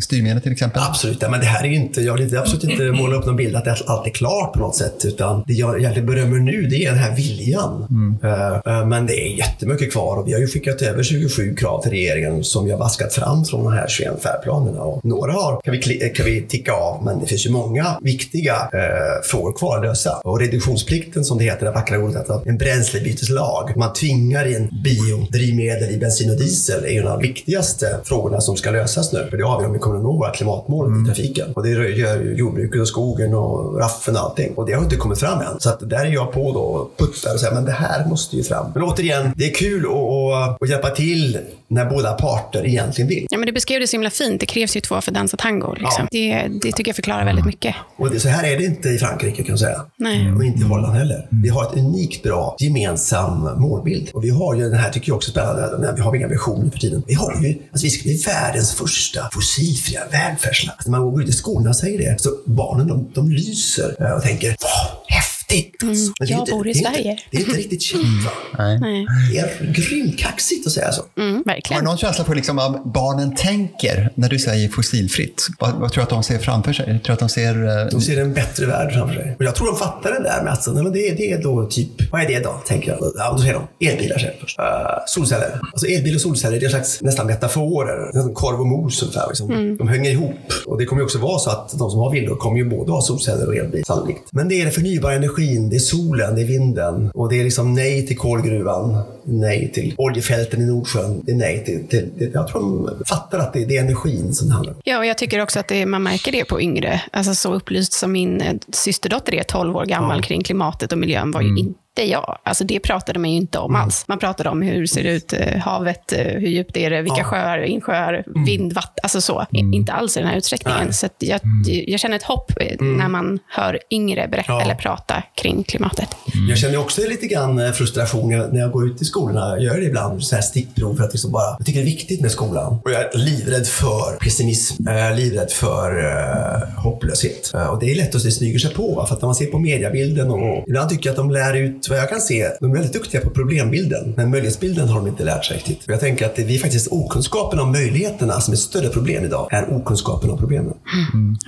styrmedel 0.00 0.42
till 0.42 0.52
exempel. 0.52 0.82
Absolut. 0.82 1.18
Ja, 1.22 1.28
men 1.30 1.40
det 1.40 1.46
här 1.46 1.64
är 1.64 1.68
ju 1.68 1.74
inte, 1.74 2.00
jag 2.00 2.18
vill 2.18 2.36
absolut 2.36 2.64
inte 2.64 2.82
måla 2.82 3.16
upp 3.16 3.26
någon 3.26 3.36
bild 3.36 3.56
att 3.56 3.88
allt 3.88 4.06
är 4.06 4.10
klart 4.10 4.52
på 4.52 4.58
något 4.58 4.76
sätt. 4.76 5.04
Utan 5.04 5.43
det 5.46 5.52
jag 5.52 5.78
egentligen 5.78 6.06
berömmer 6.06 6.38
nu, 6.38 6.62
det 6.62 6.84
är 6.84 6.90
den 6.90 6.98
här 6.98 7.16
viljan. 7.16 7.86
Mm. 7.90 8.18
Uh, 8.24 8.86
men 8.86 9.06
det 9.06 9.14
är 9.14 9.36
jättemycket 9.38 9.92
kvar 9.92 10.16
och 10.16 10.28
vi 10.28 10.32
har 10.32 10.40
ju 10.40 10.46
skickat 10.46 10.82
över 10.82 11.02
27 11.02 11.54
krav 11.54 11.82
till 11.82 11.90
regeringen 11.90 12.44
som 12.44 12.64
vi 12.64 12.70
har 12.70 12.78
vaskat 12.78 13.14
fram 13.14 13.44
från 13.44 13.64
de 13.64 13.72
här 13.72 13.88
21 13.88 14.22
färdplanerna. 14.22 14.80
Och 14.80 15.04
några 15.04 15.32
har, 15.32 15.60
kan, 15.60 15.72
vi, 15.72 16.12
kan 16.16 16.26
vi 16.26 16.42
ticka 16.42 16.72
av, 16.72 17.04
men 17.04 17.20
det 17.20 17.26
finns 17.26 17.46
ju 17.46 17.50
många 17.50 17.98
viktiga 18.00 18.54
uh, 18.54 19.22
frågor 19.24 19.52
kvar 19.52 19.76
att 19.76 19.84
lösa. 19.84 20.20
Och 20.24 20.40
reduktionsplikten 20.40 21.24
som 21.24 21.38
det 21.38 21.44
heter, 21.44 21.66
det 21.66 21.72
vackra 21.72 21.98
ordet, 21.98 22.30
att 22.30 22.46
en 22.46 22.58
bränslebyteslag. 22.58 23.76
Man 23.76 23.92
tvingar 23.92 24.56
in 24.56 24.68
biodrivmedel 24.84 25.90
i 25.90 25.98
bensin 25.98 26.30
och 26.30 26.36
diesel 26.36 26.84
är 26.84 27.00
en 27.00 27.08
av 27.08 27.20
de 27.20 27.28
viktigaste 27.28 28.00
frågorna 28.04 28.40
som 28.40 28.56
ska 28.56 28.70
lösas 28.70 29.12
nu. 29.12 29.26
För 29.30 29.36
det 29.36 29.44
avgör 29.44 29.66
om 29.66 29.72
vi 29.72 29.78
kommer 29.78 29.96
att 29.96 30.02
nå 30.02 30.12
våra 30.12 30.30
klimatmål 30.30 30.86
mm. 30.86 31.02
i 31.02 31.06
trafiken. 31.06 31.52
Och 31.54 31.62
det 31.62 31.70
gör 31.70 31.84
ju 31.84 32.34
jordbruket 32.38 32.80
och 32.80 32.88
skogen 32.88 33.34
och 33.34 33.78
raffen 33.78 34.16
och 34.16 34.22
allting. 34.22 34.54
Och 34.54 34.66
det 34.66 34.72
har 34.72 34.82
inte 34.82 34.96
kommit 34.96 35.18
fram 35.18 35.33
än. 35.40 35.60
Så 35.60 35.68
att 35.68 35.90
där 35.90 36.04
är 36.04 36.12
jag 36.12 36.32
på 36.32 36.52
då 36.52 36.60
och 36.60 36.98
puttar 36.98 37.34
och 37.34 37.40
säger 37.40 37.54
men 37.54 37.64
det 37.64 37.72
här 37.72 38.06
måste 38.06 38.36
ju 38.36 38.42
fram. 38.42 38.72
Men 38.74 38.82
återigen, 38.82 39.32
det 39.36 39.44
är 39.44 39.54
kul 39.54 39.86
att, 39.86 40.62
att 40.62 40.68
hjälpa 40.68 40.90
till 40.90 41.38
när 41.68 41.84
båda 41.84 42.12
parter 42.12 42.66
egentligen 42.66 43.08
vill. 43.08 43.26
Ja, 43.30 43.38
men 43.38 43.46
du 43.46 43.52
beskrev 43.52 43.80
det 43.80 43.86
så 43.86 43.94
himla 43.96 44.10
fint. 44.10 44.40
Det 44.40 44.46
krävs 44.46 44.76
ju 44.76 44.80
två 44.80 45.00
för 45.00 45.10
att 45.10 45.14
dansa 45.14 45.36
tango. 45.36 45.72
Liksom. 45.72 45.90
Ja. 45.98 46.08
Det, 46.10 46.48
det 46.62 46.72
tycker 46.72 46.88
jag 46.88 46.96
förklarar 46.96 47.24
väldigt 47.24 47.44
mycket. 47.44 47.74
Och 47.96 48.10
det, 48.10 48.20
så 48.20 48.28
här 48.28 48.44
är 48.44 48.58
det 48.58 48.64
inte 48.64 48.88
i 48.88 48.98
Frankrike 48.98 49.42
kan 49.42 49.52
jag 49.52 49.58
säga. 49.58 49.84
Nej. 49.96 50.32
Och 50.32 50.44
inte 50.44 50.60
i 50.60 50.62
Holland 50.62 50.96
heller. 50.96 51.28
Vi 51.30 51.48
har 51.48 51.64
ett 51.64 51.78
unikt 51.78 52.22
bra 52.22 52.56
gemensam 52.58 53.60
målbild. 53.60 54.10
Och 54.14 54.24
vi 54.24 54.30
har 54.30 54.54
ju, 54.54 54.62
den 54.62 54.78
här 54.78 54.90
tycker 54.90 55.08
jag 55.10 55.16
också 55.16 55.30
är 55.30 55.32
spännande, 55.32 55.92
vi 55.96 56.02
har 56.02 56.16
inga 56.16 56.28
visioner 56.28 56.70
för 56.70 56.78
tiden. 56.78 57.02
Vi 57.06 57.14
har 57.14 57.32
ju, 57.42 57.58
alltså 57.72 57.84
vi 57.84 57.90
ska 57.90 58.02
bli 58.02 58.22
världens 58.26 58.74
första 58.74 59.20
fossilfria 59.32 60.00
välfärdsland. 60.10 60.78
När 60.84 60.90
man 60.90 61.10
går 61.10 61.22
ut 61.22 61.28
i 61.28 61.32
skolorna 61.32 61.70
och 61.70 61.76
säger 61.76 61.98
det, 61.98 62.20
så 62.20 62.30
barnen 62.44 62.86
de, 62.86 63.10
de 63.14 63.30
lyser 63.30 63.96
eh, 64.00 64.12
och 64.12 64.22
tänker, 64.22 64.48
vad 64.48 65.08
häftigt 65.56 65.74
häftigt. 65.82 65.82
Mm, 65.82 65.96
jag 66.18 66.40
inte, 66.40 66.52
bor 66.52 66.68
i 66.68 66.72
det 66.72 66.78
Sverige. 66.78 67.10
Inte, 67.10 67.22
det 67.30 67.36
är 67.36 67.40
inte 67.40 67.58
riktigt 67.58 67.82
känt 67.82 68.24
va? 68.24 68.30
Nej. 68.58 69.06
Det 69.32 69.38
är 69.38 69.72
grymt 69.72 70.18
kaxigt 70.18 70.66
att 70.66 70.72
säga 70.72 70.92
så. 70.92 71.02
Mm, 71.16 71.42
verkligen. 71.46 71.76
Har 71.76 71.82
du 71.82 71.84
någon 71.84 71.98
känsla 71.98 72.24
för 72.24 72.34
liksom 72.34 72.56
vad 72.56 72.92
barnen 72.92 73.34
tänker 73.34 74.12
när 74.14 74.28
du 74.28 74.38
säger 74.38 74.68
fossilfritt? 74.68 75.46
Vad, 75.58 75.74
vad 75.74 75.92
tror 75.92 76.00
du 76.00 76.02
att 76.02 76.10
de 76.10 76.22
ser 76.22 76.38
framför 76.38 76.72
sig? 76.72 76.90
Jag 76.92 77.02
tror 77.02 77.14
att 77.14 77.20
de 77.20 77.28
ser... 77.28 77.64
Uh... 77.64 77.90
De 77.90 78.00
ser 78.00 78.20
en 78.20 78.34
bättre 78.34 78.66
värld 78.66 78.92
framför 78.94 79.14
sig. 79.14 79.36
Och 79.38 79.44
jag 79.44 79.54
tror 79.54 79.66
de 79.66 79.76
fattar 79.76 80.12
det 80.12 80.22
där 80.22 80.42
med 80.44 80.52
att 80.52 80.66
nej, 80.66 80.82
men 80.82 80.92
det, 80.92 81.10
det 81.10 81.32
är 81.32 81.42
då 81.42 81.66
typ, 81.66 82.12
vad 82.12 82.20
är 82.20 82.28
det 82.28 82.40
då? 82.40 82.62
Tänker 82.66 82.90
jag. 82.90 83.12
Ja, 83.16 83.32
då 83.32 83.38
säger 83.38 83.54
de 83.78 83.86
elbilar 83.86 84.18
säger 84.18 84.34
först. 84.40 84.58
Uh, 84.58 84.64
solceller. 85.06 85.60
Alltså 85.72 85.86
elbil 85.86 86.14
och 86.14 86.20
solceller, 86.20 86.60
det 86.60 86.64
är 86.64 86.66
en 86.66 86.70
slags 86.70 87.02
nästan 87.02 87.26
metaforer. 87.26 88.10
Nästan 88.14 88.34
korv 88.34 88.60
och 88.60 88.66
mos 88.66 89.02
ungefär. 89.02 89.28
Liksom. 89.28 89.50
Mm. 89.50 89.76
De 89.76 89.88
hänger 89.88 90.10
ihop. 90.10 90.52
Och 90.66 90.78
det 90.78 90.84
kommer 90.84 91.00
ju 91.02 91.04
också 91.04 91.18
vara 91.18 91.38
så 91.38 91.50
att 91.50 91.78
de 91.78 91.90
som 91.90 92.00
har 92.00 92.10
villor 92.10 92.36
kommer 92.36 92.58
ju 92.58 92.70
både 92.70 92.92
ha 92.92 93.02
solceller 93.02 93.48
och 93.48 93.56
elbil 93.56 93.84
sannolikt. 93.84 94.22
Men 94.32 94.48
det 94.48 94.60
är 94.60 94.64
det 94.64 94.70
förnybara 94.70 95.14
energi 95.14 95.43
energin, 95.44 95.70
det 95.70 95.76
är 95.76 95.80
solen, 95.80 96.34
det 96.34 96.42
är 96.42 96.46
vinden. 96.46 97.10
Och 97.14 97.28
det 97.28 97.40
är 97.40 97.44
liksom 97.44 97.74
nej 97.74 98.06
till 98.06 98.16
kolgruvan, 98.18 98.98
nej 99.24 99.70
till 99.74 99.94
oljefälten 99.98 100.62
i 100.62 100.66
Nordsjön, 100.66 101.22
det 101.24 101.32
är 101.32 101.36
nej 101.36 101.64
till... 101.64 101.88
till, 101.88 102.10
till 102.18 102.30
jag 102.34 102.48
tror 102.48 102.60
de 102.60 103.04
fattar 103.04 103.38
att 103.38 103.52
det, 103.52 103.64
det 103.64 103.76
är 103.76 103.80
energin 103.84 104.34
som 104.34 104.48
det 104.48 104.54
handlar 104.54 104.72
om. 104.72 104.78
Ja, 104.84 104.98
och 104.98 105.06
jag 105.06 105.18
tycker 105.18 105.40
också 105.40 105.60
att 105.60 105.68
det, 105.68 105.86
man 105.86 106.02
märker 106.02 106.32
det 106.32 106.44
på 106.44 106.60
yngre. 106.62 107.02
Alltså 107.12 107.34
så 107.34 107.54
upplyst 107.54 107.92
som 107.92 108.12
min 108.12 108.40
eh, 108.40 108.54
systerdotter 108.72 109.34
är, 109.34 109.42
12 109.42 109.76
år 109.76 109.86
gammal, 109.86 110.16
Ja. 110.16 110.22
kring 110.22 110.42
klimatet 110.42 110.92
och 110.92 110.98
miljön 110.98 111.30
var 111.30 111.40
ju 111.40 111.48
inte 111.58 111.78
jag. 112.02 112.38
Alltså 112.42 112.64
det 112.64 112.80
pratade 112.80 113.18
man 113.18 113.30
ju 113.30 113.36
inte 113.36 113.58
om 113.58 113.74
alls. 113.76 114.04
Man 114.08 114.18
pratade 114.18 114.48
om 114.48 114.62
hur 114.62 114.86
ser 114.86 115.02
det 115.02 115.10
ut, 115.10 115.32
eh, 115.32 115.58
havet, 115.58 116.12
eh, 116.12 116.18
hur 116.24 116.48
djupt 116.48 116.76
är 116.76 116.90
det, 116.90 117.02
vilka 117.02 117.18
Ja. 117.18 117.24
sjöar, 117.24 117.58
insjöar, 117.62 118.24
vind, 118.46 118.72
vatten, 118.72 119.00
alltså 119.02 119.20
så. 119.20 119.46
I- 119.52 119.58
Inte 119.58 119.92
alls 119.92 120.16
i 120.16 120.20
den 120.20 120.28
här 120.28 120.36
utsträckningen. 120.36 120.80
Nej. 120.84 120.92
Så 120.94 121.08
jag, 121.18 121.40
jag 121.66 122.00
känner 122.00 122.16
ett 122.16 122.22
hopp 122.22 122.52
eh, 122.60 122.80
när 122.80 123.08
man 123.08 123.38
hör 123.48 123.78
yngre 123.90 124.28
berätta 124.28 124.52
Ja. 124.52 124.62
eller 124.62 124.74
prata 124.74 125.22
kring 125.36 125.62
klimatet. 125.64 126.08
Jag 126.48 126.58
känner 126.58 126.78
också 126.78 127.00
lite 127.08 127.26
grann 127.26 127.58
eh, 127.58 127.72
frustration 127.72 128.28
när 128.52 128.60
jag 128.60 128.70
går 128.72 128.86
ut 128.86 129.02
i 129.02 129.04
skolorna. 129.04 129.40
Jag 129.40 129.62
gör 129.62 129.76
det 129.76 129.84
ibland, 129.86 130.22
så 130.24 130.34
här 130.34 130.42
stickprov, 130.42 130.96
för 130.96 131.04
att 131.04 131.12
liksom 131.12 131.32
bara, 131.32 131.56
jag 131.58 131.66
tycker 131.66 131.80
det 131.80 131.84
är 131.84 131.90
viktigt 131.90 132.20
med 132.20 132.30
skolan. 132.30 132.80
Och 132.84 132.90
jag 132.90 133.00
är 133.00 133.18
livrädd 133.18 133.66
för 133.66 134.16
pessimism, 134.20 134.82
jag 134.86 135.00
är 135.00 135.14
livrädd 135.16 135.50
för 135.50 135.98
uh, 135.98 136.78
hopplöshet. 136.82 137.54
Eh, 137.54 137.66
och 137.66 137.80
det 137.80 137.90
är 137.90 137.94
lätt 137.96 138.14
att 138.14 138.22
det 138.22 138.30
smyger 138.30 138.58
sig 138.58 138.74
på, 138.74 139.04
för 139.08 139.14
att 139.14 139.22
när 139.22 139.26
man 139.28 139.34
ser 139.34 139.46
på 139.46 139.58
mediebilden 139.58 140.30
och 140.30 140.64
ibland 140.68 140.90
tycker 140.90 141.06
jag 141.08 141.12
att 141.12 141.16
de 141.16 141.30
lär 141.30 141.54
ut, 141.56 141.83
vad 141.90 141.98
jag 141.98 142.08
kan 142.08 142.20
se, 142.20 142.48
de 142.60 142.70
är 142.70 142.74
väldigt 142.74 142.92
duktiga 142.92 143.20
på 143.20 143.30
problembilden, 143.30 144.14
men 144.16 144.30
möjlighetsbilden 144.30 144.88
har 144.88 145.00
de 145.00 145.08
inte 145.08 145.24
lärt 145.24 145.44
sig 145.44 145.56
riktigt. 145.56 145.84
Och 145.86 145.92
jag 145.92 146.00
tänker 146.00 146.26
att 146.26 146.36
det 146.36 146.54
är 146.54 146.58
faktiskt 146.58 146.88
okunskapen 146.90 147.58
om 147.58 147.72
möjligheterna 147.72 148.40
som 148.40 148.52
är 148.52 148.56
ett 148.56 148.60
större 148.60 148.88
problem 148.88 149.24
idag, 149.24 149.48
än 149.52 149.64
okunskapen 149.64 150.30
om 150.30 150.38
problemen. 150.38 150.74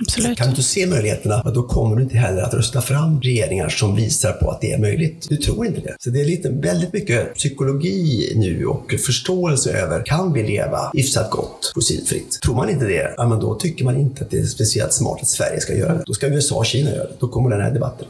Absolut. 0.01 0.37
Kan 0.37 0.47
du 0.47 0.49
inte 0.49 0.63
se 0.63 0.87
möjligheterna, 0.87 1.43
då 1.43 1.63
kommer 1.63 1.95
du 1.95 2.03
inte 2.03 2.17
heller 2.17 2.41
att 2.41 2.53
rösta 2.53 2.81
fram 2.81 3.21
regeringar 3.21 3.69
som 3.69 3.95
visar 3.95 4.31
på 4.31 4.51
att 4.51 4.61
det 4.61 4.71
är 4.71 4.77
möjligt. 4.77 5.25
Du 5.29 5.37
tror 5.37 5.65
inte 5.65 5.81
det. 5.81 5.95
Så 5.99 6.09
det 6.09 6.21
är 6.21 6.25
lite, 6.25 6.49
väldigt 6.49 6.93
mycket 6.93 7.33
psykologi 7.33 8.33
nu 8.35 8.65
och 8.65 8.93
förståelse 9.05 9.71
över, 9.71 10.05
kan 10.05 10.33
vi 10.33 10.43
leva 10.43 10.91
hyfsat 10.93 11.31
gott 11.31 11.71
fossilfritt? 11.75 12.39
Tror 12.43 12.55
man 12.55 12.69
inte 12.69 12.85
det, 12.85 13.13
ja, 13.17 13.27
men 13.27 13.39
då 13.39 13.55
tycker 13.55 13.85
man 13.85 13.97
inte 13.97 14.23
att 14.23 14.31
det 14.31 14.39
är 14.39 14.45
speciellt 14.45 14.93
smart 14.93 15.19
att 15.21 15.27
Sverige 15.27 15.59
ska 15.59 15.73
göra 15.73 15.93
det. 15.93 16.03
Då 16.05 16.13
ska 16.13 16.27
USA 16.27 16.55
och 16.55 16.65
Kina 16.65 16.89
göra 16.89 17.03
det. 17.03 17.13
Då 17.19 17.27
kommer 17.27 17.49
den 17.49 17.61
här 17.61 17.71
debatten. 17.71 18.07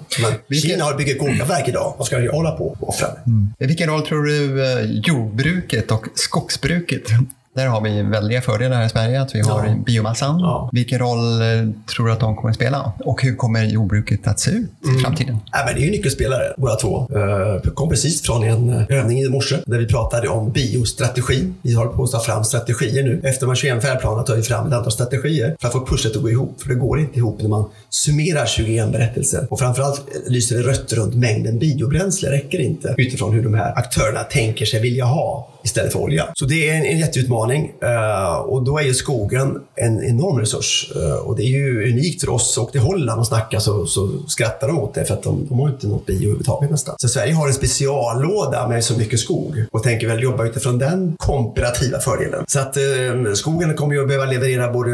Men 0.48 0.60
Kina 0.60 0.84
har 0.84 0.98
byggt 0.98 1.20
kolkraftverk 1.20 1.68
idag. 1.68 1.94
Vad 1.98 2.08
ska 2.08 2.17
Sverige 2.18 2.30
hålla 2.32 2.52
på 2.52 2.68
och 2.80 2.90
offra 2.90 3.08
Mm. 3.28 3.54
Vilken 3.60 3.90
roll 3.90 4.02
tror 4.02 4.24
du 4.24 4.64
eh, 4.64 4.86
jordbruket 4.92 5.92
och 5.92 6.08
skogsbruket 6.16 7.10
där 7.58 7.67
har 7.67 7.82
vi 7.82 8.02
väldiga 8.02 8.41
fördelar 8.41 8.78
här 8.78 8.86
i 8.86 8.89
Sverige, 8.89 9.22
att 9.22 9.36
vi 9.36 9.41
har 9.41 9.65
Ja. 9.65 9.76
biomassan. 9.86 10.39
Ja. 10.39 10.70
Vilken 10.74 11.00
roll 11.00 11.41
eh, 11.41 11.48
tror 11.96 12.06
du 12.08 12.12
att 12.12 12.20
de 12.20 12.36
kommer 12.36 12.50
att 12.50 12.56
spela? 12.56 12.91
Och 13.00 13.22
hur 13.24 13.36
kommer 13.36 13.63
jordbruket 13.65 14.28
att 14.28 14.39
se 14.39 14.52
ut 14.52 14.70
Mm. 14.84 14.96
i 14.98 15.00
framtiden? 15.00 15.38
Ja, 15.52 15.60
men 15.65 15.76
det 15.76 15.82
är 15.82 15.86
ju 15.86 15.91
nyckelspelare 15.91 16.54
båda 16.58 16.76
två. 16.76 17.08
Eh, 17.15 17.20
Jag 17.63 17.76
kom 17.76 17.89
precis 17.89 18.22
från 18.22 18.43
en 18.43 18.70
eh, 18.70 18.84
övning 18.89 19.20
i 19.20 19.30
morse 19.30 19.56
där 19.65 19.78
vi 19.78 19.88
pratade 19.88 20.28
om 20.28 20.52
biostrategin. 20.52 21.56
Vi 21.62 21.74
håller 21.74 21.91
på 21.91 22.04
att 22.04 22.12
ta 22.12 22.20
fram 22.20 22.43
strategier 22.43 23.04
nu. 23.04 23.22
Efter 23.24 23.48
här 23.48 23.56
21 23.56 23.82
färdplanerna 23.84 24.24
tar 24.24 24.36
vi 24.36 24.41
fram 24.43 24.67
ett 24.67 24.74
antal 24.74 24.91
strategier 24.91 25.56
för 25.62 25.67
att 25.67 25.74
få 25.74 25.86
pusslet 25.86 26.15
att 26.15 26.22
gå 26.22 26.30
ihop. 26.30 26.62
För 26.62 26.70
det 26.70 26.76
går 26.76 27.00
inte 27.00 27.17
ihop 27.20 27.41
när 27.41 27.50
man 27.50 27.65
summerar 27.89 28.46
21 28.46 28.91
berättelser. 28.91 29.48
Och 29.50 29.60
framförallt 29.60 30.02
lyser 30.28 30.58
det 30.58 30.63
rött 30.63 30.93
runt 30.93 31.15
mängden 31.15 31.60
biobränsle. 31.60 32.32
räcker 32.32 32.60
inte 32.60 32.96
utifrån 32.98 33.34
hur 33.34 33.43
de 33.43 33.54
här 33.54 33.74
aktörerna 33.78 34.24
tänker 34.24 34.65
sig 34.65 34.82
vilja 34.82 35.06
ha 35.06 35.50
istället 35.68 35.92
för 35.94 36.00
olja. 36.00 36.26
Så 36.34 36.46
det 36.46 36.70
är 36.70 36.74
en, 36.74 36.86
en 36.86 37.00
jätteutmaning. 37.00 37.74
Eh, 37.82 38.38
och 38.38 38.64
då 38.64 38.78
är 38.78 38.84
ju 38.84 38.94
skogen 38.94 39.60
en 39.76 40.04
enorm 40.04 40.40
resurs. 40.40 40.92
Eh, 40.96 41.16
och 41.16 41.36
det 41.36 41.44
är 41.44 41.48
ju 41.48 41.92
unikt 41.92 42.22
för 42.22 42.30
oss. 42.30 42.58
Och 42.58 42.72
till 42.72 42.82
Holland 42.82 43.20
och 43.20 43.28
snackar 43.28 43.60
så, 43.60 43.86
så 43.86 44.10
skrattar 44.28 44.68
de 44.68 44.80
åt 44.80 44.94
det 44.94 45.06
för 45.06 45.14
att 45.14 45.24
de, 45.24 45.46
de 45.50 45.60
har 45.60 45.70
inte 45.70 45.88
något 45.88 46.06
bio 46.06 46.18
överhuvudtaget 46.18 46.72
nästan. 46.72 46.96
Så 46.98 47.08
Sverige 47.08 47.34
har 47.34 47.48
en 47.48 47.54
speciallåda 47.54 48.68
med 48.68 48.84
så 48.84 48.98
mycket 48.98 49.20
skog 49.20 49.66
och 49.72 49.84
tänker 49.84 50.08
väl 50.08 50.24
jobba 50.24 50.46
utifrån 50.46 50.80
den 50.80 51.16
komparativa 51.18 52.00
fördelen. 52.00 52.44
Så 52.48 52.60
att 52.60 52.78
eh, 52.78 53.34
skogen 53.34 53.76
kommer 53.76 53.94
ju 53.94 54.02
att 54.02 54.08
behöva 54.08 54.26
leverera 54.26 54.72
både 54.72 54.94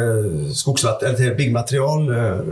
skogsvatten, 0.53 1.07
eller 1.07 1.17
till 1.17 1.35
byggmaterial, 1.35 2.09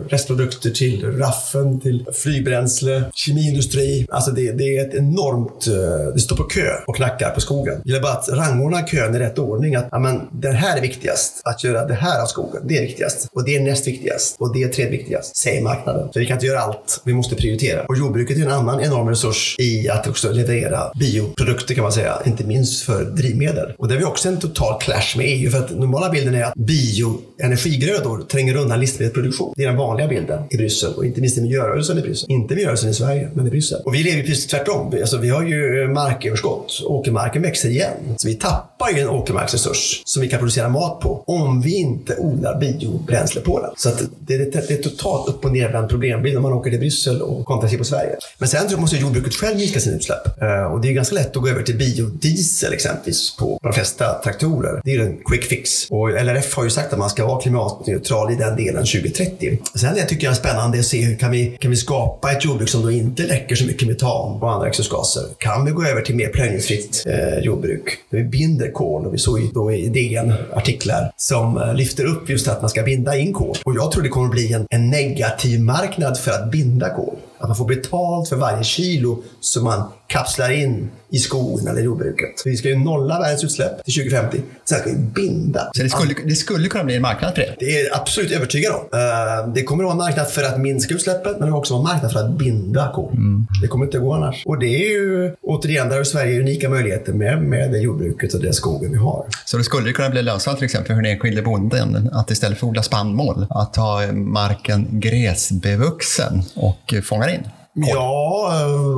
restprodukter 0.09 0.69
till 0.69 1.05
raffen, 1.17 1.79
till 1.79 2.05
flygbränsle, 2.13 3.03
kemiindustri. 3.13 4.07
Alltså 4.09 4.31
det, 4.31 4.51
det 4.51 4.77
är 4.77 4.87
ett 4.87 4.95
enormt... 4.95 5.65
Det 6.13 6.19
står 6.19 6.35
på 6.35 6.43
kö 6.43 6.69
och 6.87 6.95
knackar 6.95 7.29
på 7.29 7.41
skogen. 7.41 7.81
Jag 7.83 7.93
vill 7.93 8.01
bara 8.01 8.10
att 8.11 8.29
rangordna 8.29 8.81
kön 8.81 9.15
i 9.15 9.19
rätt 9.19 9.39
ordning. 9.39 9.75
Att 9.75 9.93
amen, 9.93 10.21
det 10.31 10.51
här 10.51 10.77
är 10.77 10.81
viktigast. 10.81 11.41
Att 11.43 11.63
göra 11.63 11.85
det 11.85 11.93
här 11.93 12.21
av 12.21 12.25
skogen, 12.25 12.61
det 12.65 12.77
är 12.77 12.81
viktigast. 12.81 13.27
Och 13.33 13.45
det 13.45 13.55
är 13.55 13.61
näst 13.61 13.87
viktigast. 13.87 14.35
Och 14.39 14.53
det 14.53 14.63
är 14.63 14.67
tredje 14.67 14.91
viktigast, 14.91 15.35
säger 15.35 15.61
marknaden. 15.61 16.09
För 16.13 16.19
vi 16.19 16.25
kan 16.25 16.35
inte 16.35 16.45
göra 16.45 16.59
allt. 16.59 17.01
Vi 17.05 17.13
måste 17.13 17.35
prioritera. 17.35 17.85
Och 17.85 17.97
jordbruket 17.97 18.37
är 18.37 18.41
en 18.41 18.51
annan 18.51 18.81
enorm 18.81 19.09
resurs 19.09 19.55
i 19.59 19.89
att 19.89 20.07
också 20.07 20.31
leverera 20.31 20.91
bioprodukter 20.99 21.75
kan 21.75 21.83
man 21.83 21.93
säga. 21.93 22.21
Inte 22.25 22.43
minst 22.43 22.83
för 22.83 23.03
drivmedel. 23.03 23.73
Och 23.77 23.87
där 23.87 23.95
har 23.95 23.99
vi 23.99 24.05
också 24.05 24.29
en 24.29 24.39
total 24.39 24.81
clash 24.81 25.17
med 25.17 25.25
EU. 25.29 25.51
För 25.51 25.59
att 25.59 25.69
normala 25.71 26.09
bilden 26.09 26.35
är 26.35 26.43
att 26.43 26.53
bioenergigrödor 26.53 28.21
tränger 28.21 28.55
undan 28.55 28.79
livsmedelsproduktion. 28.79 29.53
Det 29.57 29.63
är 29.63 29.67
den 29.67 29.77
vanliga 29.77 30.07
bilden 30.07 30.43
i 30.49 30.57
Bryssel. 30.57 30.93
Och 30.93 31.05
inte 31.05 31.21
minst 31.21 31.37
i 31.37 31.41
miljörörelsen 31.41 31.97
i 31.97 32.01
Bryssel. 32.01 32.31
Inte 32.31 32.55
miljörörelsen 32.55 32.89
i 32.89 32.93
Sverige, 32.93 33.29
men 33.33 33.47
i 33.47 33.49
Bryssel. 33.49 33.81
Och 33.85 33.93
vi 33.93 34.03
lever 34.03 34.23
precis 34.23 34.47
tvärtom. 34.47 34.93
Alltså, 35.01 35.17
vi 35.17 35.29
har 35.29 35.43
ju 35.43 35.87
marköverskott. 35.87 36.83
Åkermarken 36.85 37.41
växer 37.41 37.69
igen. 37.69 37.93
Så 38.17 38.27
vi 38.27 38.35
tappar 38.35 38.89
ju 38.89 39.01
en 39.01 39.09
åkermarksresurs 39.09 40.01
som 40.05 40.21
vi 40.21 40.29
kan 40.29 40.39
producera 40.39 40.69
mat 40.69 40.99
på. 40.99 41.23
Om 41.27 41.61
vi 41.61 41.75
inte 41.75 42.15
odlar 42.17 42.59
biobränsle 42.59 43.41
på 43.41 43.61
den. 43.61 43.69
Så 43.77 43.89
att 43.89 44.01
det, 44.19 44.33
är, 44.33 44.39
det 44.39 44.71
är 44.71 44.83
totalt 44.83 45.29
upp 45.29 45.45
och 45.45 45.51
ner 45.51 45.69
bland 45.69 45.91
om 46.37 46.43
man 46.43 46.53
åker 46.53 46.69
till 46.69 46.79
Bryssel 46.79 47.21
och 47.21 47.45
kontra 47.45 47.69
sig 47.69 47.77
på 47.77 47.83
Sverige. 47.83 48.15
Men 48.37 48.49
sen 48.49 48.59
tror 48.59 48.71
jag 48.71 48.81
måste 48.81 48.97
jordbruket 48.97 49.33
själv 49.33 49.57
minska 49.57 49.79
sina 49.79 49.95
utsläpp. 49.95 50.41
Eh, 50.41 50.63
och 50.63 50.81
det 50.81 50.87
är 50.89 50.93
ganska 50.93 51.15
lätt 51.15 51.35
att 51.35 51.43
gå 51.43 51.49
över 51.49 51.63
till 51.63 51.77
biodiesel 51.77 52.73
exempelvis 52.73 53.35
på 53.37 53.59
de 53.63 53.73
flesta 53.73 54.13
traktorer. 54.23 54.81
Det 54.83 54.91
är 54.91 54.95
ju 54.95 55.01
en 55.01 55.17
quick 55.25 55.43
fix. 55.43 55.87
Och 55.89 56.09
LRF 56.09 56.55
har 56.55 56.63
ju 56.63 56.69
sagt 56.69 56.93
att 56.93 56.99
man 56.99 57.09
ska 57.09 57.25
vara 57.25 57.41
klimatneutral 57.41 58.33
i 58.33 58.35
den 58.35 58.55
delen 58.55 58.85
2030. 58.85 59.57
Sen 59.75 59.95
det 59.95 60.05
tycker 60.05 60.23
jag 60.23 60.31
är 60.31 60.35
spännande 60.35 60.79
att 60.79 60.85
se 60.85 61.01
hur 61.01 61.17
kan 61.17 61.31
vi, 61.31 61.57
kan 61.59 61.71
vi 61.71 61.77
skapa 61.77 62.31
ett 62.31 62.45
jordbruk 62.45 62.69
som 62.69 62.81
då 62.81 62.91
inte 62.91 63.23
läcker 63.23 63.55
så 63.55 63.65
mycket 63.65 63.87
metan 63.87 64.41
och 64.41 64.51
andra 64.51 64.65
växthusgaser. 64.65 65.23
Kan 65.37 65.65
vi 65.65 65.71
gå 65.71 65.85
över 65.85 66.01
till 66.01 66.15
mer 66.15 66.27
plöjningsfritt 66.27 67.03
eh, 67.05 67.39
jordbruk? 67.43 67.80
Där 68.09 68.17
vi 68.17 68.23
binder 68.23 68.71
kol 68.71 69.05
och 69.05 69.13
vi 69.13 69.17
såg 69.17 69.39
ju 69.39 69.47
då 69.47 69.71
i 69.71 69.89
DN 69.89 70.33
artiklar 70.53 71.11
som 71.17 71.57
eh, 71.57 71.73
lyfter 71.73 72.05
upp 72.05 72.29
just 72.29 72.47
att 72.47 72.61
man 72.61 72.69
ska 72.69 72.83
binda 72.83 73.17
in 73.17 73.33
kol. 73.33 73.55
Och 73.65 73.75
jag 73.75 73.91
tror 73.91 74.03
det 74.03 74.09
kommer 74.09 74.27
att 74.27 74.31
bli 74.31 74.53
en, 74.53 74.67
en 74.69 74.89
negativ 74.89 75.61
marknad 75.61 76.17
för 76.17 76.31
att 76.31 76.51
binda 76.51 76.89
kol. 76.89 77.15
Att 77.41 77.47
man 77.47 77.55
får 77.55 77.65
betalt 77.65 78.29
för 78.29 78.35
varje 78.35 78.63
kilo 78.63 79.23
som 79.39 79.63
man 79.63 79.83
kapslar 80.07 80.51
in 80.51 80.89
i 81.09 81.17
skogen 81.19 81.67
eller 81.67 81.81
jordbruket. 81.81 82.29
Så 82.35 82.49
vi 82.49 82.57
ska 82.57 82.67
ju 82.69 82.75
nolla 82.77 83.19
världens 83.19 83.43
utsläpp 83.43 83.83
till 83.85 83.93
2050. 83.93 84.41
Sen 84.65 84.79
ska 84.79 84.89
vi 84.89 84.95
binda. 84.95 85.69
Så 85.75 85.83
det 85.83 85.89
skulle, 85.89 86.13
det 86.25 86.35
skulle 86.35 86.67
kunna 86.67 86.83
bli 86.83 86.95
en 86.95 87.01
marknad 87.01 87.35
för 87.35 87.41
det. 87.41 87.55
Det 87.59 87.65
är 87.65 87.85
jag 87.89 87.99
absolut 88.01 88.31
övertygad 88.31 88.73
om. 88.75 88.99
Eh, 88.99 89.53
Det 89.53 89.63
kommer 89.63 89.83
att 89.83 89.85
vara 89.85 89.91
en 89.93 89.97
marknad 89.97 90.27
för 90.29 90.43
att 90.43 90.59
minska 90.61 90.93
utsläppen, 90.93 91.31
men 91.31 91.41
det 91.41 91.45
kommer 91.47 91.57
också 91.57 91.73
vara 91.73 91.81
en 91.81 91.93
marknad 91.93 92.11
för 92.11 92.19
att 92.19 92.31
binda 92.31 92.91
kol. 92.95 93.15
Det 93.61 93.67
kommer 93.67 93.85
inte 93.85 93.97
att 93.97 94.03
gå 94.03 94.13
annars. 94.13 94.43
Och 94.45 94.59
det 94.59 94.65
är 94.67 94.89
ju, 94.89 95.35
återigen, 95.41 95.89
där 95.89 95.97
har 95.97 96.03
Sverige 96.03 96.39
unika 96.39 96.69
möjligheter 96.69 97.13
med, 97.13 97.41
med 97.43 97.71
det 97.71 97.79
jordbruket 97.79 98.33
och 98.33 98.41
den 98.41 98.53
skogen 98.53 98.91
vi 98.91 98.97
har. 98.97 99.25
Så 99.45 99.57
det 99.57 99.63
skulle 99.63 99.91
kunna 99.93 100.09
bli 100.09 100.21
lönsamt 100.21 100.57
till 100.57 100.65
exempel 100.65 100.95
för 100.95 101.01
den 101.01 101.11
enskilde 101.11 101.41
bonden 101.41 102.09
att 102.13 102.31
istället 102.31 102.59
för 102.59 102.67
att 102.67 102.69
odla 102.69 102.83
spannmål, 102.83 103.45
att 103.49 103.75
ha 103.75 104.11
marken 104.11 104.87
gräsbevuxen 104.91 106.41
och 106.55 106.93
fånga 107.03 107.25
in. 107.31 107.60
Ja, 107.73 108.51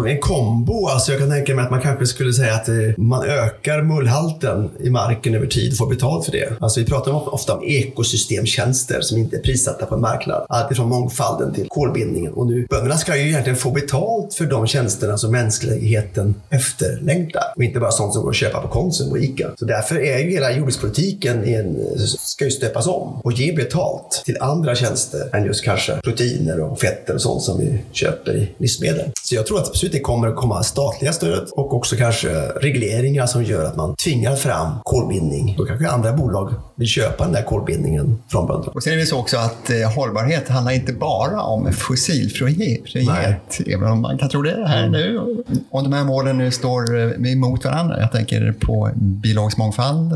eh, 0.06 0.12
en 0.12 0.20
kombo. 0.20 0.88
Alltså 0.88 1.12
jag 1.12 1.22
kan 1.22 1.30
tänka 1.30 1.56
mig 1.56 1.66
att 1.66 1.72
man 1.72 1.82
kanske 1.82 2.06
skulle 2.06 2.34
säga 2.34 2.54
att 2.54 2.68
eh, 2.68 2.76
man 2.98 3.26
ökar 3.26 3.82
mullhalten 3.82 4.70
i 4.80 4.90
marken 4.90 5.36
över 5.36 5.48
tid 5.48 5.72
och 5.72 5.78
får 5.78 5.90
betalt 5.90 6.26
för 6.26 6.32
det. 6.32 6.54
Alltså 6.60 6.80
vi 6.80 6.86
pratar 6.86 7.34
ofta 7.34 7.54
om 7.54 7.64
ekosystemtjänster 7.64 9.02
som 9.02 9.18
inte 9.18 9.38
är 9.38 9.42
prissatta 9.42 9.86
på 9.86 9.96
en 9.96 10.02
marknad. 10.02 10.46
Alltifrån 10.50 10.90
mångfalden 10.90 11.54
till 11.54 11.68
kolbindningen. 11.70 12.34
Och 12.34 12.48
nu, 12.48 12.68
bönderna 12.70 12.98
ska 12.98 13.18
ju 13.18 13.28
egentligen 13.28 13.58
få 13.58 13.72
betalt 13.72 14.34
för 14.34 14.46
de 14.46 14.68
tjänsterna 14.68 15.18
som 15.18 15.32
mänskligheten 15.32 16.36
efterlängtar. 16.50 17.44
Och 17.56 17.64
inte 17.64 17.80
bara 17.80 17.92
sånt 17.92 18.14
som 18.14 18.24
går 18.24 18.30
att 18.30 18.36
köpa 18.36 18.62
på 18.62 18.68
Konsum 18.68 19.12
och 19.12 19.20
ICA. 19.20 19.52
Så 19.60 19.66
därför 19.66 19.96
är 19.96 20.20
ju 20.20 20.30
hela 20.30 20.52
jordbrukspolitiken 20.52 21.44
en, 21.44 21.78
ska 22.20 22.46
ju 22.46 22.52
stöpas 22.52 22.88
om 22.88 23.22
och 23.24 23.32
ge 23.32 23.54
betalt 23.54 24.22
till 24.26 24.38
andra 24.40 24.76
tjänster 24.76 25.36
än 25.36 25.46
just 25.46 25.64
kanske 25.64 26.02
proteiner 26.04 26.60
och 26.62 26.80
fetter 26.80 27.14
och 27.14 27.22
sånt 27.22 27.42
som 27.42 27.60
vi 27.60 27.84
köper 27.92 28.50
i 28.58 28.62
livsmedel. 28.63 29.12
Så 29.23 29.36
jag 29.36 29.45
tror 29.47 29.60
att 29.60 29.67
absolut 29.67 29.93
det 29.93 29.99
kommer 29.99 30.28
att 30.28 30.36
komma 30.36 30.63
statliga 30.63 31.13
stöd 31.13 31.47
och 31.52 31.73
också 31.73 31.95
kanske 31.95 32.30
regleringar 32.47 33.26
som 33.26 33.43
gör 33.43 33.65
att 33.65 33.76
man 33.76 33.95
tvingar 33.95 34.36
fram 34.36 34.67
kolbindning. 34.84 35.56
Då 35.58 35.65
kanske 35.65 35.89
andra 35.89 36.13
bolag 36.13 36.54
vill 36.76 36.88
köpa 36.88 37.23
den 37.23 37.34
där 37.34 37.43
kolbindningen 37.43 38.17
från 38.28 38.47
bönderna. 38.47 38.71
Och 38.76 38.84
sen 38.84 38.93
är 38.93 38.97
det 38.97 39.06
så 39.06 39.19
också 39.19 39.38
att 39.38 39.69
eh, 39.69 39.91
hållbarhet 39.95 40.49
handlar 40.49 40.71
inte 40.71 40.93
bara 40.93 41.41
om 41.41 41.73
fossilfrihet, 41.73 42.91
frihet, 42.91 43.60
även 43.67 43.91
om 43.91 44.02
man 44.02 44.17
kan 44.17 44.30
tro 44.30 44.41
det 44.41 44.67
här 44.67 44.89
nu. 44.89 45.19
Om 45.71 45.84
de 45.84 45.93
här 45.93 46.04
målen 46.04 46.38
nu 46.38 46.52
står 46.52 46.99
eh, 46.99 47.32
emot 47.32 47.65
varandra. 47.65 47.99
Jag 47.99 48.12
tänker 48.12 48.56
på 48.60 48.89
biologisk 48.95 49.58
mångfald, 49.58 50.12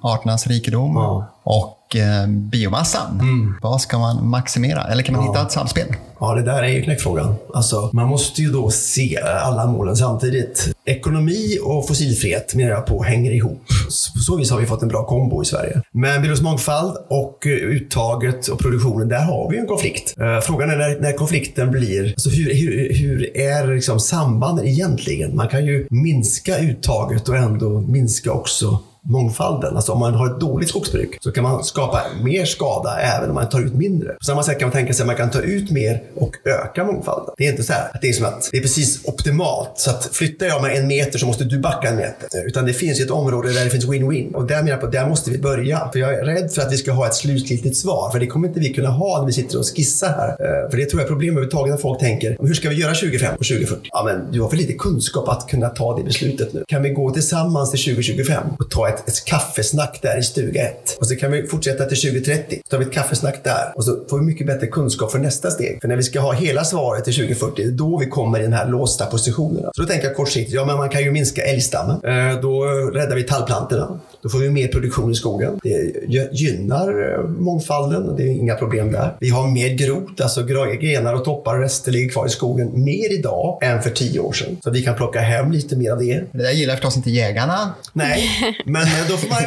arternas 0.00 0.46
rikedom, 0.46 0.92
Ja. 0.94 1.31
Och 1.44 1.96
eh, 1.96 2.26
biomassan. 2.28 3.20
Vad 3.62 3.80
ska 3.80 3.98
man 3.98 4.28
maximera? 4.28 4.84
Eller 4.84 5.02
kan 5.02 5.16
man 5.16 5.24
hitta 5.26 5.42
ett 5.42 5.52
samspel? 5.52 5.86
Ja, 6.20 6.34
det 6.34 6.42
där 6.42 6.62
är 6.62 6.68
ju 6.68 6.82
knäckfrågan. 6.82 7.34
Alltså, 7.54 7.90
man 7.92 8.08
måste 8.08 8.42
ju 8.42 8.50
då 8.52 8.70
se 8.70 9.18
alla 9.42 9.66
målen 9.66 9.96
samtidigt. 9.96 10.68
Ekonomi 10.84 11.58
och 11.64 11.88
fossilfrihet 11.88 12.54
menar 12.54 12.70
jag 12.70 12.86
på 12.86 13.02
hänger 13.02 13.30
ihop. 13.32 13.62
Så 13.88 14.12
På 14.12 14.18
så 14.18 14.36
vis 14.36 14.50
har 14.50 14.60
vi 14.60 14.66
fått 14.66 14.82
en 14.82 14.88
bra 14.88 15.04
kombo 15.06 15.42
i 15.42 15.44
Sverige. 15.44 15.82
Men 15.92 16.22
biologisk 16.22 16.42
mångfald 16.42 16.96
och 17.08 17.46
eh, 17.46 17.52
uttaget 17.52 18.48
och 18.48 18.58
produktionen, 18.58 19.08
där 19.08 19.22
har 19.24 19.50
vi 19.50 19.56
ju 19.56 19.60
en 19.60 19.66
konflikt. 19.68 20.14
Eh, 20.20 20.40
Frågan 20.40 20.70
är 20.70 20.76
när, 20.76 21.00
när 21.00 21.12
konflikten 21.12 21.70
blir, 21.70 22.08
alltså 22.08 22.30
hur, 22.30 22.54
hur, 22.54 22.94
hur 22.94 23.36
är 23.36 23.74
liksom 23.74 24.00
sambanden 24.00 24.66
egentligen? 24.66 25.36
Man 25.36 25.48
kan 25.48 25.64
ju 25.66 25.86
minska 25.90 26.58
uttaget 26.58 27.28
och 27.28 27.36
ändå 27.36 27.80
minska 27.80 28.32
också 28.32 28.78
mångfalden. 29.04 29.76
Alltså 29.76 29.92
om 29.92 29.98
man 29.98 30.14
har 30.14 30.26
ett 30.26 30.40
dåligt 30.40 30.68
skogsbruk 30.68 31.18
så 31.20 31.32
kan 31.32 31.42
man 31.42 31.64
skapa 31.64 32.02
mer 32.22 32.44
skada 32.44 33.00
även 33.00 33.28
om 33.28 33.34
man 33.34 33.48
tar 33.48 33.60
ut 33.60 33.74
mindre. 33.74 34.08
På 34.12 34.24
samma 34.24 34.42
sätt 34.42 34.58
kan 34.58 34.68
man 34.68 34.72
tänka 34.72 34.92
sig 34.92 35.02
att 35.02 35.06
man 35.06 35.16
kan 35.16 35.30
ta 35.30 35.40
ut 35.40 35.70
mer 35.70 36.02
och 36.14 36.36
öka 36.44 36.84
mångfalden. 36.84 37.34
Det 37.38 37.46
är 37.46 37.50
inte 37.50 37.62
så 37.62 37.72
här 37.72 37.90
att 37.94 38.00
det 38.00 38.08
är 38.08 38.12
som 38.12 38.26
att 38.26 38.48
det 38.52 38.58
är 38.58 38.62
precis 38.62 39.04
optimalt. 39.04 39.70
Så 39.74 39.90
att 39.90 40.04
flyttar 40.12 40.46
jag 40.46 40.62
mig 40.62 40.76
en 40.76 40.86
meter 40.86 41.18
så 41.18 41.26
måste 41.26 41.44
du 41.44 41.58
backa 41.58 41.88
en 41.88 41.96
meter. 41.96 42.46
Utan 42.46 42.66
det 42.66 42.72
finns 42.72 43.00
ju 43.00 43.04
ett 43.04 43.10
område 43.10 43.52
där 43.52 43.64
det 43.64 43.70
finns 43.70 43.86
win-win. 43.86 44.34
Och 44.34 44.46
där 44.46 44.56
menar 44.56 44.70
jag 44.70 44.80
på, 44.80 44.86
där 44.86 45.08
måste 45.08 45.30
vi 45.30 45.38
börja. 45.38 45.88
För 45.92 45.98
jag 45.98 46.14
är 46.14 46.24
rädd 46.24 46.52
för 46.52 46.62
att 46.62 46.72
vi 46.72 46.76
ska 46.76 46.92
ha 46.92 47.06
ett 47.06 47.14
slutgiltigt 47.14 47.76
svar. 47.76 48.10
För 48.10 48.20
det 48.20 48.26
kommer 48.26 48.48
inte 48.48 48.60
vi 48.60 48.74
kunna 48.74 48.90
ha 48.90 49.18
när 49.18 49.26
vi 49.26 49.32
sitter 49.32 49.58
och 49.58 49.64
skissar 49.76 50.08
här. 50.08 50.28
Eh, 50.28 50.70
för 50.70 50.76
det 50.76 50.84
tror 50.84 51.00
jag 51.00 51.06
är 51.06 51.08
problem 51.08 51.30
överhuvudtaget 51.30 51.74
när 51.74 51.80
folk 51.80 52.00
tänker, 52.00 52.36
hur 52.40 52.54
ska 52.54 52.68
vi 52.68 52.74
göra 52.74 52.94
2025 52.94 53.34
och 53.34 53.46
2040? 53.46 53.88
Ja, 53.92 54.02
men 54.04 54.32
du 54.32 54.40
har 54.40 54.48
för 54.48 54.56
lite 54.56 54.72
kunskap 54.72 55.28
att 55.28 55.48
kunna 55.48 55.68
ta 55.68 55.96
det 55.96 56.04
beslutet 56.04 56.52
nu. 56.52 56.64
Kan 56.68 56.82
vi 56.82 56.90
gå 56.90 57.10
tillsammans 57.10 57.70
till 57.70 57.80
2025 57.80 58.42
och 58.58 58.70
ta 58.70 58.88
ett, 58.94 59.08
ett 59.08 59.24
kaffesnack 59.24 59.98
där 60.02 60.18
i 60.18 60.22
stuga 60.22 60.62
ett? 60.68 60.96
Och 61.00 61.06
så 61.06 61.16
kan 61.16 61.32
vi 61.32 61.46
fortsätta 61.46 61.84
till 61.84 62.00
2030. 62.00 62.60
Så 62.64 62.70
tar 62.70 62.78
vi 62.78 62.84
ett 62.84 62.92
kaffesnack 62.92 63.44
där 63.44 63.72
och 63.74 63.84
så 63.84 64.04
får 64.10 64.18
vi 64.18 64.24
mycket 64.24 64.46
bättre 64.46 64.66
kunskap 64.66 65.12
för 65.12 65.18
nästa 65.18 65.50
steg. 65.50 65.78
För 65.80 65.88
när 65.88 65.96
vi 65.96 66.02
ska 66.02 66.20
ha 66.20 66.32
hela 66.32 66.64
svaret 66.64 67.04
till 67.04 67.14
2040, 67.14 67.52
det 67.56 67.62
är 67.62 67.70
då 67.70 67.98
vi 67.98 68.06
kommer 68.06 68.38
i 68.40 68.42
den 68.42 68.52
här 68.52 68.68
låsta 68.68 69.06
positionerna. 69.06 69.70
Så 69.74 69.82
då 69.82 69.88
tänker 69.88 70.06
jag 70.06 70.16
kortsiktigt, 70.16 70.54
ja 70.54 70.64
men 70.64 70.76
man 70.76 70.88
kan 70.88 71.02
ju 71.02 71.10
minska 71.10 71.42
älgstammen. 71.42 71.96
Eh, 72.04 72.40
Då 72.40 72.64
eh, 72.64 72.68
räddar 72.94 73.16
vi 73.16 73.22
tallplantorna. 73.22 74.00
Då 74.22 74.28
får 74.28 74.38
vi 74.38 74.50
mer 74.50 74.68
produktion 74.68 75.12
i 75.12 75.14
skogen. 75.14 75.58
Det 75.62 76.06
gy- 76.08 76.28
gynnar 76.32 77.12
eh, 77.14 77.28
mångfalden. 77.28 78.16
Det 78.16 78.22
är 78.22 78.28
inga 78.28 78.54
problem 78.54 78.92
där. 78.92 79.16
Vi 79.20 79.28
har 79.28 79.48
mer 79.48 79.68
grot, 79.68 80.20
alltså 80.20 80.42
grenar 80.80 81.14
och 81.14 81.24
toppar 81.24 81.54
och 81.54 81.60
rester 81.62 81.92
ligger 81.92 82.08
kvar 82.10 82.26
i 82.26 82.30
skogen 82.30 82.84
mer 82.84 83.12
idag 83.18 83.58
än 83.62 83.82
för 83.82 83.90
tio 83.90 84.20
år 84.20 84.32
sedan. 84.32 84.56
Så 84.64 84.70
vi 84.70 84.82
kan 84.82 84.94
plocka 84.94 85.20
hem 85.20 85.52
lite 85.52 85.76
mer 85.76 85.90
av 85.90 85.98
det. 85.98 86.22
Det 86.32 86.42
där 86.42 86.50
gillar 86.50 86.74
förstås 86.74 86.96
inte 86.96 87.10
jägarna. 87.10 87.74
Nej, 87.92 88.22
men 88.66 88.82
eh, 88.82 89.08
då 89.08 89.16
får 89.16 89.28
man 89.28 89.42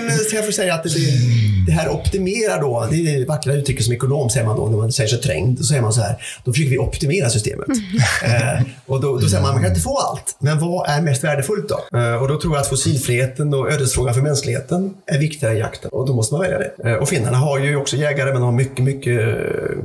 får 0.46 0.52
säga 0.52 0.74
att 0.74 0.84
det, 0.84 0.90
det 1.68 1.72
här 1.72 1.90
optimerar 1.90 2.62
då. 2.62 2.88
Det 2.92 2.96
är 2.96 3.20
det 3.20 3.26
vackra 3.26 3.54
uttrycket 3.54 3.84
som 3.86 3.94
ekonom 3.94 4.30
säger 4.30 4.46
man 4.46 4.56
då 4.58 4.68
när 4.70 4.78
man 4.78 4.92
säger 4.92 5.08
sig 5.10 5.22
trängd. 5.22 5.58
Då 5.58 5.64
säger 5.64 5.82
man 5.82 5.94
så 5.94 6.02
här, 6.02 6.16
då 6.44 6.54
försöker 6.54 6.70
vi 6.70 6.78
optimera 6.78 7.30
systemet. 7.30 7.68
eh, 8.26 8.66
och 8.86 9.02
då, 9.02 9.18
då 9.18 9.28
säger 9.28 9.44
man, 9.44 9.54
man 9.54 9.62
kan 9.62 9.72
inte 9.72 9.82
få 9.82 9.98
allt. 9.98 10.36
Men 10.40 10.60
vad 10.60 10.90
är 10.90 11.02
mest 11.02 11.24
värdefullt 11.24 11.70
då? 11.70 11.98
Eh, 12.00 12.22
och 12.22 12.28
då 12.28 12.40
tror 12.40 12.54
jag 12.54 12.62
att 12.62 12.70
fossilfriheten 12.70 13.54
och 13.54 13.72
ödesfrågan 13.72 14.14
för 14.14 14.22
mänskligheten 14.22 14.65
är 15.06 15.20
viktigare 15.20 15.56
i 15.56 15.60
jakten. 15.60 15.90
Och 15.94 16.08
då 16.08 16.14
måste 16.14 16.34
man 16.34 16.42
välja 16.42 16.58
det. 16.58 16.90
Eh, 16.90 16.94
och 16.94 17.10
finnarna 17.10 17.38
har 17.38 17.60
ju 17.60 17.76
också 17.76 17.98
jägare, 17.98 18.32
men 18.32 18.42
de 18.42 18.44
har 18.44 18.52
mycket, 18.52 18.86
mycket 18.86 19.20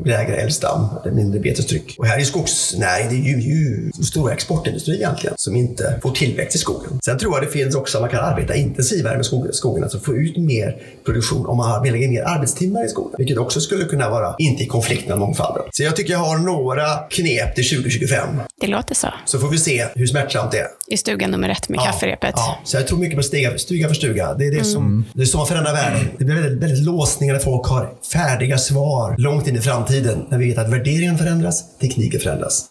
lägre 0.05 0.37
älgstam. 0.37 0.87
Mindre 1.12 1.40
betestryck. 1.40 1.95
Och 1.99 2.07
här 2.07 2.19
är 2.19 2.25
skogsnäring, 2.25 3.09
det 3.09 3.14
är 3.14 3.35
ju, 3.35 3.40
ju 3.40 3.90
stora 3.93 4.33
exportindustri 4.33 4.95
egentligen, 4.95 5.35
som 5.38 5.57
inte 5.57 5.99
får 6.03 6.11
tillväxt 6.11 6.57
i 6.57 6.59
skogen. 6.59 7.01
Sen 7.05 7.19
tror 7.19 7.35
jag 7.35 7.43
det 7.43 7.51
finns 7.51 7.75
också 7.75 7.99
att 7.99 8.03
man 8.03 8.11
kan 8.11 8.25
arbeta 8.25 8.55
intensivare 8.55 9.16
med 9.16 9.27
skogen, 9.27 9.53
skogen, 9.53 9.83
alltså 9.83 9.99
få 9.99 10.16
ut 10.16 10.37
mer 10.37 10.77
produktion 11.05 11.47
om 11.47 11.57
man 11.57 11.83
lägger 11.85 12.09
mer 12.09 12.23
arbetstimmar 12.23 12.85
i 12.85 12.88
skogen. 12.88 13.14
Vilket 13.19 13.38
också 13.38 13.61
skulle 13.61 13.85
kunna 13.85 14.11
vara, 14.11 14.35
inte 14.38 14.62
i 14.62 14.66
konflikt 14.66 15.09
med 15.09 15.19
mångfalden. 15.19 15.62
Så 15.73 15.83
jag 15.83 15.97
tycker 15.97 16.12
jag 16.12 16.21
har 16.21 16.38
några 16.38 16.97
knep 17.11 17.55
till 17.55 17.69
2025. 17.69 18.29
Det 18.61 18.66
låter 18.66 18.94
så. 18.94 19.09
Så 19.25 19.38
får 19.38 19.49
vi 19.49 19.59
se 19.59 19.87
hur 19.94 20.07
smärtsamt 20.07 20.53
det 20.53 20.59
är. 20.59 20.66
I 20.87 20.96
stugan 20.96 21.31
nummer 21.31 21.49
ett 21.49 21.68
med 21.68 21.81
kafferepet. 21.81 22.33
Ja, 22.37 22.59
så 22.64 22.77
jag 22.77 22.87
tror 22.87 22.99
mycket 22.99 23.16
på 23.16 23.23
stiga, 23.23 23.59
stuga 23.59 23.88
för 23.88 23.94
stuga. 23.94 24.35
Det 24.35 24.46
är 24.46 24.51
det, 24.51 24.64
som, 24.64 25.05
det 25.12 25.23
är 25.23 25.27
så 25.27 25.37
man 25.38 25.46
förändrar 25.46 25.73
världen. 25.73 26.09
Det 26.18 26.25
blir 26.25 26.35
väldigt, 26.37 26.62
väldigt 26.62 26.85
låsningar 26.85 27.35
när 27.35 27.40
folk 27.40 27.66
har 27.66 27.92
färdiga 28.12 28.59
svar 28.59 29.14
långt 29.18 29.46
in 29.46 29.57
i 29.57 29.61
framtiden. 29.61 30.27
När 30.29 30.38
vi 30.38 30.49
vet 30.49 30.59
att 30.59 30.68
värderingen 30.73 31.18
förändras, 31.18 31.79
tekniken 31.79 32.20
förändras. 32.20 32.64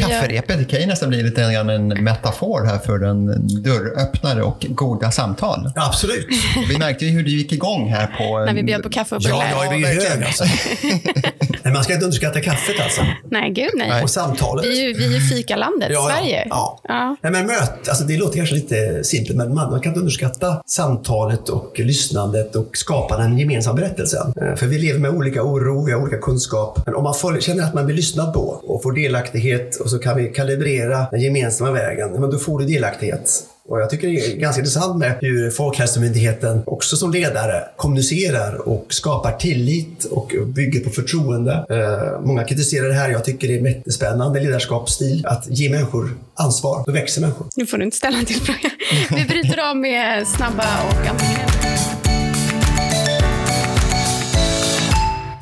Kafferepet 0.00 0.58
det 0.58 0.64
kan 0.64 0.80
ju 0.80 0.86
nästan 0.86 1.08
bli 1.08 1.22
lite 1.22 1.52
grann 1.52 1.70
en 1.70 1.88
metafor 1.88 2.64
här 2.64 2.78
för 2.78 3.04
en 3.04 3.26
dörröppnare 3.62 4.42
och 4.42 4.66
goda 4.68 5.10
samtal. 5.10 5.72
Ja, 5.74 5.86
absolut. 5.86 6.26
Vi 6.68 6.78
märkte 6.78 7.04
ju 7.06 7.10
hur 7.10 7.22
det 7.24 7.30
gick 7.30 7.52
igång 7.52 7.88
här 7.88 8.06
på... 8.06 8.38
När 8.38 8.54
vi 8.54 8.62
bjöd 8.62 8.82
på 8.82 8.90
kaffe 8.90 9.16
och 9.16 9.22
Ja, 9.22 9.44
bullar. 9.68 9.80
jag 9.80 9.92
är 9.92 10.10
hög 10.10 10.24
alltså. 10.24 10.44
Men 11.66 11.72
man 11.72 11.84
ska 11.84 11.92
inte 11.92 12.04
underskatta 12.04 12.40
kaffet 12.40 12.80
alltså. 12.80 13.02
Nej, 13.30 13.50
gud 13.50 13.70
nej. 13.74 14.02
Och 14.02 14.10
samtalet. 14.10 14.64
Vi 14.64 14.80
är 14.82 14.88
ju, 14.88 14.92
vi 14.94 15.04
är 15.06 15.10
ju 15.10 15.20
fikalandet, 15.20 15.90
Ja, 15.92 16.10
ja, 16.10 16.16
Sverige. 16.16 16.46
Ja. 16.50 16.80
Ja. 16.88 17.16
Nej, 17.22 17.32
men 17.32 17.46
möt, 17.46 17.88
alltså 17.88 18.04
det 18.04 18.16
låter 18.16 18.36
kanske 18.36 18.54
lite 18.54 19.04
simpelt, 19.04 19.36
men 19.36 19.54
man, 19.54 19.70
man 19.70 19.80
kan 19.80 19.90
inte 19.90 20.00
underskatta 20.00 20.62
samtalet 20.66 21.48
och 21.48 21.80
lyssnandet 21.80 22.56
och 22.56 22.76
skapa 22.76 23.16
den 23.16 23.38
gemensamma 23.38 23.76
berättelsen. 23.76 24.32
Eh, 24.42 24.54
För 24.56 24.66
vi 24.66 24.78
lever 24.78 24.98
med 25.00 25.10
olika 25.10 25.42
oro, 25.42 25.86
vi 25.86 25.92
har 25.92 26.00
olika 26.02 26.18
kunskap. 26.18 26.82
Men 26.86 26.94
om 26.94 27.02
man 27.04 27.14
får, 27.14 27.40
känner 27.40 27.64
att 27.64 27.74
man 27.74 27.86
blir 27.86 27.96
lyssnad 27.96 28.34
på 28.34 28.40
och 28.40 28.82
får 28.82 28.92
delaktighet 28.92 29.76
och 29.76 29.90
så 29.90 29.98
kan 29.98 30.16
vi 30.16 30.28
kalibrera 30.28 31.06
den 31.10 31.20
gemensamma 31.20 31.70
vägen, 31.70 32.12
men 32.12 32.30
då 32.30 32.38
får 32.38 32.58
du 32.58 32.66
delaktighet. 32.66 33.30
Och 33.68 33.80
jag 33.80 33.90
tycker 33.90 34.08
det 34.08 34.14
är 34.14 34.36
ganska 34.36 34.60
intressant 34.60 34.96
med 34.98 35.18
hur 35.20 35.50
Folkhälsomyndigheten 35.50 36.62
också 36.66 36.96
som 36.96 37.10
ledare 37.12 37.64
kommunicerar 37.76 38.68
och 38.68 38.86
skapar 38.88 39.32
tillit 39.32 40.04
och 40.04 40.32
bygger 40.46 40.80
på 40.80 40.90
förtroende. 40.90 41.66
Eh, 41.70 42.20
många 42.26 42.44
kritiserar 42.44 42.88
det 42.88 42.94
här. 42.94 43.10
Jag 43.10 43.24
tycker 43.24 43.48
det 43.48 43.54
är 43.54 43.58
en 43.58 43.64
jättespännande 43.66 44.40
ledarskapsstil 44.40 45.26
att 45.26 45.46
ge 45.48 45.70
människor 45.70 46.10
ansvar. 46.34 46.82
Då 46.86 46.92
växer 46.92 47.20
människor. 47.20 47.46
Nu 47.56 47.66
får 47.66 47.78
du 47.78 47.84
inte 47.84 47.96
ställa 47.96 48.18
en 48.18 48.24
till 48.24 48.40
fråga. 48.40 48.70
Vi 49.16 49.24
bryter 49.24 49.70
av 49.70 49.76
med 49.76 50.26
snabba 50.28 50.64
och 50.88 51.06
antingen. 51.08 51.48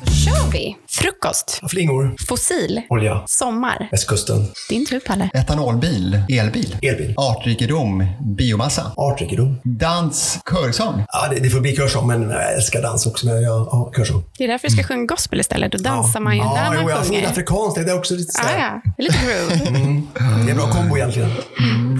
Då 0.05 0.11
kör 0.11 0.51
vi. 0.51 0.75
Frukost. 1.09 1.61
Flingor, 1.69 2.15
Fossil. 2.27 2.81
olja, 2.89 3.21
Sommar. 3.27 3.87
västkusten, 3.91 4.47
Din 4.69 4.85
tur, 4.85 4.99
Palle. 4.99 5.29
Etanolbil, 5.33 6.21
elbil. 6.29 6.77
elbil, 6.81 7.13
Artrikedom, 7.17 8.05
biomassa. 8.37 8.91
artrikedom. 8.97 9.57
Dans, 9.63 10.39
körsång. 10.51 11.03
Ja, 11.07 11.27
det, 11.31 11.39
det 11.39 11.49
får 11.49 11.59
bli 11.59 11.75
körsång, 11.75 12.07
men 12.07 12.29
jag 12.29 12.53
älskar 12.53 12.81
dans 12.81 13.05
också. 13.05 13.25
Men 13.25 13.41
jag, 13.41 13.67
ja, 13.71 13.91
körsång. 13.95 14.23
Det 14.37 14.43
är 14.43 14.47
därför 14.47 14.67
du 14.67 14.73
ska 14.73 14.83
sjunga 14.83 15.05
gospel 15.05 15.39
istället. 15.39 15.71
Då 15.71 15.77
dansar 15.77 16.19
man 16.19 16.33
ju 16.35 16.39
ja, 16.41 16.53
när 16.53 16.69
man 16.69 16.83
jo, 16.83 16.89
jag 16.89 16.97
sjunger. 16.99 17.15
sjunger 17.19 17.29
afrikanskt. 17.29 17.85
Det 17.85 17.91
är 17.91 17.97
också 17.97 18.13
lite 18.15 18.31
Ah, 18.39 18.41
sådär. 18.47 18.59
ja. 18.59 18.91
Det 18.97 19.03
är 19.03 19.07
lite 19.07 19.19
groove. 19.25 20.01
Det 20.45 20.51
är 20.51 20.51
en 20.51 20.57
bra 20.57 20.71
kombo 20.71 20.97
egentligen. 20.97 21.29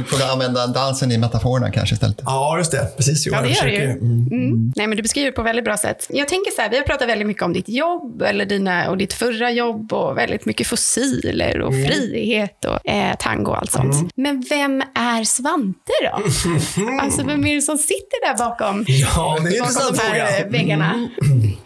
Får 0.08 0.18
du 0.18 0.24
använda 0.24 0.68
dansen 0.68 1.12
i 1.12 1.18
metaforerna 1.18 1.72
kanske 1.72 1.94
istället? 1.96 2.22
Ja, 2.26 2.58
just 2.58 2.72
det. 2.72 2.94
Precis. 2.98 3.28
Jo, 3.28 3.34
Ja, 3.34 3.41
det 3.41 3.48
jag 3.48 3.56
gör 3.58 3.63
det 3.65 3.72
försöker- 3.72 3.88
ju. 3.88 3.91
Mm. 3.91 4.28
Mm. 4.32 4.74
Nej, 4.76 4.88
men 4.88 4.98
du 4.98 5.02
beskriver 5.04 5.26
det 5.32 5.36
på 5.36 5.41
väldigt 5.41 5.65
bra 5.65 5.78
sätt. 5.78 6.06
Jag 6.10 6.28
tänker 6.28 6.52
så 6.52 6.62
här, 6.62 6.70
vi 6.70 6.78
har 6.78 6.84
pratat 6.84 7.08
väldigt 7.10 7.28
mycket 7.28 7.44
om 7.44 7.54
ditt 7.54 7.70
jobb 7.70 8.22
eller 8.22 8.46
dina, 8.46 8.89
och 8.95 8.99
ditt 8.99 9.13
förra 9.13 9.51
jobb 9.51 9.93
och 9.93 10.17
väldigt 10.17 10.45
mycket 10.45 10.67
fossiler 10.67 11.62
och 11.62 11.73
Mm. 11.73 11.88
frihet 11.88 12.65
och 12.65 12.88
eh, 12.89 13.15
tango 13.19 13.49
och 13.51 13.58
allt 13.58 13.71
sånt. 13.71 14.12
Men 14.15 14.43
vem 14.49 14.81
är 14.95 15.23
Svante 15.23 15.91
då? 16.03 16.21
alltså, 17.01 17.23
vem 17.23 17.45
är 17.47 17.55
det 17.55 17.62
som 17.62 17.77
sitter 17.77 18.27
där 18.27 18.38
bakom, 18.38 18.86
Ja, 18.88 19.38
det 19.43 19.58
är 19.58 19.60
bakom 19.62 19.95
de 19.95 20.01
här 20.01 20.10
fråga. 20.10 20.39
eh, 20.39 20.47
väggarna? 20.51 21.10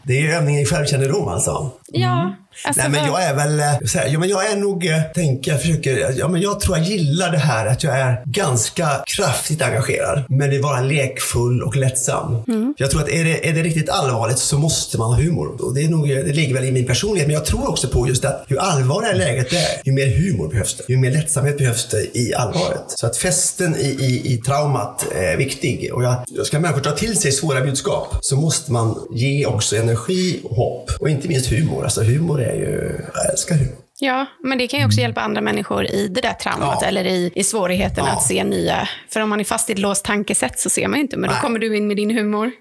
Det 0.03 0.13
är 0.27 0.35
övning 0.37 0.59
i 0.59 0.65
självkännedom 0.65 1.27
alltså. 1.27 1.71
Ja, 1.87 2.35
alltså, 2.63 2.81
Nej, 2.81 2.91
men 2.91 3.05
jag 3.05 3.23
är 3.23 3.33
väl, 3.33 3.59
eh, 3.59 3.65
här, 3.65 4.07
ja, 4.07 4.19
men 4.19 4.29
jag 4.29 4.51
är 4.51 4.55
nog, 4.55 4.85
eh, 4.85 5.01
tänker, 5.01 5.51
jag 5.51 5.61
försöker, 5.61 6.13
ja, 6.17 6.27
men 6.27 6.41
jag 6.41 6.59
tror 6.59 6.77
jag 6.77 6.85
gillar 6.85 7.31
det 7.31 7.37
här 7.37 7.65
att 7.65 7.83
jag 7.83 7.99
är 7.99 8.23
ganska 8.25 8.87
kraftigt 9.05 9.61
engagerad. 9.61 10.23
Men 10.29 10.49
det 10.49 10.55
är 10.55 10.61
bara 10.61 10.81
lekfull 10.81 11.63
och 11.63 11.75
lättsam. 11.75 12.43
Mm. 12.47 12.73
Jag 12.77 12.91
tror 12.91 13.01
att 13.01 13.09
är 13.09 13.23
det, 13.23 13.49
är 13.49 13.53
det 13.53 13.63
riktigt 13.63 13.89
allvarligt 13.89 14.39
så 14.39 14.57
måste 14.57 14.97
man 14.97 15.13
ha 15.13 15.21
humor. 15.21 15.61
Och 15.61 15.73
det, 15.73 15.81
är 15.81 15.89
nog, 15.89 16.07
det 16.07 16.33
ligger 16.33 16.53
väl 16.53 16.65
i 16.65 16.71
min 16.71 16.85
personlighet. 16.85 17.27
Men 17.27 17.33
jag 17.33 17.45
tror 17.45 17.69
också 17.69 17.87
på 17.87 18.07
just 18.07 18.25
att 18.25 18.45
ju 18.47 18.59
allvarligare 18.59 19.17
läget 19.17 19.53
är, 19.53 19.81
ju 19.83 19.91
mer 19.91 20.07
humor 20.07 20.47
behövs 20.47 20.75
det. 20.75 20.83
Ju 20.87 20.97
mer 20.97 21.11
lättsamhet 21.11 21.57
behövs 21.57 21.87
det 21.89 22.17
i 22.17 22.33
allvaret. 22.33 22.83
Så 22.87 23.05
att 23.05 23.17
festen 23.17 23.75
i, 23.75 23.87
i, 23.87 24.33
i 24.33 24.37
traumat 24.37 25.05
är 25.15 25.37
viktig. 25.37 25.93
Och 25.93 26.03
jag, 26.03 26.45
ska 26.45 26.59
människor 26.59 26.81
ta 26.81 26.91
till 26.91 27.17
sig 27.17 27.31
svåra 27.31 27.61
budskap 27.61 28.15
så 28.21 28.35
måste 28.35 28.71
man 28.71 28.95
ge 29.11 29.45
också 29.45 29.75
energi 29.75 30.39
och 30.43 30.55
hopp. 30.55 30.91
Och 30.99 31.09
inte 31.09 31.27
minst 31.27 31.49
humor. 31.49 31.83
Alltså 31.83 32.03
humor 32.03 32.41
är 32.41 32.48
ju, 32.55 32.99
jag 33.15 33.31
älskar 33.31 33.55
humor. 33.55 33.73
Ja, 34.01 34.25
men 34.43 34.57
det 34.57 34.67
kan 34.67 34.79
ju 34.79 34.85
också 34.85 34.99
hjälpa 35.01 35.21
andra 35.21 35.41
människor 35.41 35.85
i 35.85 36.07
det 36.07 36.21
där 36.21 36.33
traumat 36.33 36.77
Ja. 36.81 36.87
eller 36.87 37.05
i, 37.05 37.31
i 37.35 37.43
svårigheten 37.43 38.03
Ja. 38.07 38.11
att 38.13 38.23
se 38.23 38.43
nya. 38.43 38.89
För 39.09 39.21
om 39.21 39.29
man 39.29 39.39
är 39.39 39.43
fast 39.43 39.69
i 39.69 39.73
ett 39.73 39.79
låst 39.79 40.05
tankesätt 40.05 40.59
så 40.59 40.69
ser 40.69 40.87
man 40.87 40.97
ju 40.99 41.01
inte. 41.03 41.17
Men 41.17 41.27
då 41.29 41.33
Nej. 41.33 41.41
kommer 41.41 41.59
du 41.59 41.77
in 41.77 41.87
med 41.87 41.97
din 41.97 42.11
humor. 42.17 42.51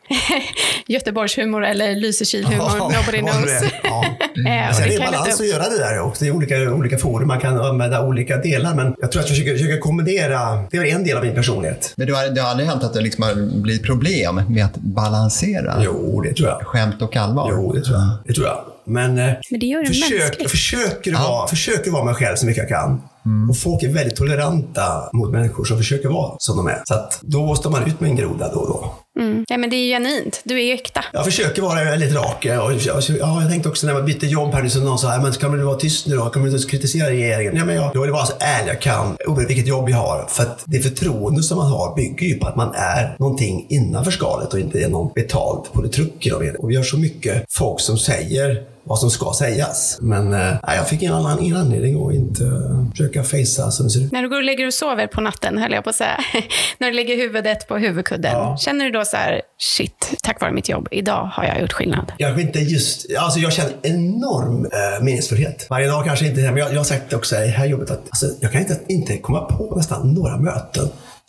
Göteborgshumor 0.86 1.64
eller 1.64 1.94
Lysekilhumor. 1.96 2.66
Ja, 2.78 2.90
Nobody 3.00 3.18
knows. 3.18 3.62
är. 3.62 3.80
Ja. 3.84 4.04
Eh, 4.50 4.68
och 4.68 4.74
Sen 4.74 4.88
det 4.88 4.94
är 4.94 4.98
det 4.98 5.04
balans 5.04 5.40
att 5.40 5.46
göra 5.48 5.68
det 5.68 5.78
där 5.78 6.00
också. 6.00 6.24
Det 6.24 6.30
är 6.30 6.34
olika, 6.34 6.56
olika 6.72 6.98
forum, 6.98 7.28
man 7.28 7.40
kan 7.40 7.60
använda 7.60 8.06
olika 8.06 8.36
delar. 8.36 8.74
Men 8.74 8.94
jag 9.00 9.12
tror 9.12 9.22
att 9.22 9.28
jag 9.28 9.36
försöker, 9.36 9.52
försöker 9.52 9.78
kombinera, 9.78 10.64
det 10.70 10.76
är 10.76 10.84
en 10.84 11.04
del 11.04 11.16
av 11.16 11.24
min 11.24 11.34
personlighet. 11.34 11.92
Men 11.96 12.06
det 12.06 12.12
har, 12.12 12.28
det 12.28 12.40
har 12.40 12.50
aldrig 12.50 12.68
hänt 12.68 12.84
att 12.84 12.94
det 12.94 13.00
liksom 13.00 13.22
har 13.24 13.60
blivit 13.62 13.82
problem 13.82 14.42
med 14.48 14.64
att 14.64 14.76
balansera 14.76 15.74
Jo, 15.84 16.20
det 16.20 16.34
tror 16.34 16.48
jag. 16.48 16.66
skämt 16.66 17.02
och 17.02 17.16
allvar? 17.16 17.48
Jo, 17.52 17.72
det 17.72 17.80
tror 17.82 17.96
jag. 17.96 18.08
Det 18.26 18.32
tror 18.32 18.46
jag. 18.46 18.64
Men, 18.88 19.18
eh, 19.18 19.34
Men 19.50 19.60
det 19.60 19.66
gör 19.66 19.80
det 19.80 19.86
försök, 19.88 20.10
mänskligt. 20.10 20.40
jag 20.42 20.50
försöker, 20.50 21.12
vara, 21.12 21.48
försöker 21.48 21.90
vara 21.90 22.04
mig 22.04 22.14
själv 22.14 22.36
så 22.36 22.46
mycket 22.46 22.70
jag 22.70 22.80
kan. 22.80 23.02
Och 23.50 23.58
folk 23.58 23.82
är 23.82 23.88
väldigt 23.88 24.16
toleranta 24.16 25.10
mot 25.12 25.30
människor 25.32 25.64
som 25.64 25.76
försöker 25.78 26.08
vara 26.08 26.34
som 26.38 26.56
de 26.56 26.66
är. 26.66 26.82
Så 26.84 26.94
att 26.94 27.18
då 27.22 27.54
står 27.54 27.70
man 27.70 27.86
ut 27.86 28.00
med 28.00 28.10
en 28.10 28.16
groda 28.16 28.52
då 28.54 28.60
och 28.60 28.68
då. 28.68 28.94
Mm. 29.22 29.44
Ja, 29.48 29.56
men 29.56 29.70
det 29.70 29.76
är 29.76 29.78
ju 29.84 29.88
genuint. 29.92 30.40
Du 30.44 30.58
är 30.58 30.62
ju 30.64 30.72
äkta. 30.72 31.04
Jag 31.12 31.24
försöker 31.24 31.62
vara 31.62 31.84
väldigt 31.84 32.14
rak. 32.14 32.46
Och, 32.60 32.64
och, 32.66 33.02
ja, 33.20 33.42
jag 33.42 33.50
tänkte 33.50 33.68
också 33.68 33.86
när 33.86 33.94
man 33.94 34.04
bytte 34.04 34.26
jobb 34.26 34.54
här 34.54 34.62
nu 34.62 34.70
så 34.70 34.80
någon 34.80 34.98
sa, 34.98 35.14
"Ja, 35.14 35.22
men 35.22 35.32
kan 35.32 35.52
du 35.52 35.58
vara 35.64 35.76
tyst 35.76 36.06
nu 36.06 36.16
då? 36.16 36.24
Kan 36.24 36.42
du 36.44 36.50
inte 36.50 36.68
kritisera 36.68 37.10
regeringen? 37.10 37.56
Ja, 37.56 37.64
men 37.64 37.74
jag, 37.74 37.90
jag 37.94 38.02
vill 38.02 38.10
vara 38.10 38.26
så 38.26 38.32
ärlig 38.40 38.70
jag 38.72 38.80
kan, 38.80 39.16
oavsett 39.26 39.50
vilket 39.50 39.66
jobb 39.66 39.88
jag 39.90 39.96
har. 39.96 40.26
För 40.28 40.42
att 40.42 40.62
det 40.66 40.78
förtroende 40.80 41.42
som 41.42 41.56
man 41.58 41.70
har 41.72 41.96
bygger 41.96 42.26
ju 42.26 42.34
på 42.38 42.46
att 42.46 42.56
man 42.56 42.74
är 42.74 43.16
någonting 43.18 43.66
innanför 43.68 44.10
skalet 44.10 44.52
och 44.52 44.60
inte 44.60 44.78
är 44.80 44.88
någon 44.88 45.12
betald 45.14 45.64
politruk. 45.72 46.28
Och 46.58 46.70
vi 46.70 46.76
har 46.76 46.84
så 46.84 46.98
mycket 46.98 47.44
folk 47.50 47.80
som 47.80 47.98
säger 47.98 48.62
vad 48.88 48.98
som 48.98 49.10
ska 49.10 49.32
sägas. 49.38 49.98
Men 50.00 50.34
eh, 50.34 50.54
jag 50.62 50.88
fick 50.88 51.02
ingen 51.02 51.14
annan 51.14 51.40
ingen 51.40 51.56
anledning 51.56 52.06
att 52.06 52.14
inte 52.14 52.44
eh, 52.44 52.90
försöka 52.90 53.24
fejsa 53.24 53.70
som 53.70 53.86
det 53.86 53.90
ser 53.90 54.00
ut. 54.00 54.12
När 54.12 54.22
du 54.22 54.28
går 54.28 54.36
och 54.36 54.42
lägger 54.42 54.66
och 54.66 54.74
sover 54.74 55.06
på 55.06 55.20
natten, 55.20 55.58
höll 55.58 55.72
jag 55.72 55.84
på 55.84 55.90
att 55.90 55.96
säga. 55.96 56.18
När 56.78 56.86
du 56.86 56.92
lägger 56.92 57.16
huvudet 57.16 57.68
på 57.68 57.76
huvudkudden. 57.76 58.32
Ja. 58.32 58.56
Känner 58.56 58.84
du 58.84 58.90
då 58.90 59.04
så 59.04 59.16
här, 59.16 59.42
shit, 59.58 60.14
tack 60.22 60.40
vare 60.40 60.52
mitt 60.52 60.68
jobb, 60.68 60.88
idag 60.90 61.30
har 61.32 61.44
jag 61.44 61.60
gjort 61.60 61.72
skillnad. 61.72 62.12
Kanske 62.18 62.42
inte 62.42 62.58
just, 62.58 63.06
alltså 63.18 63.38
jag 63.40 63.52
känner 63.52 63.72
enorm 63.82 64.64
eh, 64.64 65.04
meningsfullhet. 65.04 65.66
Varje 65.70 65.88
dag 65.88 66.04
kanske 66.04 66.26
inte, 66.26 66.40
men 66.40 66.56
jag, 66.56 66.72
jag 66.72 66.76
har 66.76 66.84
sagt 66.84 67.12
också 67.12 67.36
i 67.36 67.38
det 67.38 67.46
här 67.46 67.66
jobbet 67.66 67.90
att 67.90 68.02
alltså, 68.08 68.26
jag 68.40 68.52
kan 68.52 68.60
inte, 68.60 68.80
inte 68.88 69.18
komma 69.18 69.40
på 69.40 69.74
nästan 69.76 70.14
några 70.14 70.36
möten 70.36 70.88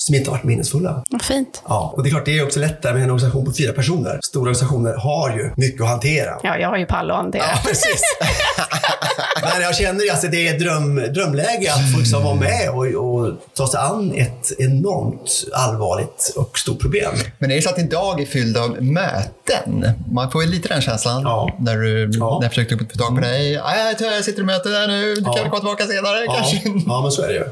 som 0.10 0.16
inte 0.16 0.30
har 0.30 0.38
varit 0.38 0.44
meningsfulla. 0.44 1.04
Vad 1.10 1.22
fint. 1.22 1.62
Ja, 1.68 1.94
och 1.96 2.04
det 2.04 2.10
är 2.10 2.12
klart, 2.12 2.26
det 2.26 2.40
är 2.40 2.46
också 2.46 2.60
lättare 2.60 2.94
med 2.94 3.04
en 3.04 3.10
organisation 3.10 3.46
på 3.46 3.52
fyra 3.54 3.74
personer. 3.74 4.20
Stora 4.24 4.42
organisationer 4.42 4.94
har 4.94 5.30
ju 5.30 5.52
mycket 5.58 5.82
att 5.82 5.88
hantera. 5.88 6.40
Ja, 6.44 6.58
jag 6.58 6.70
har 6.70 6.78
ju 6.78 6.86
pallo 6.86 7.14
och 7.14 7.32
det. 7.32 7.38
Ja, 7.38 7.60
precis. 7.66 8.02
Men 9.54 9.62
jag 9.62 9.76
känner 9.76 10.04
ju 10.04 10.10
att 10.10 10.32
det 10.32 10.48
är 10.48 10.60
dröm, 10.60 10.96
drömläge 10.96 11.74
att 11.74 11.92
få 11.94 12.00
liksom 12.00 12.24
vara 12.24 12.36
med 12.36 12.70
och, 12.70 12.86
och 12.86 13.34
ta 13.54 13.68
sig 13.68 13.80
an 13.80 14.14
ett 14.16 14.52
enormt 14.60 15.32
allvarligt 15.54 16.34
och 16.36 16.60
stort 16.60 16.80
problem. 16.82 17.12
Men 17.40 17.52
är 17.52 17.56
det 17.56 17.62
så 17.62 17.70
att 17.70 17.76
din 17.76 17.90
dag 17.90 18.22
är 18.22 18.26
fylld 18.26 18.58
av 18.58 18.84
möten? 18.84 19.86
Man 20.12 20.32
får 20.32 20.44
ju 20.44 20.50
lite 20.50 20.68
den 20.68 20.82
känslan 20.82 21.22
Ja. 21.22 21.56
när, 21.60 21.76
du, 21.78 22.10
Ja. 22.20 22.38
när 22.40 22.46
jag 22.46 22.52
försökte 22.52 22.78
få 22.78 22.84
tag 22.98 23.16
på 23.16 23.22
dig. 23.22 23.58
"Ah, 23.58 23.76
Jag, 23.88 23.98
tror 23.98 24.12
jag 24.12 24.24
sitter 24.26 24.42
i 24.42 24.46
möte 24.46 24.70
där 24.70 24.88
nu, 24.88 25.16
du 25.16 25.22
Ja. 25.26 25.34
kan 25.34 25.44
komma 25.50 25.56
tillbaka 25.60 25.84
senare 25.88 26.26
Ja, 26.26 26.34
kanske. 26.36 26.62
ja, 26.88 27.02
men 27.02 27.12
så 27.12 27.22
är 27.22 27.28
det 27.28 27.34
ju. 27.34 27.44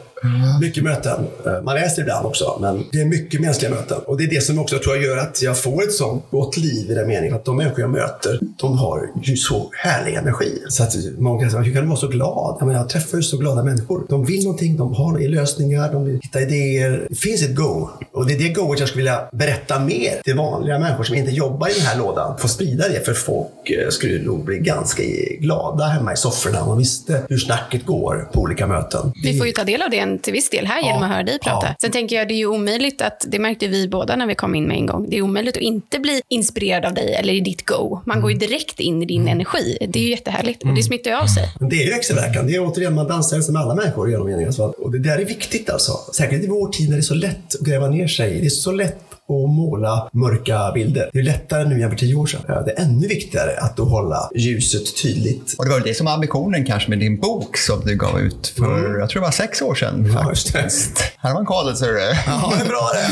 Mycket 0.61 0.83
möten. 0.83 1.27
Eh, 1.45 1.61
Man 1.63 1.75
läser 1.75 2.01
ibland 2.01 2.25
också, 2.25 2.57
men 2.61 2.83
det 2.91 3.01
är 3.01 3.05
mycket 3.05 3.41
mänskliga 3.41 3.71
möten. 3.71 3.97
Och 4.05 4.17
det 4.17 4.23
är 4.23 4.29
det 4.29 4.41
som 4.43 4.59
också 4.59 4.79
tror 4.79 4.95
jag 4.95 5.05
gör 5.05 5.17
att 5.17 5.41
jag 5.41 5.57
får 5.57 5.83
ett 5.83 5.93
sånt 5.93 6.23
gott 6.31 6.57
liv 6.57 6.91
i 6.91 6.93
den 6.93 7.07
meningen. 7.07 7.35
Att 7.35 7.45
de 7.45 7.57
människor 7.57 7.79
jag 7.79 7.89
möter, 7.89 8.39
de 8.57 8.77
har 8.77 9.01
ju 9.23 9.37
så 9.37 9.69
härlig 9.73 10.13
energi. 10.15 10.61
Så 10.69 10.83
att 10.83 10.95
många 11.17 11.41
kan 11.41 11.51
säga, 11.51 11.61
hur 11.63 11.73
kan 11.73 11.81
du 11.81 11.87
vara 11.87 11.99
så 11.99 12.07
glad? 12.07 12.57
Jag, 12.59 12.67
menar, 12.67 12.79
jag 12.79 12.89
träffar 12.89 13.17
ju 13.17 13.23
så 13.23 13.37
glada 13.37 13.63
människor. 13.63 14.05
De 14.09 14.25
vill 14.25 14.43
någonting, 14.43 14.77
de 14.77 14.93
har 14.93 15.19
lösningar, 15.19 15.93
de 15.93 16.05
vill 16.05 16.19
hitta 16.23 16.41
idéer. 16.41 17.05
Det 17.09 17.15
finns 17.15 17.43
ett 17.43 17.55
go. 17.55 17.89
Och 18.11 18.25
det 18.27 18.33
är 18.33 18.37
det 18.39 18.49
goet 18.49 18.79
jag 18.79 18.89
skulle 18.89 19.01
vilja 19.01 19.29
berätta 19.31 19.79
mer 19.79 20.21
till 20.23 20.35
vanliga 20.35 20.79
människor 20.79 21.03
som 21.03 21.15
inte 21.15 21.31
jobbar 21.31 21.67
i 21.69 21.73
den 21.73 21.81
här 21.85 21.97
lådan. 21.97 22.37
Få 22.37 22.47
sprida 22.47 22.89
det 22.89 23.05
för 23.05 23.13
folk 23.13 23.69
eh, 23.69 23.89
skulle 23.89 24.23
nog 24.23 24.45
bli 24.45 24.57
ganska 24.59 25.03
glada 25.39 25.85
hemma 25.85 26.13
i 26.13 26.17
sofforna 26.17 26.61
om 26.61 26.69
de 26.69 26.77
visste 26.77 27.21
hur 27.29 27.37
snacket 27.37 27.85
går 27.85 28.29
på 28.33 28.39
olika 28.41 28.67
möten. 28.67 29.11
Vi 29.23 29.37
får 29.37 29.47
ju 29.47 29.53
ta 29.53 29.63
del 29.63 29.81
av 29.81 29.89
det 29.89 30.06
till 30.19 30.33
viss 30.33 30.49
del 30.49 30.65
här 30.65 30.81
genom 30.81 31.03
att 31.03 31.09
höra 31.09 31.23
dig 31.23 31.39
prata. 31.39 31.67
Ja. 31.67 31.75
Sen 31.81 31.91
tänker 31.91 32.15
jag, 32.15 32.27
det 32.27 32.33
är 32.33 32.41
ju 32.45 32.45
omöjligt 32.45 33.01
att, 33.01 33.25
det 33.27 33.39
märkte 33.39 33.67
vi 33.67 33.87
båda 33.87 34.15
när 34.15 34.27
vi 34.27 34.35
kom 34.35 34.55
in 34.55 34.67
med 34.67 34.77
en 34.77 34.85
gång, 34.85 35.09
det 35.09 35.17
är 35.17 35.21
omöjligt 35.21 35.57
att 35.57 35.63
inte 35.63 35.99
bli 35.99 36.21
inspirerad 36.29 36.85
av 36.85 36.93
dig 36.93 37.13
eller 37.13 37.33
i 37.33 37.39
ditt 37.39 37.65
go. 37.65 37.99
Man 38.05 38.21
går 38.21 38.31
ju 38.31 38.37
direkt 38.37 38.79
in 38.79 39.03
i 39.03 39.05
din 39.05 39.27
energi. 39.27 39.77
Det 39.87 39.99
är 39.99 40.03
ju 40.03 40.09
jättehärligt 40.09 40.63
och 40.63 40.73
det 40.73 40.83
smittar 40.83 41.11
ju 41.11 41.17
av 41.17 41.25
sig. 41.25 41.43
Men 41.59 41.69
det 41.69 41.75
är 41.75 41.85
ju 41.85 41.91
växelverkan. 41.91 42.47
Det 42.47 42.55
är 42.55 42.67
återigen, 42.67 42.95
man 42.95 43.07
dansar 43.07 43.41
som 43.41 43.55
alla 43.55 43.75
människor 43.75 44.09
genom 44.09 44.27
meningen. 44.27 44.53
Och 44.77 44.91
det 44.91 44.99
där 44.99 45.17
är 45.17 45.25
viktigt 45.25 45.69
alltså. 45.69 45.91
Särskilt 46.13 46.43
i 46.43 46.47
vår 46.47 46.69
tid 46.69 46.89
när 46.89 46.97
det 46.97 46.99
är 46.99 47.01
så 47.01 47.13
lätt 47.13 47.55
att 47.59 47.67
gräva 47.67 47.87
ner 47.87 48.07
sig. 48.07 48.39
Det 48.39 48.45
är 48.45 48.49
så 48.49 48.71
lätt 48.71 49.06
att 49.29 49.49
måla 49.49 50.09
mörka 50.13 50.71
bilder. 50.73 51.09
Det 51.13 51.19
är 51.19 51.23
lättare 51.23 51.65
nu 51.65 51.81
än 51.81 51.89
för 51.89 51.97
tio 51.97 52.15
år 52.15 52.25
sedan. 52.25 52.41
Det 52.65 52.71
är 52.71 52.83
ännu 52.83 53.07
viktigare 53.07 53.59
att 53.59 53.77
då 53.77 53.83
hålla 53.83 54.29
ljuset 54.35 55.01
tydligt. 55.01 55.55
Och 55.57 55.65
det 55.65 55.69
var 55.69 55.77
väl 55.77 55.87
det 55.87 55.93
som 55.93 56.05
var 56.05 56.13
ambitionen 56.13 56.65
kanske 56.65 56.89
med 56.89 56.99
din 56.99 57.19
bok 57.19 57.57
som 57.57 57.81
du 57.85 57.95
gav 57.95 58.19
ut 58.19 58.47
för, 58.57 58.99
jag 58.99 59.09
tror 59.09 59.21
det 59.21 59.25
var 59.25 59.31
sex 59.31 59.61
år 59.61 59.75
sedan. 59.75 59.95
Mm. 59.95 60.11
Ja, 60.11 60.23
faktiskt. 60.23 61.03
Här 61.17 61.33
var 61.33 61.39
en 61.39 61.45
koll, 61.45 61.75
ser 61.75 61.87
du. 61.87 61.99
Ja, 62.27 62.53
det 62.57 62.65
är 62.65 62.69
bra 62.69 62.89
det. 62.93 63.07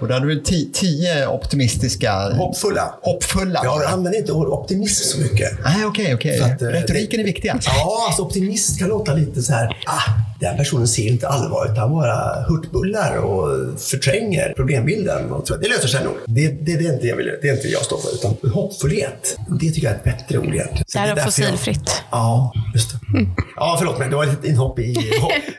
Och 0.00 0.08
där 0.08 0.14
hade 0.14 0.26
du 0.26 0.42
ti- 0.42 0.72
tio 0.72 1.26
optimistiska, 1.28 2.12
Hoppfulla. 2.32 2.94
hoppfulla. 3.02 3.60
Jag 3.64 3.84
använder 3.84 4.18
inte 4.18 4.32
optimism 4.32 5.04
så 5.04 5.18
mycket. 5.20 5.50
Nej, 5.64 5.84
okej, 5.86 6.14
okej. 6.14 6.40
Att, 6.40 6.62
eh, 6.62 6.66
Retoriken 6.68 7.20
är 7.20 7.24
viktig 7.24 7.48
alltså. 7.48 7.70
Ja, 7.70 8.04
alltså 8.06 8.22
optimist 8.22 8.78
kan 8.78 8.88
låta 8.88 9.14
lite 9.14 9.42
så 9.42 9.52
här, 9.52 9.66
ah, 9.86 10.00
den 10.40 10.56
personen 10.56 10.88
ser 10.88 11.06
inte 11.08 11.28
allvaret, 11.28 11.78
han 11.78 11.90
bara 11.92 12.44
hurtbullar 12.48 13.16
och 13.16 13.80
förtränger 13.80 14.52
problembilden. 14.56 15.32
Och 15.32 15.46
tror 15.46 15.56
att 15.56 15.62
det 15.62 15.68
löser 15.68 15.88
sig 15.88 16.04
nog. 16.04 16.14
Det, 16.26 16.48
det, 16.48 16.76
det, 16.76 16.86
är 16.86 16.92
inte 16.94 17.06
jag 17.06 17.16
vill, 17.16 17.30
det 17.42 17.48
är 17.48 17.52
inte 17.54 17.68
jag 17.68 17.82
står 17.84 17.98
för, 17.98 18.14
utan 18.14 18.50
hoppfullhet. 18.52 19.36
Det 19.60 19.70
tycker 19.70 19.86
jag 19.86 19.92
är 19.92 19.96
ett 19.98 20.04
bättre 20.04 20.38
ord 20.38 20.44
egentligen. 20.54 20.84
Det 20.92 21.08
jag- 21.08 21.24
fossilfritt. 21.24 22.02
Ja, 22.10 22.52
just 22.74 22.90
det. 22.90 22.98
Ja, 23.56 23.76
förlåt 23.78 23.98
mig. 23.98 24.08
Det 24.10 24.16
var 24.16 24.24
ett 24.24 24.44
inhopp 24.44 24.78
i, 24.78 24.82
i 24.92 24.98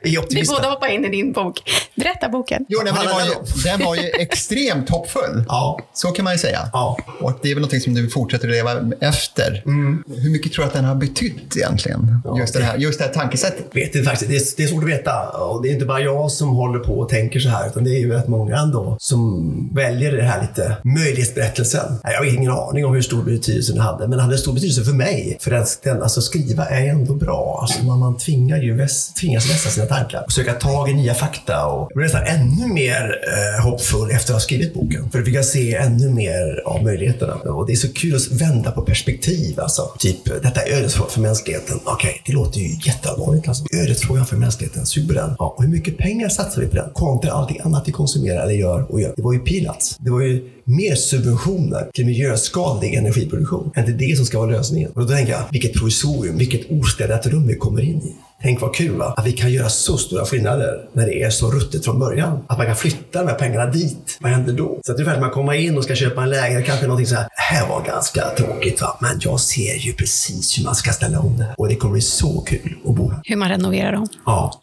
Vi 0.03 0.17
optimismen. 0.17 0.55
båda 0.57 0.69
hoppar 0.69 0.87
in 0.87 1.05
i 1.05 1.09
din 1.09 1.31
bok. 1.31 1.61
Berätta 1.95 2.29
boken. 2.29 2.65
Jo, 2.69 2.79
nej, 2.83 2.93
men 2.93 3.05
det 3.05 3.11
var 3.13 3.21
ju, 3.21 3.31
den 3.63 3.85
var 3.85 3.95
ju 3.95 4.01
extremt 4.31 4.89
hoppfull. 4.89 5.43
Ja. 5.47 5.79
Så 5.93 6.07
kan 6.07 6.23
man 6.23 6.33
ju 6.33 6.39
säga. 6.39 6.69
Ja. 6.73 6.97
Och 7.19 7.39
det 7.41 7.51
är 7.51 7.55
väl 7.55 7.61
någonting 7.61 7.81
som 7.81 7.93
du 7.93 8.09
fortsätter 8.09 8.47
leva 8.47 8.71
efter. 8.99 9.63
Hur 10.07 10.29
mycket 10.29 10.53
tror 10.53 10.63
du 10.63 10.67
att 10.67 10.73
den 10.73 10.85
har 10.85 10.95
betytt 10.95 11.57
egentligen? 11.57 12.21
just, 12.39 12.53
det 12.53 12.63
här, 12.63 12.77
just 12.77 12.99
det 12.99 13.05
här 13.05 13.13
tankesättet. 13.13 13.65
vet 13.71 13.95
inte 13.95 14.09
faktiskt. 14.09 14.29
Det 14.31 14.35
är, 14.35 14.41
det 14.57 14.63
är 14.63 14.67
svårt 14.67 14.83
att 14.83 14.89
veta. 14.89 15.29
Och 15.29 15.61
det 15.61 15.69
är 15.69 15.73
inte 15.73 15.85
bara 15.85 15.99
jag 15.99 16.31
som 16.31 16.49
håller 16.49 16.79
på 16.79 16.99
och 16.99 17.09
tänker 17.09 17.39
så 17.39 17.49
här, 17.49 17.67
utan 17.67 17.83
det 17.83 17.89
är 17.89 17.99
ju 17.99 18.11
rätt 18.11 18.27
många 18.27 18.57
ändå 18.57 18.97
som 18.99 19.69
väljer 19.73 20.11
det 20.11 20.23
här 20.23 20.41
lite 20.41 20.77
möjlighetsberättelsen. 20.83 21.99
Jag 22.03 22.17
har 22.17 22.25
ingen 22.25 22.51
aning 22.51 22.85
om 22.85 22.93
hur 22.93 23.01
stor 23.01 23.23
betydelse 23.23 23.73
den 23.73 23.81
hade, 23.81 23.99
men 23.99 24.11
den 24.11 24.19
hade 24.19 24.37
stor 24.37 24.53
betydelse 24.53 24.83
för 24.83 24.93
mig. 24.93 25.37
För 25.41 25.51
den, 25.51 25.65
den, 25.83 26.03
alltså 26.03 26.21
skriva 26.21 26.65
är 26.65 26.87
ändå 26.87 27.13
bra. 27.13 27.59
Alltså 27.61 27.85
man, 27.85 27.99
man 27.99 28.17
tvingar 28.17 28.57
ju 28.57 28.75
väs, 28.75 29.13
tvingas 29.13 29.49
vässa 29.49 29.69
sina 29.69 29.85
tankar 29.85 30.23
och 30.25 30.31
söka 30.31 30.53
tag 30.53 30.89
i 30.89 30.93
nya 30.93 31.13
fakta. 31.13 31.65
Och 31.65 31.91
jag 31.91 31.95
blev 31.95 32.03
nästan 32.03 32.23
ännu 32.23 32.73
mer 32.73 33.19
eh, 33.27 33.65
hoppfull 33.65 34.11
efter 34.17 34.33
att 34.33 34.35
ha 34.35 34.39
skrivit 34.39 34.73
boken. 34.73 35.09
För 35.09 35.19
då 35.19 35.25
fick 35.25 35.35
jag 35.35 35.45
se 35.45 35.75
ännu 35.75 36.09
mer 36.09 36.61
av 36.65 36.83
möjligheterna. 36.83 37.33
Och 37.33 37.67
det 37.67 37.73
är 37.73 37.75
så 37.75 37.93
kul 37.93 38.15
att 38.15 38.31
vända 38.31 38.71
på 38.71 38.81
perspektiv. 38.81 39.59
Alltså. 39.59 39.91
Typ, 39.99 40.25
detta 40.25 40.61
är 40.61 40.77
ödesfrågan 40.77 41.11
för 41.11 41.21
mänskligheten. 41.21 41.79
Okej, 41.85 42.21
det 42.25 42.33
låter 42.33 42.59
ju 42.59 42.69
jätteallvarligt. 42.85 43.47
Alltså. 43.47 43.63
Ödesfrågan 43.73 44.25
för 44.25 44.37
mänskligheten, 44.37 44.85
super 44.85 45.13
den. 45.13 45.35
Ja, 45.39 45.53
och 45.57 45.63
hur 45.63 45.69
mycket 45.69 45.97
pengar 45.97 46.29
satsar 46.29 46.61
vi 46.61 46.67
på 46.67 46.75
den? 46.75 46.89
Kontra 46.93 47.31
allting 47.31 47.59
annat 47.63 47.83
vi 47.87 47.91
konsumerar 47.91 48.43
eller 48.43 48.53
gör 48.53 48.91
och 48.91 49.01
gör. 49.01 49.13
Det 49.15 49.21
var 49.21 49.33
ju 49.33 49.39
peanuts. 49.39 49.97
Det 49.99 50.09
var 50.09 50.21
ju 50.21 50.49
mer 50.63 50.95
subventioner 50.95 51.89
till 51.93 52.05
miljöskadlig 52.05 52.93
energiproduktion. 52.93 53.71
Är 53.75 53.79
inte 53.79 54.05
det 54.05 54.17
som 54.17 54.25
ska 54.25 54.39
vara 54.39 54.51
lösningen? 54.51 54.91
Och 54.91 55.01
då 55.01 55.07
tänker 55.07 55.31
jag, 55.31 55.41
vilket 55.51 55.73
provisorium, 55.73 56.37
vilket 56.37 56.71
ostädat 56.71 57.27
rum 57.27 57.47
vi 57.47 57.55
kommer 57.55 57.81
in 57.81 57.97
i. 57.97 58.15
Tänk 58.41 58.61
vad 58.61 58.75
kul 58.75 58.97
va? 58.97 59.13
Att 59.17 59.25
vi 59.25 59.31
kan 59.31 59.51
göra 59.51 59.69
så 59.69 59.97
stora 59.97 60.25
skillnader 60.25 60.87
när 60.93 61.05
det 61.05 61.23
är 61.23 61.29
så 61.29 61.51
ruttet 61.51 61.85
från 61.85 61.99
början. 61.99 62.39
Att 62.47 62.57
man 62.57 62.67
kan 62.67 62.75
flytta 62.75 63.23
de 63.23 63.27
här 63.29 63.35
pengarna 63.35 63.65
dit. 63.65 64.17
Vad 64.21 64.31
händer 64.31 64.53
då? 64.53 64.79
Så 64.85 64.91
att 64.91 64.99
ungefär 64.99 65.19
man 65.21 65.29
kommer 65.29 65.53
in 65.53 65.77
och 65.77 65.83
ska 65.83 65.95
köpa 65.95 66.23
en 66.23 66.29
lägenhet, 66.29 66.65
kanske 66.65 66.85
någonting 66.85 67.07
så 67.07 67.15
här. 67.15 67.27
här 67.31 67.67
var 67.69 67.83
ganska 67.85 68.21
tråkigt 68.37 68.81
va? 68.81 68.97
Men 69.01 69.19
jag 69.21 69.39
ser 69.39 69.75
ju 69.75 69.93
precis 69.93 70.59
hur 70.59 70.63
man 70.63 70.75
ska 70.75 70.91
ställa 70.91 71.19
om 71.19 71.37
det 71.37 71.43
här. 71.43 71.55
Och 71.57 71.67
det 71.67 71.75
kommer 71.75 71.91
bli 71.93 72.01
så 72.01 72.41
kul 72.41 72.75
att 72.87 72.95
bo 72.95 73.09
här. 73.11 73.21
Hur 73.23 73.35
man 73.35 73.49
renoverar 73.49 73.91
dem. 73.91 74.07
Ja. 74.25 74.53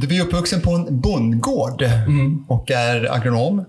Du 0.00 0.16
är 0.16 0.22
uppvuxen 0.22 0.60
på 0.60 0.70
en 0.70 1.00
bondgård 1.00 1.84
och 2.48 2.70
är 2.70 3.14
agronom. 3.16 3.64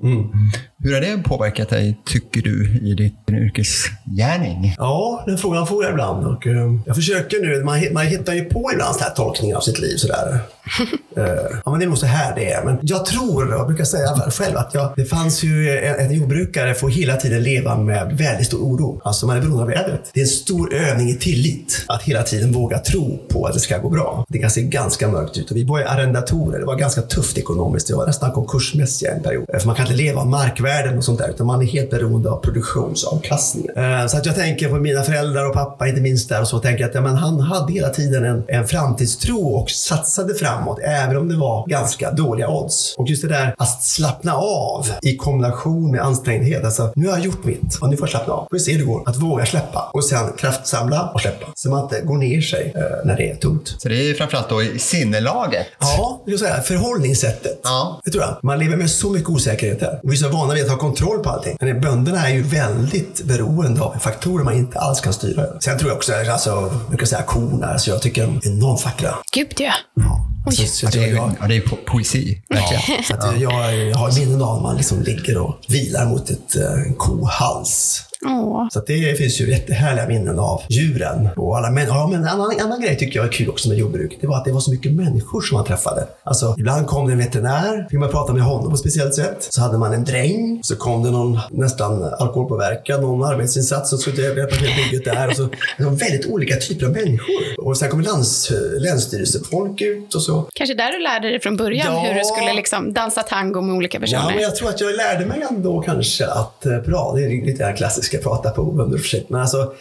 Hur 0.86 0.94
har 0.94 1.02
det 1.02 1.24
påverkat 1.24 1.70
dig, 1.70 1.98
tycker 2.06 2.42
du, 2.42 2.80
i 2.82 2.94
din 2.94 3.38
yrkesgärning? 3.38 4.76
Ja, 4.78 5.24
den 5.28 5.38
frågan 5.38 5.68
får 5.68 5.84
jag 5.84 5.92
ibland. 5.92 6.28
Och, 6.28 6.48
eh, 6.48 6.74
jag 6.86 6.96
försöker 6.96 7.42
nu, 7.42 7.64
man, 7.64 7.94
man 7.94 8.06
hittar 8.06 8.34
ju 8.34 8.46
på 8.46 8.72
ibland 8.74 8.96
så 8.96 9.04
här 9.04 9.12
tolkningar 9.12 9.58
av 9.58 9.62
sitt 9.62 9.80
liv. 9.80 9.98
Sådär. 9.98 10.40
Eh, 11.18 11.58
ja, 11.66 11.72
men 11.72 11.80
det 11.80 11.86
är 11.86 11.88
nog 11.88 11.98
så 11.98 12.06
här 12.06 12.36
det 12.36 12.52
är. 12.52 12.64
Men 12.64 12.80
jag 12.82 13.06
tror, 13.06 13.50
jag 13.50 13.68
brukar 13.68 13.84
säga 13.84 14.08
själv, 14.32 14.58
att 14.58 14.74
jag, 14.74 14.94
det 14.96 15.06
fanns 15.06 15.44
ju 15.44 15.80
en, 15.80 16.06
en 16.06 16.14
jordbrukare 16.14 16.74
får 16.74 16.90
hela 16.90 17.16
tiden 17.16 17.44
leva 17.44 17.78
med 17.78 18.18
väldigt 18.18 18.48
stor 18.48 18.60
oro. 18.60 19.02
Alltså 19.04 19.28
man 19.28 19.38
är 19.38 19.42
beroende 19.42 19.62
av 19.62 19.70
vädret. 19.70 20.12
Det 20.14 20.20
är 20.20 20.24
en 20.24 20.28
stor 20.28 20.74
övning 20.74 21.10
i 21.10 21.16
tillit. 21.16 21.86
Att 21.88 22.04
hela 22.04 22.24
tiden 22.24 22.52
våga 22.52 22.80
tro 22.80 23.20
på 23.30 23.46
att 23.46 23.54
det 23.54 23.60
ska 23.60 23.78
gå 23.78 23.90
bra. 23.90 24.26
Det 24.30 24.40
kan 24.40 24.50
se 24.50 24.62
ganska 24.62 25.08
mörkt 25.08 25.38
ut. 25.38 25.52
Och 25.52 25.58
vi 25.58 25.64
var 25.64 25.80
ju 25.80 25.86
arrendatorer. 25.86 26.60
Det 26.60 26.66
var 26.66 26.76
ganska 26.76 27.02
tufft 27.02 27.38
ekonomiskt. 27.38 27.88
Det 27.88 27.96
var 27.96 28.08
nästan 28.08 28.32
konkursmässiga 28.32 29.12
en 29.12 29.24
period. 29.24 29.46
Eh, 29.54 29.60
för 29.60 29.68
man 29.68 29.76
kan 29.76 29.86
inte 29.86 29.98
leva 29.98 30.22
av 30.22 30.28
markvärden 30.28 30.98
och 30.98 31.04
sånt 31.04 31.20
där. 31.20 31.30
Utan 31.30 31.48
man 31.48 31.62
är 31.62 31.66
helt 31.66 31.90
beroende 31.90 32.30
av 32.30 32.38
produktionsavkastningen. 32.42 33.78
Eh, 33.78 34.08
så 34.08 34.18
att 34.18 34.26
jag 34.26 34.36
tänker 34.36 34.70
på 34.70 34.76
mina 34.76 35.04
föräldrar 35.04 35.48
och 35.48 35.54
pappa, 35.54 35.88
inte 35.88 36.02
minst 36.02 36.30
där. 36.30 36.42
Och 36.42 36.48
så 36.48 36.60
tänker 36.60 36.82
jag 36.82 36.90
att 36.90 36.96
ja, 36.96 37.02
men 37.02 37.16
han 37.16 37.40
hade 37.40 37.74
hela 37.74 37.90
tiden 37.90 38.26
en, 38.26 38.44
en 38.48 38.68
framtidstro 38.68 39.48
och 39.48 39.70
satsade 39.70 40.36
framåt. 40.36 40.80
Även 41.06 41.18
om 41.18 41.30
det 41.30 41.36
var 41.36 41.68
ganska 41.68 42.12
dåliga 42.12 42.50
odds. 42.50 42.96
Och 42.98 43.08
just 43.10 43.22
det 43.22 43.28
där 43.28 43.56
att 43.58 43.84
slappna 43.84 44.36
av 44.36 44.88
i 45.02 45.16
kombination 45.16 45.92
med 45.92 46.02
ansträngdhet. 46.02 46.66
Alltså, 46.66 46.92
nu 46.96 47.08
har 47.08 47.18
jag 47.18 47.26
gjort 47.26 47.44
mitt 47.46 47.78
och 47.82 47.90
nu 47.90 47.98
får 47.98 48.08
jag 48.08 48.12
slappna 48.12 48.34
av. 48.34 48.40
Får 48.40 48.58
vi 48.58 48.60
se 48.60 48.72
hur 48.72 48.80
det 48.80 48.86
går. 48.86 49.10
Att 49.10 49.18
våga 49.18 49.46
släppa 49.46 49.90
och 49.94 50.06
sen 50.06 50.34
kraftsamla 50.38 51.12
och 51.14 51.22
släppa. 51.22 51.46
Så 51.56 51.70
man 51.70 51.84
inte 51.84 52.02
går 52.02 52.18
ner 52.18 52.42
sig 52.42 52.74
eh, 52.76 52.82
när 53.06 53.18
det 53.18 53.32
är 53.32 53.36
tungt. 53.36 53.76
Så 53.78 53.90
det 53.90 54.10
är 54.10 54.14
framförallt 54.14 54.50
då 54.50 54.64
i 54.64 54.80
sinnelaget. 54.80 55.68
Ja, 55.80 56.22
det 56.26 56.32
vill 56.32 56.40
säga 56.40 56.62
förhållningssättet. 56.62 57.60
Ja. 57.64 58.02
Det 58.06 58.12
tror 58.12 58.24
jag. 58.24 58.38
Man 58.44 58.60
lever 58.60 58.78
med 58.78 58.90
så 58.90 59.10
mycket 59.10 59.30
osäkerhet 59.30 59.82
här. 59.82 60.00
Och 60.04 60.12
vi 60.12 60.14
är 60.14 60.18
så 60.18 60.30
vana 60.30 60.54
vid 60.54 60.64
att 60.64 60.70
ha 60.70 60.78
kontroll 60.78 61.20
på 61.20 61.30
allting. 61.30 61.58
Men 61.62 61.82
bönderna 61.82 62.28
är 62.30 62.34
ju 62.34 62.42
väldigt 62.42 63.24
beroende 63.24 63.82
av 63.82 63.96
faktorer 64.00 64.44
man 64.44 64.54
inte 64.54 64.80
alls 64.80 65.02
kan 65.02 65.14
styra. 65.14 65.44
Sen 65.60 65.78
tror 65.78 65.90
jag 65.90 65.98
också, 65.98 66.14
alltså, 66.14 66.50
jag 66.50 66.72
brukar 66.90 67.06
säga 67.06 67.22
korna, 67.22 67.68
alltså 67.68 67.92
jag 67.92 68.02
tycker 68.02 68.22
de 68.22 68.36
är 68.36 68.48
enormt 68.48 68.86
vackra. 68.86 69.16
Gud 69.34 69.54
ja. 69.58 69.74
Ja. 69.94 70.35
Oj. 70.46 70.56
Så, 70.56 70.68
så 70.68 70.86
Ja, 70.86 70.90
det 70.92 71.06
är, 71.06 71.16
jag, 71.16 71.36
ja, 71.42 71.48
det 71.48 71.56
är 71.56 71.62
po 71.62 71.76
poesi, 71.86 72.42
verkligen. 72.50 72.84
Ja, 72.88 73.04
så 73.08 73.14
att 73.14 73.42
jag, 73.42 73.78
jag 73.90 73.96
har 73.96 74.20
minnen 74.20 74.42
av 74.42 74.56
att 74.56 74.62
man 74.62 74.78
liksom 74.78 75.02
ligger 75.02 75.38
och 75.38 75.56
vilar 75.68 76.06
mot 76.06 76.30
ett, 76.30 76.56
eh, 76.56 76.72
en 76.88 76.94
kohals. 76.94 78.02
Åh. 78.26 78.68
Så 78.72 78.80
det 78.88 79.18
finns 79.18 79.42
ju 79.42 79.50
jättehärliga 79.52 80.08
minnen 80.08 80.40
av 80.40 80.62
djuren. 80.70 81.30
Och 81.38 81.58
alla 81.58 81.72
män 81.72 81.86
ja, 81.88 82.08
men 82.12 82.22
en 82.22 82.28
annan, 82.28 82.52
annan 82.62 82.82
grej 82.82 82.98
tycker 82.98 83.20
jag 83.20 83.28
är 83.28 83.32
kul 83.32 83.50
också 83.50 83.70
med 83.70 83.78
jordbruk. 83.78 84.18
Det 84.22 84.28
var 84.28 84.38
att 84.38 84.46
det 84.46 84.52
var 84.52 84.60
så 84.60 84.72
mycket 84.72 84.92
människor 84.92 85.42
som 85.42 85.56
man 85.58 85.66
träffade. 85.66 86.08
Alltså, 86.24 86.56
ibland 86.58 86.88
kom 86.88 87.08
det 87.08 87.12
en 87.14 87.18
veterinär, 87.20 87.88
fick 87.90 88.00
man 88.00 88.10
prata 88.10 88.34
med 88.34 88.44
honom 88.44 88.66
på 88.70 88.74
ett 88.74 88.80
speciellt 88.80 89.14
sätt. 89.16 89.38
Så 89.50 89.62
hade 89.62 89.78
man 89.78 89.94
en 89.94 90.04
dräng, 90.04 90.60
så 90.64 90.76
kom 90.76 91.04
det 91.04 91.12
någon 91.12 91.40
nästan 91.52 92.04
alkoholpåverkad, 92.04 93.02
någon 93.02 93.24
arbetsinsats 93.30 93.90
som 93.90 94.00
skulle 94.00 94.22
hjälpa 94.22 94.56
till 94.56 94.70
bygget 94.92 95.06
där. 95.06 95.28
Och 95.30 95.36
så, 95.36 95.48
det 95.78 95.84
var 95.84 95.92
väldigt 95.92 96.26
olika 96.26 96.56
typer 96.56 96.86
av 96.86 96.92
människor. 96.92 97.36
Och 97.58 97.78
sen 97.78 97.90
kom 97.90 98.02
lands, 98.02 98.52
länsstyrelsefolk 99.00 99.82
ut 99.82 100.16
och 100.16 100.22
så. 100.22 100.46
Kanske 100.54 100.74
där 100.76 100.92
du 100.92 101.00
lärde 101.04 101.30
dig 101.30 101.40
från 101.42 101.58
början 101.58 101.88
Ja. 101.94 102.00
hur 102.00 102.14
du 102.20 102.22
skulle 102.26 102.54
liksom 102.54 102.94
dansa 102.94 103.24
tango 103.24 103.62
med 103.62 103.76
olika 103.76 103.98
Ja, 103.98 104.02
personer. 104.02 104.34
men 104.34 104.42
jag 104.44 104.56
tror 104.56 104.70
att 104.70 104.82
jag 104.82 104.96
lärde 104.96 105.26
mig 105.26 105.44
ändå 105.50 105.82
kanske 105.82 106.26
att 106.28 106.66
eh, 106.66 106.78
bra, 106.80 107.14
det 107.16 107.26
är 107.26 107.46
lite 107.46 107.58
det 107.58 107.66
här 107.66 107.76
klassiska 107.76 108.15
prata 108.18 108.50
på 108.50 108.90
projekt. 108.90 109.30
Men 109.30 109.42
alltså, 109.42 109.74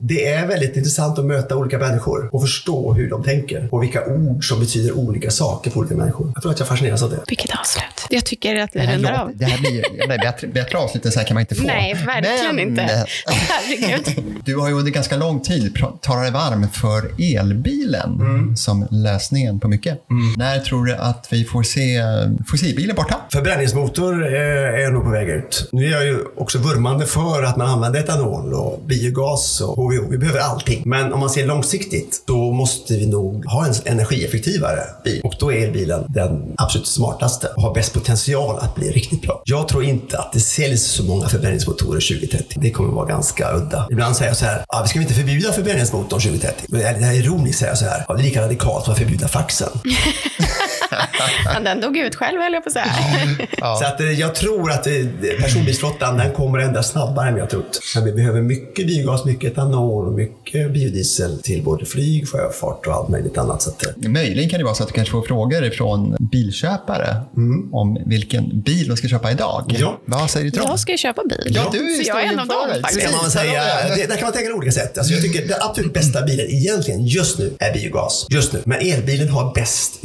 det 0.00 0.26
är 0.28 0.46
väldigt 0.46 0.76
intressant 0.76 1.18
att 1.18 1.24
möta 1.24 1.56
olika 1.56 1.78
människor 1.78 2.28
och 2.32 2.42
förstå 2.42 2.92
hur 2.92 3.10
de 3.10 3.22
tänker 3.24 3.68
och 3.70 3.82
vilka 3.82 4.04
ord 4.06 4.48
som 4.48 4.60
betyder 4.60 4.92
olika 4.98 5.30
saker 5.30 5.70
för 5.70 5.80
olika 5.80 5.94
människor. 5.94 6.30
Jag 6.34 6.42
tror 6.42 6.52
att 6.52 6.58
jag 6.58 6.68
fascineras 6.68 7.02
av 7.02 7.10
det. 7.10 7.20
Vilket 7.28 7.58
avslut. 7.60 8.06
Jag 8.10 8.24
tycker 8.24 8.56
att 8.60 8.70
vi 8.76 8.80
rundar 8.86 9.12
av. 9.22 9.30
det 9.34 9.44
här 9.44 9.58
blir 9.58 9.84
nej, 10.08 10.18
bättre, 10.18 10.46
bättre 10.46 10.78
avslut 10.78 11.06
än 11.06 11.12
så 11.12 11.18
här 11.18 11.26
kan 11.26 11.34
man 11.34 11.40
inte 11.40 11.54
få. 11.54 11.66
Nej, 11.66 11.94
verkligen 12.06 12.56
Men, 12.56 12.68
inte. 12.68 13.06
Herregud. 13.26 14.24
Du 14.44 14.56
har 14.56 14.68
ju 14.68 14.74
under 14.74 14.90
ganska 14.92 15.16
lång 15.16 15.40
tid 15.40 15.76
talat 16.00 16.22
dig 16.24 16.32
varm 16.32 16.68
för 16.68 17.10
elbilen 17.36 18.18
Mm. 18.20 18.56
som 18.56 18.86
lösningen 18.90 19.60
på 19.60 19.68
mycket. 19.68 19.98
När 20.36 20.58
tror 20.58 20.84
du 20.84 20.94
att 20.94 21.28
vi 21.30 21.44
får 21.44 21.62
se 21.62 22.00
fossilbilen 22.50 22.96
borta? 22.96 23.16
Förbränningsmotor 23.32 24.26
är, 24.26 24.86
är 24.86 24.90
nog 24.90 25.04
på 25.04 25.10
väg 25.10 25.28
ut. 25.28 25.68
Nu 25.72 25.86
är 25.86 25.90
jag 25.90 26.04
ju 26.04 26.18
också 26.36 26.58
vurmande 26.58 27.06
för 27.06 27.42
att 27.42 27.56
man 27.56 27.68
Använda 27.72 27.98
etanol 27.98 28.54
och 28.54 28.80
biogas 28.86 29.60
och 29.60 29.76
HVO. 29.76 30.10
Vi 30.10 30.18
behöver 30.18 30.40
allting. 30.40 30.82
Men 30.86 31.12
om 31.12 31.20
man 31.20 31.30
ser 31.30 31.46
långsiktigt, 31.46 32.22
då 32.26 32.52
måste 32.52 32.94
vi 32.94 33.06
nog 33.06 33.46
ha 33.46 33.66
en 33.66 33.74
energieffektivare 33.84 34.80
bil. 35.04 35.20
Och 35.24 35.34
då 35.38 35.52
är 35.52 35.66
elbilen 35.66 36.04
den 36.08 36.54
absolut 36.58 36.86
smartaste 36.86 37.46
och 37.56 37.62
har 37.62 37.74
bäst 37.74 37.92
potential 37.92 38.58
att 38.58 38.74
bli 38.74 38.90
riktigt 38.90 39.22
bra. 39.22 39.42
Jag 39.44 39.68
tror 39.68 39.84
inte 39.84 40.18
att 40.18 40.32
det 40.32 40.40
säljs 40.40 40.82
så 40.82 41.04
många 41.04 41.28
förbränningsmotorer 41.28 42.00
2030. 42.00 42.58
Det 42.60 42.70
kommer 42.70 42.92
vara 42.92 43.06
ganska 43.06 43.52
udda. 43.56 43.86
Ibland 43.90 44.16
säger 44.16 44.30
jag 44.30 44.36
så 44.36 44.44
här, 44.44 44.64
ah, 44.68 44.82
vi 44.82 44.88
ska 44.88 45.00
inte 45.00 45.14
förbjuda 45.14 45.52
förbränningsmotorn 45.52 46.20
2030. 46.20 46.66
Men 46.68 46.80
det 46.80 47.06
är 47.06 47.12
ironiskt 47.12 47.58
säger 47.58 47.70
jag 47.70 47.78
så 47.78 47.84
här, 47.84 48.04
ah, 48.08 48.14
det 48.14 48.20
är 48.20 48.24
lika 48.24 48.42
radikalt 48.42 48.84
som 48.84 48.92
att 48.92 48.98
förbjuda 48.98 49.28
faxen. 49.28 49.68
Den 51.64 51.80
dog 51.80 51.96
ut 51.96 52.14
själv 52.14 52.40
höll 52.40 52.52
jag 52.52 52.64
på 52.64 52.68
att 52.68 52.72
säga. 52.72 52.94
Så 53.78 53.84
att, 53.84 54.00
eh, 54.00 54.12
jag 54.12 54.34
tror 54.34 54.70
att 54.70 54.86
eh, 54.86 54.92
personbilsflottan 55.40 56.16
den 56.16 56.32
kommer 56.32 56.58
ändras 56.58 56.90
snabbare 56.90 57.28
än 57.28 57.40
har 57.40 57.46
trott. 57.46 57.80
Men 57.94 58.04
vi 58.04 58.12
behöver 58.12 58.42
mycket 58.42 58.86
biogas, 58.86 59.24
mycket 59.24 59.52
etanol 59.52 60.06
och 60.06 60.12
mycket 60.12 60.72
biodiesel 60.72 61.42
till 61.42 61.62
både 61.62 61.86
flyg, 61.86 62.28
sjöfart 62.28 62.86
och 62.86 62.94
allt 62.94 63.08
möjligt 63.08 63.38
annat. 63.38 63.62
Så 63.62 63.70
att, 63.70 63.86
eh, 63.86 64.10
Möjligen 64.10 64.50
kan 64.50 64.58
det 64.58 64.64
vara 64.64 64.74
så 64.74 64.82
att 64.82 64.88
du 64.88 64.94
kanske 64.94 65.12
får 65.12 65.22
frågor 65.22 65.70
från 65.70 66.16
bilköpare 66.32 67.16
om 67.72 67.98
vilken 68.06 68.60
bil 68.60 68.88
de 68.88 68.96
ska 68.96 69.08
köpa 69.08 69.30
idag. 69.30 69.64
Mm. 69.68 69.80
Ja. 69.80 70.00
Vad 70.04 70.30
säger 70.30 70.44
du 70.44 70.50
till 70.50 70.60
dem? 70.60 70.70
Jag 70.70 70.80
ska 70.80 70.92
ju 70.92 70.98
köpa 70.98 71.22
bil. 71.28 71.52
Ja, 71.56 71.68
du 71.72 71.78
så 71.78 72.02
jag 72.08 72.22
är 72.22 72.32
en 72.32 72.38
av 72.38 72.46
dem 72.46 72.56
faktiskt. 72.82 73.02
kan 73.02 73.12
man 73.12 73.22
väl 73.22 73.30
säga, 73.30 73.62
det, 73.96 74.06
där 74.06 74.16
kan 74.16 74.24
man 74.24 74.32
tänka 74.32 74.50
på 74.50 74.56
olika 74.56 74.72
sätt. 74.72 74.98
Alltså 74.98 75.12
jag 75.12 75.22
tycker 75.22 75.46
den 75.48 75.56
absolut 75.60 75.92
bästa 75.92 76.22
bilen 76.22 76.46
egentligen 76.50 77.06
just 77.06 77.38
nu 77.38 77.56
är 77.58 77.72
biogas. 77.72 78.26
Just 78.30 78.52
nu. 78.52 78.62
Men 78.64 78.78
elbilen 78.80 79.28
har 79.28 79.54
bäst 79.54 79.98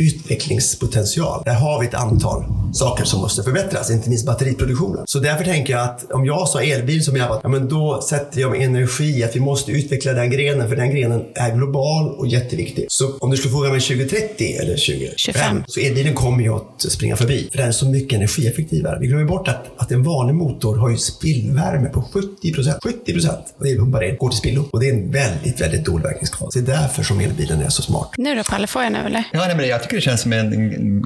utvecklingspotential. 0.78 1.44
Där 1.46 1.54
har 1.54 1.80
vi 1.80 1.88
ett 1.88 1.94
antal 1.94 2.44
saker 2.74 3.04
som 3.06 3.22
måste 3.22 3.44
förbättras, 3.44 3.92
inte 3.92 4.10
minst 4.10 4.26
batteriproduktionen. 4.26 5.04
Så 5.08 5.20
därför 5.20 5.44
tänker 5.44 5.74
jag 5.74 5.84
att 5.84 6.12
om 6.12 6.26
jag 6.26 6.48
sa 6.48 6.62
elbil 6.62 7.04
som 7.06 7.16
jag 7.16 7.30
var, 7.30 7.40
ja 7.44 7.50
men 7.50 7.70
då 7.70 8.02
sätter 8.02 8.42
jag 8.42 8.52
med 8.52 8.62
energi 8.62 9.24
att 9.24 9.36
vi 9.36 9.40
måste 9.40 9.72
utveckla 9.72 10.14
den 10.14 10.32
grenen, 10.32 10.70
för 10.70 10.76
den 10.76 10.90
grenen 10.90 11.24
är 11.36 11.56
global 11.56 12.10
och 12.10 12.28
jätteviktig. 12.28 12.86
Så 12.90 13.18
om 13.18 13.32
du 13.32 13.38
skulle 13.38 13.52
fråga 13.52 13.70
mig 13.70 13.80
2030 13.80 14.58
eller 14.62 14.74
2025, 14.74 15.16
25. 15.18 15.64
så 15.68 15.80
elbilen 15.80 16.14
kommer 16.14 16.44
ju 16.44 16.56
att 16.56 16.82
springa 16.82 17.16
förbi. 17.16 17.48
För 17.52 17.58
den 17.58 17.68
är 17.68 17.72
så 17.72 17.86
mycket 17.86 18.14
energieffektivare. 18.18 19.00
Vi 19.00 19.08
glömmer 19.08 19.26
bort 19.26 19.48
att, 19.48 19.66
att 19.78 19.92
en 19.92 20.04
vanlig 20.04 20.36
motor 20.36 20.78
har 20.78 20.90
ju 20.90 20.98
spillvärme 20.98 21.90
på 21.90 22.02
70 22.02 22.54
procent. 22.54 22.78
70 22.84 23.14
procent 23.14 23.40
av 23.58 23.64
det 23.64 23.70
vi 23.70 23.78
pumpar 23.78 24.04
in 24.04 24.18
går 24.18 24.30
till 24.30 24.38
spillo. 24.38 24.70
Och 24.72 24.80
det 24.80 24.90
är 24.90 24.94
en 24.94 25.12
väldigt, 25.12 25.62
väldigt 25.62 25.86
dålig 25.86 26.04
verkningsgrad. 26.04 26.50
Det 26.54 26.60
är 26.60 26.64
därför 26.64 27.04
som 27.04 27.20
elbilen 27.20 27.62
är 27.62 27.70
så 27.70 27.82
smart. 27.82 28.12
Nu 28.18 28.36
då 28.36 28.44
Palle, 28.44 28.68
får 28.68 28.84
jag 28.84 28.92
nu 28.92 29.00
eller? 29.00 29.24
Ja, 29.34 29.40
nej, 29.48 29.56
men 29.58 29.68
jag 29.68 29.84
tycker 29.84 29.96
det 29.96 30.02
känns 30.02 30.22
som 30.22 30.34
en 30.34 30.54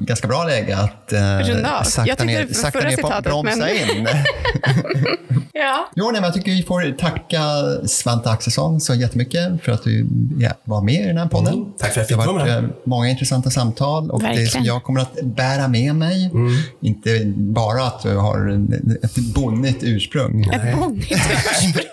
ganska 0.06 0.28
bra 0.28 0.44
läge 0.44 0.76
att 0.78 1.12
eh, 1.12 1.82
sakta 1.84 2.24
ner, 2.24 2.46
sakta 2.52 2.78
ner 2.80 2.84
på 2.90 2.96
citatet, 2.96 3.24
bromsa 3.24 3.56
men- 3.56 3.96
in. 3.98 4.08
Ja. 5.54 5.88
Jo, 5.96 6.04
nej, 6.04 6.12
men 6.14 6.24
jag 6.24 6.34
tycker 6.34 6.52
vi 6.52 6.62
får 6.62 6.96
tacka 6.98 7.40
Svante 7.88 8.30
Axelsson 8.30 8.80
så 8.80 8.94
jättemycket 8.94 9.62
för 9.64 9.72
att 9.72 9.82
du 9.84 10.06
ja, 10.38 10.50
var 10.64 10.82
med 10.82 10.94
i 10.94 11.06
den 11.06 11.18
här 11.18 11.28
podden. 11.28 11.54
Mm, 11.54 11.66
tack 11.78 11.94
för 11.94 12.00
att 12.00 12.10
jag 12.10 12.18
Det 12.18 12.22
fick 12.22 12.26
har 12.30 12.34
vara 12.38 12.44
varit 12.44 12.62
med. 12.62 12.70
eh, 12.70 12.76
många 12.84 13.08
intressanta 13.08 13.50
samtal 13.50 14.10
och 14.10 14.20
det 14.20 14.26
som 14.26 14.34
Verkligen. 14.36 14.64
jag 14.64 14.82
kommer 14.82 15.00
att 15.00 15.18
bära 15.22 15.68
med 15.68 15.94
mig, 15.96 16.30
Mm. 16.34 16.52
inte 16.80 17.22
bara 17.36 17.84
att 17.86 18.02
du 18.02 18.16
har 18.16 18.66
ett 19.04 19.16
bonnigt 19.16 19.82
ursprung. 19.82 20.44
Ett 20.52 20.76
bonnigt 20.76 21.10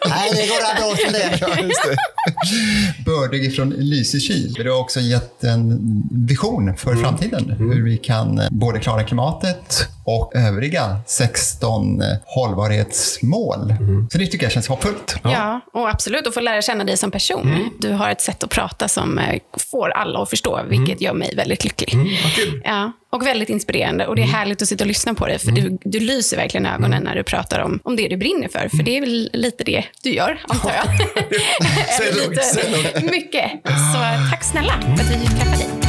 Nej, 0.10 0.30
det 0.34 0.48
går 0.48 0.78
bra 0.78 0.96
till 0.96 1.14
det. 1.14 1.30
Det. 1.90 3.06
Bördig 3.06 3.56
från 3.56 3.70
Lysekil. 3.70 4.54
Du 4.54 4.72
har 4.72 4.80
också 4.80 5.00
gett 5.00 5.44
en 5.44 5.80
vision 6.12 6.78
för 6.78 6.92
Mm. 6.92 7.04
framtiden. 7.04 7.56
Hur 7.60 7.84
vi 7.84 7.98
kan 7.98 8.40
eh, 8.40 8.48
både 8.52 8.80
klara 8.80 9.04
klimatet 9.04 9.88
och 10.04 10.36
övriga 10.36 11.00
16 11.06 12.02
eh, 12.02 12.08
hållbarhetsmål. 12.26 13.72
Mm. 13.72 14.08
Så 14.12 14.18
det 14.18 14.28
tycker 14.28 14.46
jag 14.46 14.52
känns 14.52 14.68
hoppfullt. 14.68 15.16
Ja, 15.24 15.62
och 15.74 15.90
absolut. 15.90 16.28
Och 16.28 16.34
få 16.34 16.40
lära 16.40 16.62
känna 16.62 16.84
dig 16.84 16.98
som 16.98 17.12
person. 17.12 17.70
Du 17.80 17.92
har 17.92 18.10
ett 18.10 18.22
sätt 18.22 18.44
att 18.44 18.50
prata 18.50 18.88
som 18.88 19.18
eh, 19.18 19.40
får 19.72 19.90
alla 19.90 20.20
att 20.20 20.30
förstå, 20.30 20.60
vilket 20.68 21.02
gör 21.02 21.14
mig 21.14 21.36
väldigt 21.36 21.64
lycklig. 21.64 21.90
Kul. 22.36 22.62
Ja, 22.66 22.92
och 23.12 23.26
väldigt 23.26 23.50
inspirerande. 23.50 24.08
Och 24.08 24.16
det 24.16 24.22
är 24.22 24.26
härligt 24.26 24.62
att 24.62 24.68
sitta 24.68 24.84
och 24.84 24.88
lyssna 24.88 25.14
på 25.14 25.26
dig, 25.26 25.40
för 25.40 25.52
du, 25.52 25.78
du 25.82 26.00
lyser 26.00 26.38
verkligen 26.38 26.66
ögonen 26.66 27.04
när 27.04 27.16
du 27.16 27.24
pratar 27.24 27.60
om, 27.60 27.80
om 27.84 27.96
det 27.96 28.08
du 28.08 28.18
brinner 28.18 28.48
för. 28.48 28.70
För 28.70 28.84
det 28.84 28.98
är 28.98 29.02
väl 29.02 29.30
lite 29.34 29.64
det 29.64 29.84
du 30.04 30.14
gör, 30.14 30.40
antar 30.48 30.72
jag. 30.72 30.86
Eller 32.08 32.30
lite 32.84 33.12
mycket. 33.12 33.52
Så 33.64 34.30
tack 34.32 34.44
snälla 34.44 34.74
för 34.82 35.04
att 35.04 35.12
vi 35.12 35.28
fick 35.28 35.40
träffa 35.40 35.58
dig. 35.58 35.89